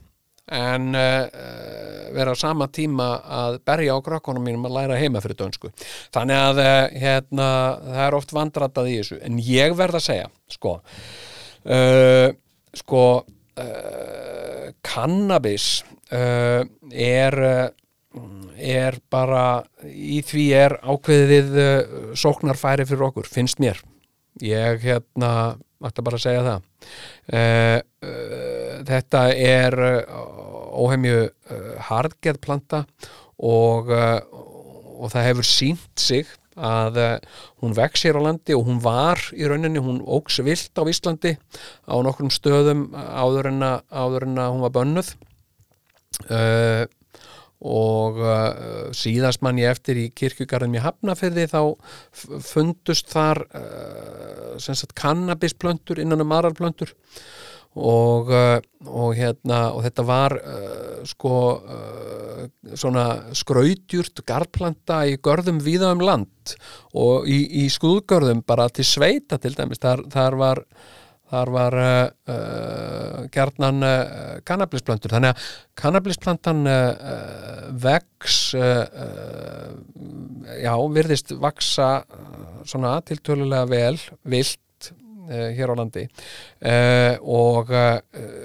en 0.48 0.94
vera 0.96 2.32
á 2.32 2.36
sama 2.40 2.70
tíma 2.72 3.18
að 3.20 3.58
berja 3.68 3.98
á 4.00 4.00
krakkonum 4.00 4.46
mínum 4.48 4.70
að 4.70 4.78
læra 4.78 4.96
heima 4.96 5.20
fyrir 5.20 5.36
dönsku. 5.42 5.74
Þannig 6.16 6.40
að 6.40 6.62
hérna, 7.04 7.48
það 7.84 8.04
er 8.06 8.16
oft 8.16 8.32
vandratað 8.32 8.88
í 8.88 8.94
þessu. 9.02 9.18
En 9.28 9.42
ég 9.44 9.76
verð 9.76 10.00
að 10.00 10.06
segja 10.06 10.30
sko 10.56 10.78
sko 12.80 13.02
uh, 13.62 14.70
Cannabis 14.86 15.84
uh, 16.14 16.64
er 16.92 17.38
uh, 17.44 17.68
er 18.58 18.98
bara 19.14 19.62
í 19.86 20.24
því 20.26 20.46
er 20.58 20.74
ákveðið 20.82 21.52
sóknarfæri 22.18 22.88
fyrir 22.90 23.04
okkur, 23.12 23.28
finnst 23.30 23.60
mér. 23.62 23.78
Ég 24.42 24.82
hérna 24.82 25.30
ætla 25.86 26.06
bara 26.08 26.18
að 26.18 26.24
segja 26.24 26.42
það. 26.48 26.64
Þetta 28.88 29.22
er 29.38 29.78
uh, 29.86 30.18
óhemju 30.82 31.20
uh, 31.28 31.70
hardgeð 31.92 32.42
planta 32.42 32.80
og, 33.38 33.94
og 33.94 35.14
það 35.14 35.28
hefur 35.30 35.50
sínt 35.52 36.02
sig 36.02 36.34
að 36.58 37.00
uh, 37.04 37.14
hún 37.64 37.76
vex 37.78 38.06
hér 38.08 38.20
á 38.20 38.26
landi 38.28 38.58
og 38.58 38.66
hún 38.68 38.82
var 38.84 39.22
í 39.34 39.48
rauninni, 39.48 39.82
hún 39.84 40.02
óks 40.02 40.42
vilt 40.46 40.78
á 40.78 40.84
Íslandi 40.90 41.38
á 41.86 41.96
nokkrum 42.04 42.34
stöðum 42.34 42.90
áður 42.94 43.52
en 43.54 43.66
að, 43.66 43.80
áður 43.94 44.28
en 44.30 44.38
að 44.44 44.54
hún 44.54 44.68
var 44.68 44.76
bönnuð. 44.80 45.16
Uh, 46.28 46.86
og 47.58 48.20
uh, 48.22 48.90
síðast 48.94 49.42
mann 49.42 49.58
ég 49.58 49.72
eftir 49.74 49.98
í 49.98 50.08
kirkjugarðum 50.14 50.76
í 50.78 50.82
Hafnafyrði 50.84 51.48
þá 51.50 51.62
fundust 52.46 53.10
þar 53.10 53.42
uh, 53.50 54.86
kannabisplöntur 54.98 56.02
innan 56.04 56.22
um 56.22 56.36
aðrar 56.38 56.58
plöntur 56.58 56.94
og, 57.78 58.32
uh, 58.34 58.58
og 58.90 59.14
hérna 59.18 59.72
og 59.76 59.84
þetta 59.86 60.04
var 60.08 60.34
uh, 60.38 61.06
sko 61.08 61.62
uh, 61.62 62.46
svona 62.78 63.06
skrautjurt 63.38 64.22
garplanta 64.28 65.06
í 65.10 65.18
görðum 65.24 65.60
víða 65.64 65.92
um 65.96 66.02
land 66.06 66.56
og 66.98 67.28
í, 67.30 67.64
í 67.64 67.66
skúðgörðum 67.72 68.42
bara 68.48 68.70
til 68.74 68.86
sveita 68.88 69.38
til 69.42 69.54
dæmis. 69.58 69.80
Þar, 69.84 70.00
þar 70.14 70.34
var 70.42 70.58
þar 71.28 71.48
var 71.52 71.74
uh, 71.76 72.08
uh, 72.32 73.28
kannablisplöntur 74.48 75.12
þannig 75.12 75.32
að 75.34 75.38
kannablisplantan 75.78 76.60
vex 77.84 78.56
já, 80.64 80.74
virðist 80.96 81.30
vaksa 81.44 81.90
svona 82.68 83.02
tiltölulega 83.06 83.66
vel 83.68 84.00
vilt 84.24 84.60
hér 85.28 85.74
á 85.74 85.76
landi. 85.78 86.06
Uh, 86.62 87.14
og, 87.22 87.72
uh, 87.72 88.00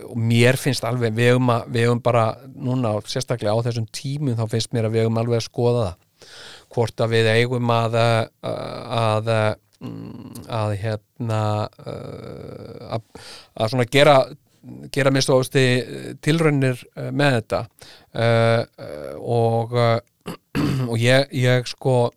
og 0.09 0.19
mér 0.19 0.59
finnst 0.61 0.85
alveg 0.87 1.15
við 1.17 1.39
um, 1.39 1.51
að, 1.55 1.67
við 1.75 1.93
um 1.95 2.03
bara 2.03 2.27
núna 2.53 2.95
sérstaklega 3.09 3.55
á 3.55 3.65
þessum 3.67 3.89
tímum 3.95 4.39
þá 4.39 4.47
finnst 4.53 4.73
mér 4.75 4.89
að 4.89 4.99
við 4.99 5.11
um 5.11 5.21
alveg 5.23 5.41
að 5.41 5.49
skoða 5.49 5.89
það. 5.89 6.31
Hvort 6.73 7.05
að 7.05 7.17
við 7.17 7.33
eigum 7.35 7.75
að 7.75 7.99
uh, 8.03 8.23
að 8.99 9.33
mm, 9.83 10.47
að 10.61 10.77
hérna 10.83 11.43
að, 11.73 13.05
að 13.55 13.75
svona 13.75 13.91
gera 13.91 14.17
gera 14.95 15.11
mist 15.11 15.31
ósti 15.35 15.67
tilraunir 16.23 16.79
uh, 16.95 17.11
með 17.11 17.39
þetta. 17.41 17.63
Og 19.19 19.75
og 20.91 20.97
ég, 21.01 21.33
ég 21.35 21.67
sko 21.67 22.13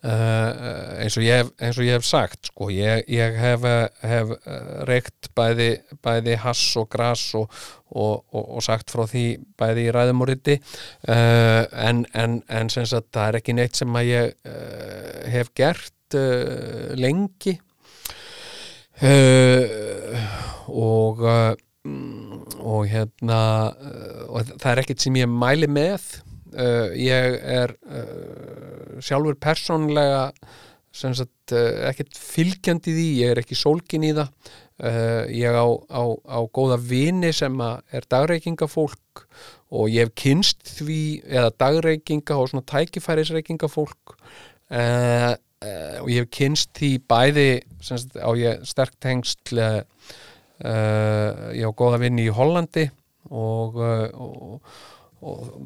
eins, 0.00 1.16
og 1.18 1.24
ég, 1.24 1.50
hef- 1.60 1.78
og 1.78 1.84
ég 1.84 1.98
hef 1.98 2.06
sagt 2.08 2.48
sko, 2.48 2.70
ég, 2.72 3.04
ég 3.12 3.36
hef, 3.36 3.64
eh, 3.68 3.88
hef 4.08 4.32
uh, 4.32 4.84
reykt 4.88 5.28
bæði, 5.36 5.70
bæði 6.00 6.36
hass 6.40 6.76
og 6.80 6.88
gras 6.88 7.24
og, 7.36 7.50
og, 7.92 8.24
og, 8.32 8.62
sagt 8.64 8.90
frá 8.92 9.04
því 9.10 9.24
bæði 9.60 9.88
í 9.88 9.92
ræðum 9.92 10.24
og 10.24 10.30
riti. 10.30 10.56
Uh, 11.04 11.68
en, 11.84 12.06
en, 12.16 12.40
en 12.48 12.72
sagt 12.72 13.10
það 13.12 13.26
er 13.26 13.40
ekki 13.40 13.56
neitt 13.58 13.76
sem 13.76 14.00
að 14.00 14.08
ég 14.08 14.52
hef 15.34 15.52
gert 15.54 16.16
lengi. 16.96 17.58
Og 20.70 21.20
mm, 21.84 22.40
og 22.60 22.88
hérna 22.90 23.38
og 24.28 24.50
það 24.56 24.72
er 24.72 24.82
ekkert 24.82 25.04
sem 25.04 25.16
ég 25.20 25.30
mæli 25.30 25.68
með 25.70 26.20
uh, 26.54 26.90
ég 26.96 27.38
er 27.40 27.76
uh, 27.86 28.98
sjálfur 29.02 29.38
persónlega 29.40 30.30
sem 30.90 31.14
sagt 31.14 31.54
uh, 31.54 31.86
ekkert 31.90 32.18
fylgjandi 32.18 32.94
því, 32.96 33.06
ég 33.22 33.34
er 33.34 33.42
ekki 33.44 33.58
sólkin 33.58 34.06
í 34.08 34.16
það. 34.16 34.34
Ég 34.80 35.52
á, 35.60 35.68
á, 35.92 36.02
á 36.24 36.40
góða 36.48 36.78
vini 36.80 37.34
sem 37.36 37.52
er 37.60 38.06
dagreikingafólk 38.08 39.26
og 39.76 39.90
ég 39.92 40.08
hef 40.08 40.14
kynst 40.18 40.62
því 40.78 41.02
eða 41.28 41.50
dagreikinga 41.60 42.38
og 42.40 42.48
svona 42.48 42.66
tækifærisreikingafólk. 42.70 44.14
Uh, 44.70 45.34
uh, 45.66 45.96
og 46.02 46.10
ég 46.10 46.24
hef 46.24 46.30
kynst 46.34 46.72
því 46.78 46.90
bæði 47.10 47.48
sagt, 47.82 48.16
á 48.18 48.30
ég 48.38 48.64
sterk 48.68 48.96
tengsl 49.02 49.60
uh, 49.60 49.82
ég 51.56 51.64
á 51.66 51.72
góða 51.74 52.00
vini 52.02 52.28
í 52.28 52.34
Hollandi 52.34 52.88
og, 53.30 53.78
og, 53.80 54.58
og 55.20 55.56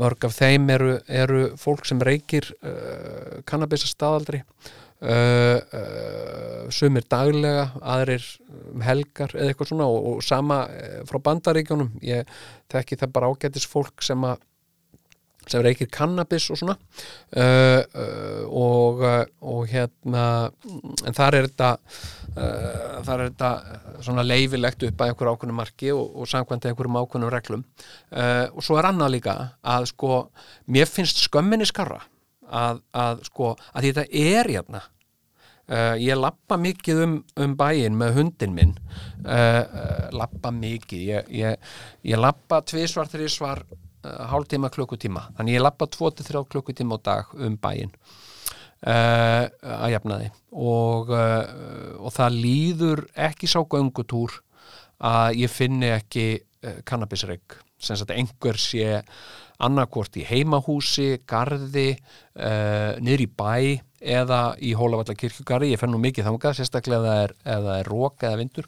mörg 0.00 0.26
af 0.26 0.38
þeim 0.38 0.70
eru, 0.74 0.94
eru 1.08 1.42
fólk 1.60 1.86
sem 1.88 2.00
reykir 2.02 2.48
uh, 2.62 3.42
kannabisa 3.46 3.90
staðaldri. 3.90 4.42
Uh, 5.04 5.58
uh, 5.74 6.60
sumir 6.72 7.04
daglega 7.10 7.66
aðrir 7.82 8.24
um 8.72 8.80
helgar 8.86 9.34
eða 9.36 9.50
eitthvað 9.50 9.72
svona 9.72 9.88
og, 9.90 10.06
og 10.14 10.22
sama 10.24 10.62
uh, 10.70 11.02
frá 11.04 11.18
bandaríkjónum 11.26 11.90
ég 12.06 12.30
þekki 12.72 12.96
það 13.02 13.12
bara 13.18 13.28
ágætis 13.28 13.66
fólk 13.68 14.04
sem 14.06 14.24
að 14.24 14.38
sem 15.50 15.64
reykir 15.64 15.90
kannabis 15.92 16.48
og 16.52 16.60
svona. 16.60 16.76
Uh, 17.36 17.80
uh, 18.00 18.42
og, 18.48 19.04
uh, 19.04 19.24
og 19.44 19.68
hérna 19.68 20.26
en 21.04 21.16
þar 21.16 21.38
er 21.38 21.50
þetta 21.50 21.74
uh, 22.36 23.02
þar 23.06 23.24
er 23.24 23.30
þetta 23.30 23.50
svona 24.04 24.24
leifilegt 24.26 24.86
upp 24.88 25.02
að 25.02 25.12
einhverju 25.12 25.34
ákveðnum 25.34 25.60
marki 25.60 25.92
og, 25.94 26.02
og 26.20 26.30
samkvæmt 26.30 26.66
einhverjum 26.70 26.98
ákveðnum 27.02 27.32
reglum. 27.34 27.62
Uh, 28.10 28.46
og 28.54 28.64
svo 28.66 28.78
er 28.80 28.90
annað 28.90 29.14
líka 29.16 29.36
að 29.60 29.88
sko 29.92 30.18
mér 30.74 30.90
finnst 30.90 31.22
skömminni 31.26 31.68
skarra 31.68 32.02
að, 32.48 32.82
að 32.94 33.24
sko 33.30 33.54
að 33.72 33.88
þetta 33.88 34.06
er 34.10 34.52
hérna. 34.56 34.82
Uh, 35.64 35.94
ég 35.96 36.18
lappa 36.20 36.58
mikið 36.60 36.98
um, 37.06 37.14
um 37.40 37.54
bæinn 37.56 37.96
með 37.96 38.18
hundin 38.18 38.52
minn. 38.56 38.74
Uh, 39.24 40.10
lappa 40.12 40.52
mikið. 40.52 41.06
Ég, 41.08 41.32
ég, 41.32 41.72
ég 42.04 42.20
lappa 42.20 42.60
tvisvar 42.68 43.08
þrísvar 43.08 43.64
uh, 43.64 44.26
hálftíma 44.28 44.68
klukkutíma. 44.74 45.30
Þannig 45.38 45.56
ég 45.56 45.64
lappa 45.64 45.88
2-3 45.88 46.44
klukkutíma 46.52 47.00
á 47.00 47.04
dag 47.08 47.32
um 47.40 47.56
bæinn 47.56 47.94
uh, 48.86 49.44
að 49.76 49.92
jafnaði. 49.94 50.30
Og, 50.54 51.12
uh, 51.12 52.00
og 52.00 52.14
það 52.14 52.40
líður 52.44 53.04
ekki 53.28 53.50
sá 53.50 53.60
göngutúr 53.62 54.40
að 55.04 55.40
ég 55.42 55.52
finni 55.52 55.90
ekki 55.94 56.28
uh, 56.38 56.80
kannabisreik 56.88 57.58
sem 57.84 57.98
sagt 58.00 58.14
einhver 58.14 58.56
sé 58.60 59.02
annarkvort 59.64 60.16
í 60.18 60.24
heimahúsi, 60.26 61.20
niður 63.04 63.22
í 63.22 63.26
bæ 63.28 63.52
eða 64.00 64.38
í 64.58 64.72
Hólavalla 64.76 65.14
kirkjugarði 65.16 65.70
ég 65.70 65.80
fer 65.80 65.92
nú 65.92 66.00
mikið 66.02 66.26
þangað, 66.26 66.56
sérstaklega 66.58 67.28
það 67.44 67.68
er 67.76 67.90
rók 67.90 68.24
eða 68.24 68.40
vindur 68.40 68.66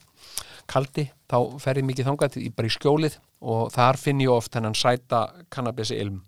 kaldi, 0.71 1.07
þá 1.31 1.39
fer 1.63 1.81
ég 1.81 1.87
mikið 1.89 2.09
þangað 2.09 2.39
í, 2.41 2.51
bara 2.55 2.71
í 2.71 2.75
skjólið 2.75 3.19
og 3.47 3.71
þar 3.75 3.99
finn 4.01 4.23
ég 4.25 4.33
oft 4.33 4.57
hennan 4.57 4.77
sæta 4.77 5.23
kannabisi 5.53 5.99
ilm. 6.01 6.23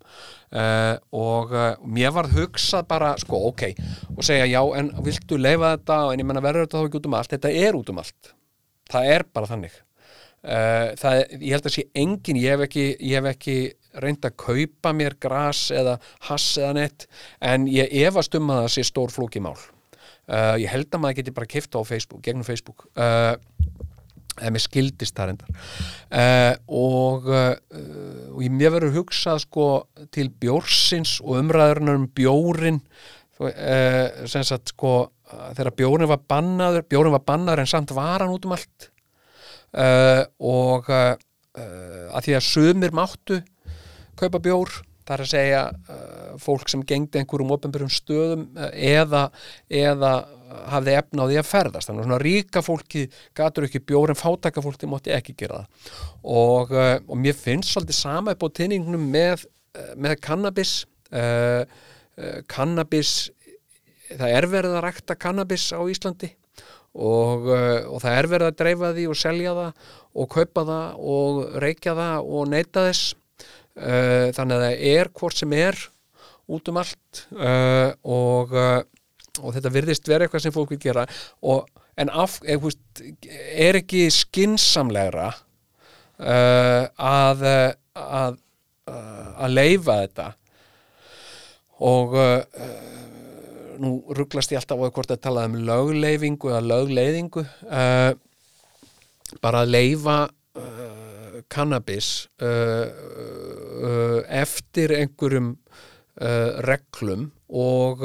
Uh, 0.52 0.94
og 1.16 1.54
uh, 1.54 1.72
mér 1.84 2.14
var 2.16 2.30
hugsað 2.32 2.86
bara, 2.90 3.14
sko, 3.20 3.40
ok 3.50 3.66
og 4.16 4.22
segja, 4.24 4.46
já, 4.48 4.60
en 4.78 4.92
viltu 5.04 5.40
leifa 5.40 5.74
þetta? 5.76 5.98
En 6.12 6.22
ég 6.22 6.28
menna 6.28 6.44
verður 6.44 6.66
þetta 6.66 6.80
þá 6.80 6.88
ekki 6.88 7.00
út 7.00 7.10
um 7.10 7.18
allt? 7.18 7.34
Þetta 7.34 7.52
er 7.66 7.78
út 7.78 7.92
um 7.92 8.00
allt, 8.04 8.32
það 8.92 9.12
er 9.16 9.26
bara 9.34 9.50
þannig. 9.50 9.82
Uh, 10.38 10.94
það, 11.00 11.24
ég 11.42 11.56
held 11.56 11.66
að 11.66 11.74
sé 11.74 11.84
engin, 11.98 12.38
ég 12.38 12.54
hef 12.54 12.68
ekki, 12.68 12.86
ég 13.02 13.18
hef 13.18 13.32
ekki 13.32 13.58
reynd 13.98 14.26
að 14.28 14.36
kaupa 14.38 14.92
mér 14.94 15.16
gras 15.20 15.68
eða 15.74 15.96
hass 16.28 16.52
eða 16.60 16.76
nett 16.76 17.08
en 17.42 17.66
ég 17.70 17.90
efast 18.04 18.36
um 18.38 18.52
að 18.54 18.62
það 18.62 18.72
sé 18.76 18.86
stór 18.86 19.12
flóki 19.12 19.42
mál. 19.42 19.56
Uh, 20.28 20.54
ég 20.60 20.68
held 20.68 20.92
að 20.92 21.02
maður 21.02 21.18
geti 21.22 21.34
bara 21.34 21.48
kifta 21.48 21.80
á 21.80 21.88
Facebook, 21.88 22.20
gegnum 22.24 22.44
Facebook. 22.44 22.84
Uh, 22.92 23.34
eða 24.40 24.54
mér 24.54 24.64
skildist 24.64 25.16
það 25.16 25.30
reyndar. 25.30 25.68
Uh, 26.08 26.54
og, 26.80 27.28
uh, 27.28 28.32
og 28.34 28.42
ég 28.46 28.58
verður 28.62 28.96
hugsað 28.96 29.42
sko 29.44 29.68
til 30.14 30.28
bjórsins 30.30 31.18
og 31.24 31.40
umræðurinnar 31.42 32.00
um 32.00 32.08
bjórin 32.16 32.80
uh, 33.42 34.26
sem 34.30 34.46
sagt 34.46 34.74
sko 34.74 34.96
þegar 35.28 35.74
bjórin 35.76 36.10
var 36.10 36.22
bannaður 36.30 36.86
bjórin 36.88 37.14
var 37.14 37.26
bannaður 37.26 37.64
en 37.64 37.70
samt 37.70 37.92
var 37.96 38.24
hann 38.24 38.32
út 38.32 38.48
um 38.48 38.56
allt. 38.56 38.90
Og 39.68 40.86
að 40.88 42.22
því 42.24 42.34
að 42.38 42.46
sumir 42.46 42.94
máttu 42.96 43.36
kaupa 44.16 44.40
bjór 44.42 44.72
þar 45.08 45.24
að 45.24 45.30
segja 45.32 45.62
uh, 45.72 46.34
fólk 46.42 46.70
sem 46.70 46.82
gengdi 46.86 47.20
einhverjum 47.20 47.54
opinbjörnum 47.56 47.92
stöðum 47.92 48.44
uh, 48.58 48.68
eða, 48.74 49.28
eða 49.70 50.12
hafði 50.72 50.96
efna 50.98 51.26
á 51.26 51.28
því 51.28 51.38
að 51.40 51.48
ferðast. 51.48 51.90
Þannig 51.90 52.02
að 52.02 52.08
svona 52.08 52.20
ríka 52.22 52.62
fólki 52.64 53.04
gatur 53.36 53.68
ekki 53.68 53.82
bjór 53.88 54.12
en 54.12 54.18
fátaka 54.18 54.64
fólki 54.64 54.90
mátti 54.90 55.14
ekki 55.14 55.36
gera 55.38 55.62
það. 55.62 55.92
Og, 56.22 56.74
uh, 56.74 56.96
og 57.04 57.20
mér 57.20 57.38
finnst 57.38 57.74
svolítið 57.74 57.98
sama 58.00 58.34
upp 58.34 58.44
á 58.44 58.48
tinningnum 58.60 59.06
með, 59.12 59.46
uh, 59.76 59.92
með 59.96 60.18
kannabis 60.24 60.74
uh, 61.12 61.62
kannabis 62.50 63.30
það 64.08 64.32
er 64.34 64.46
verið 64.50 64.74
að 64.74 64.84
rækta 64.88 65.14
kannabis 65.20 65.68
á 65.70 65.78
Íslandi 65.86 66.32
og, 66.98 67.44
og 67.46 68.00
það 68.02 68.16
er 68.16 68.28
verið 68.32 68.48
að 68.48 68.56
dreifa 68.58 68.88
því 68.96 69.04
og 69.06 69.18
selja 69.20 69.52
það 69.54 69.92
og 70.18 70.30
kaupa 70.32 70.64
það 70.66 71.04
og 71.14 71.38
reykja 71.62 71.94
það 71.94 72.30
og 72.34 72.50
neyta 72.50 72.84
þess. 72.88 73.14
Uh, 73.78 74.34
þannig 74.34 74.56
að 74.56 74.62
það 74.64 74.80
er 74.90 75.08
hvort 75.14 75.38
sem 75.38 75.52
er 75.54 75.76
út 76.50 76.70
um 76.72 76.78
allt 76.80 77.20
uh, 77.36 77.92
og, 78.02 78.54
uh, 78.56 78.80
og 79.42 79.56
þetta 79.56 79.74
virðist 79.74 80.08
vera 80.10 80.26
eitthvað 80.26 80.46
sem 80.46 80.54
fólk 80.54 80.72
vil 80.74 80.80
gera 80.82 81.06
og, 81.42 81.68
en 81.98 82.10
af, 82.14 82.38
eð, 82.46 82.62
veist, 82.62 83.02
er 83.54 83.80
ekki 83.80 84.04
skinsamlegra 84.14 85.32
uh, 85.32 86.84
að 86.94 87.44
að, 87.98 88.38
að 89.38 89.54
leifa 89.54 89.98
þetta? 90.04 90.28
Og 91.88 92.16
uh, 92.18 92.40
nú 93.78 93.92
rugglast 94.16 94.52
ég 94.52 94.60
alltaf 94.60 94.80
á 94.82 94.86
hvort 94.90 95.14
að 95.14 95.22
tala 95.28 95.46
um 95.48 95.58
lögleifingu 95.68 96.50
eða 96.50 96.64
lögleiðingu 96.72 97.44
uh, 97.44 98.10
bara 99.44 99.62
að 99.64 99.74
leifa 99.76 100.18
cannabis 101.48 102.26
uh, 102.42 102.88
eftir 104.26 104.90
einhverjum 104.96 105.52
reglum 106.66 107.28
og, 107.46 108.02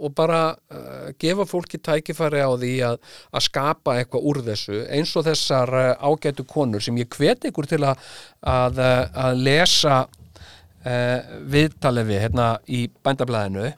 og 0.00 0.14
bara 0.16 0.40
uh, 0.52 1.10
gefa 1.20 1.46
fólki 1.48 1.80
tækifæri 1.82 2.42
á 2.42 2.50
því 2.54 2.72
að, 2.88 2.96
að 3.36 3.44
skapa 3.46 3.96
eitthvað 3.98 4.28
úr 4.30 4.40
þessu 4.46 4.80
eins 4.88 5.12
og 5.18 5.26
þessar 5.28 5.74
uh, 5.76 5.90
ágætu 6.08 6.46
konur 6.48 6.84
sem 6.84 6.96
ég 7.00 7.10
hvet 7.16 7.48
ykkur 7.50 7.68
til 7.70 7.82
að, 7.84 8.08
að, 8.40 8.80
uh, 8.80 9.04
að 9.26 9.42
lesa 9.44 9.98
uh, 10.06 11.18
viðtalið 11.52 12.10
við 12.12 12.24
hérna 12.26 12.48
í 12.68 12.86
bændablaðinu. 13.04 13.72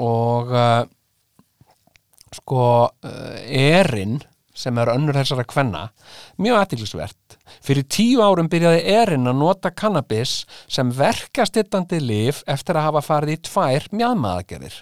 Og 0.00 0.52
sko 2.30 2.66
erinn 3.02 4.20
sem 4.60 4.78
er 4.80 4.92
önnur 4.92 5.16
þessara 5.16 5.46
kvenna 5.48 5.86
mjög 6.40 6.60
aðtiklisvert 6.60 7.38
fyrir 7.64 7.88
tíu 7.88 8.20
árum 8.24 8.50
byrjaði 8.52 8.84
erinn 9.00 9.30
að 9.30 9.40
nota 9.40 9.72
kannabis 9.72 10.42
sem 10.68 10.92
verkastittandi 10.94 12.02
lif 12.04 12.44
eftir 12.50 12.78
að 12.78 12.90
hafa 12.90 13.06
farið 13.08 13.38
í 13.38 13.42
tvær 13.48 13.90
mjadmaðagerðir 13.94 14.80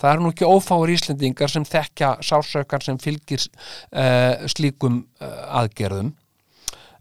það 0.00 0.12
eru 0.12 0.24
nú 0.24 0.32
ekki 0.32 0.48
ófáur 0.48 0.92
Íslendingar 0.92 1.52
sem 1.52 1.64
þekkja 1.66 2.12
sársökar 2.24 2.84
sem 2.84 2.98
fylgir 3.00 3.42
uh, 3.46 4.46
slíkum 4.50 5.02
uh, 5.20 5.42
aðgerðum. 5.62 6.12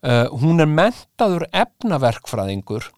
Uh, 0.06 0.28
hún 0.42 0.62
er 0.62 0.70
mentaður 0.70 1.48
efnaverkfræðingur 1.52 2.90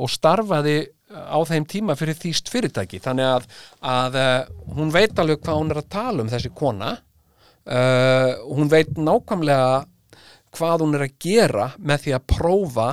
og 0.00 0.10
starfaði 0.12 0.78
á 1.10 1.38
þeim 1.46 1.64
tíma 1.66 1.96
fyrir 1.98 2.18
þýst 2.18 2.50
fyrirtæki. 2.52 3.00
Þannig 3.02 3.26
að, 3.26 3.46
að 3.82 4.18
hún 4.76 4.92
veit 4.94 5.18
alveg 5.18 5.40
hvað 5.42 5.58
hún 5.58 5.72
er 5.72 5.80
að 5.80 5.88
tala 5.90 6.22
um 6.22 6.30
þessi 6.30 6.52
kona 6.54 6.92
uh, 7.70 8.32
hún 8.50 8.70
veit 8.70 8.92
nákvæmlega 8.98 9.84
hvað 10.56 10.84
hún 10.84 10.96
er 10.98 11.06
að 11.06 11.16
gera 11.22 11.70
með 11.78 12.04
því 12.04 12.14
að 12.16 12.26
prófa 12.32 12.88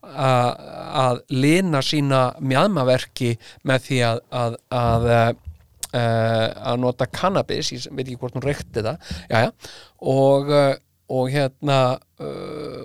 að, 0.00 0.64
að 1.02 1.20
lina 1.32 1.80
sína 1.84 2.22
mjadmaverki 2.40 3.34
með 3.68 3.86
því 3.86 4.00
að, 4.08 4.20
að, 4.42 4.58
að 4.80 5.08
uh, 5.10 5.30
að 5.90 6.82
nota 6.84 7.08
cannabis, 7.10 7.72
ég 7.74 7.88
veit 7.90 8.04
ekki 8.06 8.18
hvort 8.20 8.36
hún 8.36 8.46
reykti 8.46 8.84
það, 8.84 9.14
já, 9.30 9.46
já, 9.46 9.50
og, 10.12 10.52
og 11.10 11.32
hérna 11.32 11.78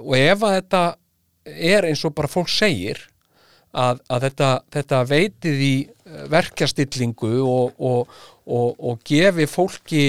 og 0.01 0.15
ef 0.17 0.41
að 0.47 0.55
þetta 0.55 0.86
er 1.45 1.86
eins 1.86 2.01
og 2.07 2.15
bara 2.17 2.31
fólk 2.31 2.49
segir 2.49 3.03
að, 3.75 3.99
þetta, 4.23 4.49
þetta 4.73 5.01
veitið 5.09 5.61
í 5.61 5.73
verkjastillingu 6.31 7.36
og, 7.43 7.75
og, 7.77 8.15
og 8.79 9.03
gefi 9.05 9.47
fólki 9.49 10.05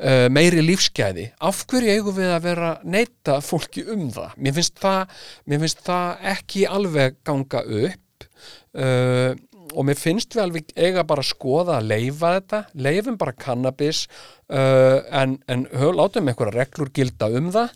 uh, 0.00 0.26
meiri 0.32 0.64
lífsgæði. 0.64 1.30
Af 1.44 1.64
hverju 1.70 1.94
eigum 1.94 2.16
við 2.18 2.34
að 2.34 2.46
vera 2.48 2.70
neyta 2.84 3.40
fólki 3.44 3.86
um 3.94 4.08
það? 4.14 4.36
Mér 4.38 4.56
finnst 4.58 4.78
það, 4.82 5.18
mér 5.50 5.64
finnst 5.64 5.82
það 5.86 6.30
ekki 6.34 6.68
alveg 6.78 7.18
ganga 7.26 7.64
upp. 7.84 8.28
Uh, 8.74 9.34
og 9.74 9.86
mér 9.88 9.98
finnst 9.98 10.34
við 10.36 10.42
alveg 10.44 10.72
eiga 10.76 11.04
bara 11.08 11.22
að 11.24 11.30
skoða 11.30 11.78
að 11.78 11.88
leifa 11.92 12.32
þetta. 12.36 12.60
Leifum 12.86 13.16
bara 13.20 13.36
cannabis 13.44 14.04
uh, 14.52 15.00
en, 15.10 15.38
en 15.50 15.64
höf, 15.72 15.94
látum 15.96 16.28
einhverja 16.30 16.58
reglur 16.58 16.92
gilda 16.94 17.30
um 17.38 17.50
það 17.54 17.72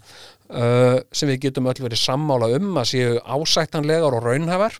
uh, 0.52 0.98
sem 1.12 1.32
við 1.32 1.48
getum 1.48 1.70
öll 1.70 1.80
verið 1.86 2.02
sammála 2.02 2.52
um 2.58 2.76
að 2.80 2.92
séu 2.92 3.16
ásættanlegar 3.24 4.18
og 4.18 4.26
raunhafar 4.26 4.78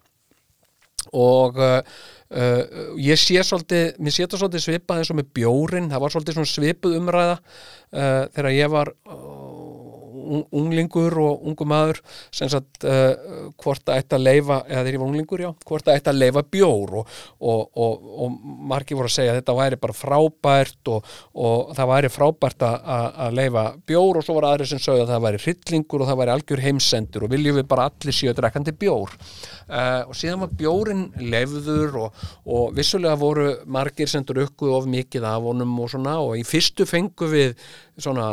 og 1.17 1.59
uh, 1.63 1.81
uh, 2.35 2.63
ég 3.01 3.21
sé 3.21 3.43
svolítið, 3.47 3.99
mér 4.03 4.15
sé 4.15 4.25
þetta 4.25 4.41
svolítið 4.43 4.65
svipað 4.67 5.03
eins 5.03 5.13
og 5.13 5.19
með 5.21 5.31
bjórin, 5.39 5.91
það 5.93 6.05
var 6.05 6.15
svolítið 6.15 6.41
svipuð 6.53 6.97
umræða 6.99 7.37
uh, 7.39 8.25
þegar 8.35 8.51
ég 8.57 8.73
var 8.75 8.93
unglingur 10.29 11.17
og 11.23 11.47
ungum 11.49 11.71
maður 11.73 12.01
sem 12.35 12.51
sagt 12.53 12.87
uh, 12.89 13.53
hvort 13.61 13.89
að 13.89 14.03
ætta 14.03 14.19
að 14.19 14.27
leifa 14.27 14.61
eða 14.67 14.93
ég 14.93 14.99
var 15.01 15.07
unglingur 15.09 15.43
já, 15.43 15.51
hvort 15.69 15.89
að 15.89 16.01
ætta 16.01 16.13
að 16.13 16.21
leifa 16.23 16.45
bjór 16.53 16.95
og, 17.01 17.13
og, 17.39 17.63
og, 17.75 18.09
og 18.25 18.39
margir 18.73 18.99
voru 18.99 19.11
að 19.11 19.17
segja 19.17 19.35
að 19.35 19.41
þetta 19.41 19.57
væri 19.59 19.81
bara 19.83 19.97
frábært 19.97 20.93
og 20.93 21.73
það 21.79 21.91
væri 21.93 22.13
frábært 22.13 22.67
að, 22.69 23.39
leifa 23.39 23.65
bjór 23.89 24.21
og 24.21 24.27
svo 24.27 24.39
voru 24.39 24.51
aðri 24.51 24.69
sem 24.71 24.83
sögðu 24.83 25.07
að 25.07 25.13
það 25.15 25.25
væri 25.27 25.43
hryllingur 25.45 26.05
og 26.05 26.11
það 26.11 26.21
væri 26.23 26.35
algjör 26.35 26.65
heimsendur 26.65 27.27
og 27.27 27.33
viljum 27.35 27.59
við 27.61 27.69
bara 27.71 27.89
allir 27.91 28.17
síu 28.17 28.35
drekkandi 28.37 28.75
bjór. 28.79 29.15
Uh, 29.69 30.09
og 30.09 30.17
síðan 30.17 30.43
var 30.45 30.55
bjórin 30.59 31.05
leifður 31.21 31.99
og 32.09 32.73
vissulega 32.77 33.19
voru 33.21 33.51
margir 33.69 34.11
sem 34.11 34.25
drukkuð 34.27 34.75
of 34.79 34.89
mikið 34.91 35.27
af 35.29 35.45
honum 35.45 35.77
og 35.83 35.93
svona 35.93 36.19
og 36.25 36.39
í 36.41 36.45
fyrstu 36.47 36.87
fengu 36.89 37.29
við 37.31 37.55
svona 37.99 38.29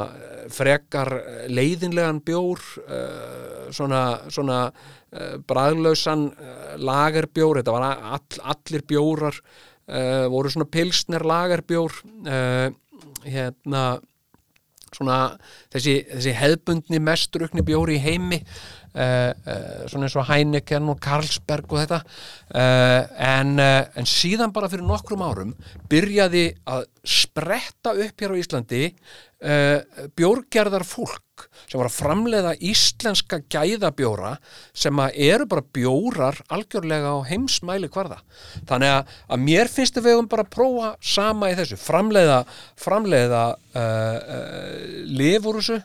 frekar 0.53 1.11
leiðinlegan 1.49 2.21
bjór 2.25 2.61
uh, 2.85 3.69
svona, 3.73 4.01
svona 4.29 4.59
uh, 4.69 5.37
bræðlausan 5.47 6.27
lagerbjór, 6.81 7.61
þetta 7.61 7.75
var 7.75 7.87
all, 7.89 8.41
allir 8.55 8.85
bjórar 8.87 9.39
voru 10.33 10.49
svona 10.49 10.65
pilsner 10.65 11.21
lagerbjór 11.21 11.93
hérna 13.21 13.81
svona 14.95 15.17
þessi, 15.69 15.93
þessi 16.09 16.33
hefbundni 16.33 16.97
mestrukni 17.03 17.61
bjóri 17.65 17.99
í 17.99 18.01
heimi 18.01 18.39
svona 18.95 20.07
eins 20.07 20.15
og 20.15 20.25
Heineken 20.29 20.89
og 20.89 20.99
Carlsberg 21.03 21.67
og 21.67 21.81
þetta. 21.83 21.99
En, 23.27 23.59
en 23.59 24.07
síðan 24.07 24.53
bara 24.55 24.69
fyrir 24.71 24.87
nokkrum 24.87 25.23
árum 25.25 25.51
byrjaði 25.91 26.47
að 26.71 26.87
spretta 27.03 27.91
upp 27.91 28.23
hér 28.23 28.33
á 28.33 28.39
Íslandi 28.39 28.83
bjórgerðar 30.17 30.85
fólk 30.87 31.45
sem 31.65 31.77
var 31.77 31.89
að 31.89 31.97
framleiða 31.97 32.53
íslenska 32.63 33.41
gæðabjóra 33.51 34.35
sem 34.73 35.01
að 35.03 35.17
eru 35.27 35.47
bara 35.51 35.65
bjórar 35.75 36.39
algjörlega 36.55 37.11
á 37.11 37.19
heimsmæli 37.27 37.89
hvarða 37.91 38.21
þannig 38.69 38.93
að, 38.93 39.17
að 39.29 39.43
mér 39.43 39.71
finnst 39.71 39.99
við 39.99 40.21
um 40.21 40.29
bara 40.31 40.45
að 40.45 40.53
prófa 40.55 40.93
sama 41.03 41.51
í 41.51 41.57
þessu. 41.59 41.79
Framleiða, 41.81 42.39
framleiða 42.79 43.43
lifur 45.11 45.59
þessu 45.59 45.81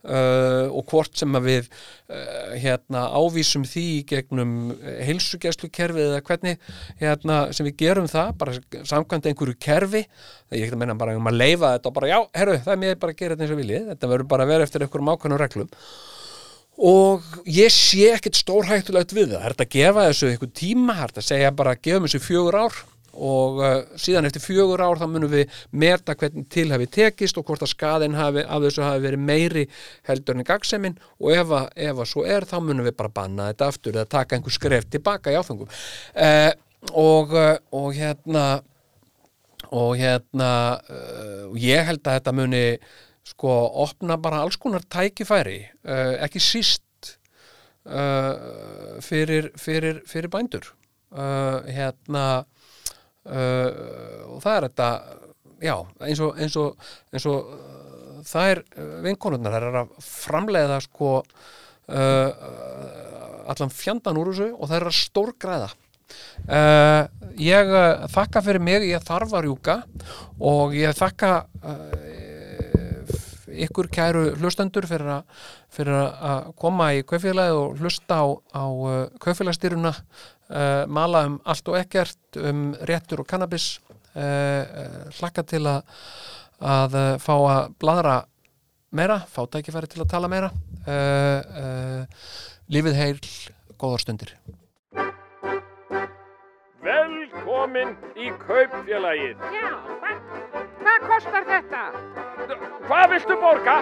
Uh, 0.00 0.72
og 0.72 0.86
hvort 0.88 1.12
sem 1.20 1.34
að 1.36 1.44
við 1.44 1.66
uh, 1.68 2.52
hérna 2.56 3.02
ávísum 3.12 3.66
því 3.68 3.82
gegnum 4.08 4.52
heilsugjæslukerfi 4.80 6.06
eða 6.06 6.22
hvernig 6.24 6.54
hérna, 7.02 7.40
sem 7.52 7.68
við 7.68 7.76
gerum 7.82 8.08
það 8.08 8.30
bara 8.40 8.54
samkvæmt 8.88 9.28
einhverju 9.28 9.58
kerfi. 9.60 10.06
Það 10.48 10.56
ég 10.56 10.64
ekki 10.64 10.78
að 10.78 10.80
menna 10.80 10.96
bara 11.02 11.18
um 11.18 11.28
að 11.28 11.36
leifa 11.42 11.74
þetta 11.74 11.92
og 11.92 11.98
bara 11.98 12.08
já, 12.08 12.16
herru, 12.40 12.54
það 12.64 12.72
er 12.72 12.80
mér 12.86 13.02
bara 13.02 13.12
að 13.12 13.20
gera 13.20 13.36
þetta 13.36 13.44
eins 13.44 13.52
og 13.52 13.60
viljið 13.60 13.90
þetta 13.90 14.10
verður 14.14 14.30
bara 14.32 14.46
að 14.46 14.54
vera 14.54 14.68
eftir 14.68 14.86
einhverjum 14.86 15.12
ákvæmum 15.12 15.42
reglum. 15.44 15.74
Og 16.80 17.28
ég 17.44 17.76
sé 17.76 18.06
ekkert 18.14 18.40
stórhættulegt 18.40 19.12
við 19.12 19.34
það. 19.34 19.42
Það 19.42 19.50
er 19.50 19.56
að 19.66 19.74
gefa 19.76 20.06
þessu 20.08 20.30
einhver 20.30 20.52
tíma 20.62 20.96
það 20.96 21.04
er 21.10 21.20
að 21.20 21.28
segja 21.28 21.52
bara 21.60 21.76
gefa 21.76 22.02
þessu 22.06 22.22
fjögur 22.24 22.60
ár 22.62 22.80
og 23.12 23.60
uh, 23.60 23.74
síðan 24.00 24.28
eftir 24.28 24.44
fjögur 24.44 24.82
ár 24.84 25.00
þá 25.00 25.06
munum 25.10 25.32
við 25.32 25.60
merta 25.72 26.16
hvernig 26.18 26.48
til 26.52 26.68
hafi 26.72 26.88
tekist 26.90 27.38
og 27.40 27.46
hvort 27.48 27.64
að 27.66 27.72
skaðin 27.74 28.18
hafi, 28.18 28.44
af 28.46 28.64
þessu 28.64 28.86
hafi 28.86 29.04
verið 29.06 29.24
meiri 29.26 29.66
heldur 30.08 30.38
en 30.38 30.46
gagseminn 30.46 30.98
og 31.18 31.34
ef 31.34 31.54
að, 31.58 31.68
ef 31.90 32.02
að 32.02 32.10
svo 32.12 32.24
er 32.26 32.48
þá 32.48 32.58
munum 32.62 32.86
við 32.86 32.96
bara 32.98 33.14
banna 33.20 33.50
þetta 33.50 33.70
aftur 33.72 33.98
eða 33.98 34.10
taka 34.16 34.36
einhver 34.36 34.56
skref 34.56 34.90
tilbaka 34.90 35.34
í 35.34 35.38
áfengum 35.40 35.70
uh, 35.70 36.50
og, 36.92 37.34
uh, 37.36 37.56
og 37.76 37.94
hérna 37.96 38.48
og 39.70 39.94
hérna 40.00 40.50
uh, 40.80 41.56
ég 41.58 41.86
held 41.86 42.02
að 42.04 42.18
þetta 42.18 42.36
muni 42.36 42.64
sko 43.30 43.50
opna 43.84 44.16
bara 44.20 44.42
alls 44.44 44.58
konar 44.60 44.86
tækifæri 44.90 45.60
uh, 45.84 46.16
ekki 46.24 46.42
síst 46.42 47.14
uh, 47.84 48.98
fyrir, 49.04 49.52
fyrir, 49.58 50.04
fyrir 50.08 50.32
bændur. 50.32 50.74
Hérna 51.10 52.44
og 53.30 54.38
það 54.42 54.56
er 54.56 54.66
þetta 54.66 54.88
já, 55.62 55.74
eins 56.08 56.22
og, 56.24 56.38
eins 56.40 56.56
og, 56.58 56.88
eins 57.14 57.26
og 57.30 57.52
uh, 57.54 58.22
það 58.26 58.54
er 58.54 58.62
vinkonurnar, 59.06 59.56
það 59.56 59.68
er 59.70 59.80
að 59.84 59.94
framleiða 60.04 60.80
sko 60.84 61.12
allan 63.50 63.72
fjandan 63.74 64.18
úr 64.20 64.30
þessu 64.30 64.52
og 64.54 64.68
það 64.68 64.76
er 64.76 64.88
að 64.90 64.98
stórgræða. 65.00 65.70
Uh, 66.50 67.04
ég 67.38 67.68
uh, 67.70 68.06
þakka 68.10 68.42
fyrir 68.42 68.62
mig, 68.64 68.86
ég 68.88 69.04
þarf 69.06 69.34
að 69.36 69.44
rjúka 69.46 69.76
og 70.42 70.74
ég 70.74 70.96
þakka 70.98 71.30
uh, 71.62 71.94
ykkur 73.66 73.90
kæru 73.92 74.24
hlustendur 74.40 74.86
fyrir, 74.90 75.10
a, 75.10 75.46
fyrir 75.70 75.94
að 76.00 76.50
koma 76.58 76.90
í 76.96 77.04
kaufélagi 77.06 77.54
og 77.58 77.78
hlusta 77.82 78.22
á, 78.22 78.26
á 78.56 78.64
kaufélagstýruna 79.22 79.92
uh, 80.50 80.84
mala 80.90 81.24
um 81.28 81.38
allt 81.44 81.70
og 81.70 81.78
ekkert 81.80 82.40
um 82.40 82.70
réttur 82.88 83.22
og 83.22 83.30
kannabis 83.30 83.78
uh, 84.14 84.20
uh, 84.20 85.08
hlakka 85.18 85.46
til 85.46 85.64
að, 85.70 85.82
að 86.60 86.98
uh, 86.98 87.14
fá 87.22 87.34
að 87.38 87.74
bladra 87.80 88.16
meira, 88.90 89.20
fá 89.30 89.44
tækifæri 89.46 89.90
til 89.90 90.02
að 90.04 90.10
tala 90.14 90.30
meira 90.30 90.50
uh, 90.50 91.40
uh, 91.64 92.32
lífið 92.70 92.98
heil, 92.98 93.20
góðar 93.78 94.04
stundir 94.04 94.34
Velkomin 96.80 97.90
í 98.16 98.30
kaupfélagið. 98.40 99.42
Já, 99.52 99.66
hvað, 100.00 100.20
hvað 100.80 101.04
kostar 101.10 101.44
þetta? 101.48 101.82
Hvað 102.88 103.04
viltu 103.12 103.36
borga? 103.42 103.74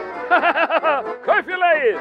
kaupfélagið. 1.29 2.01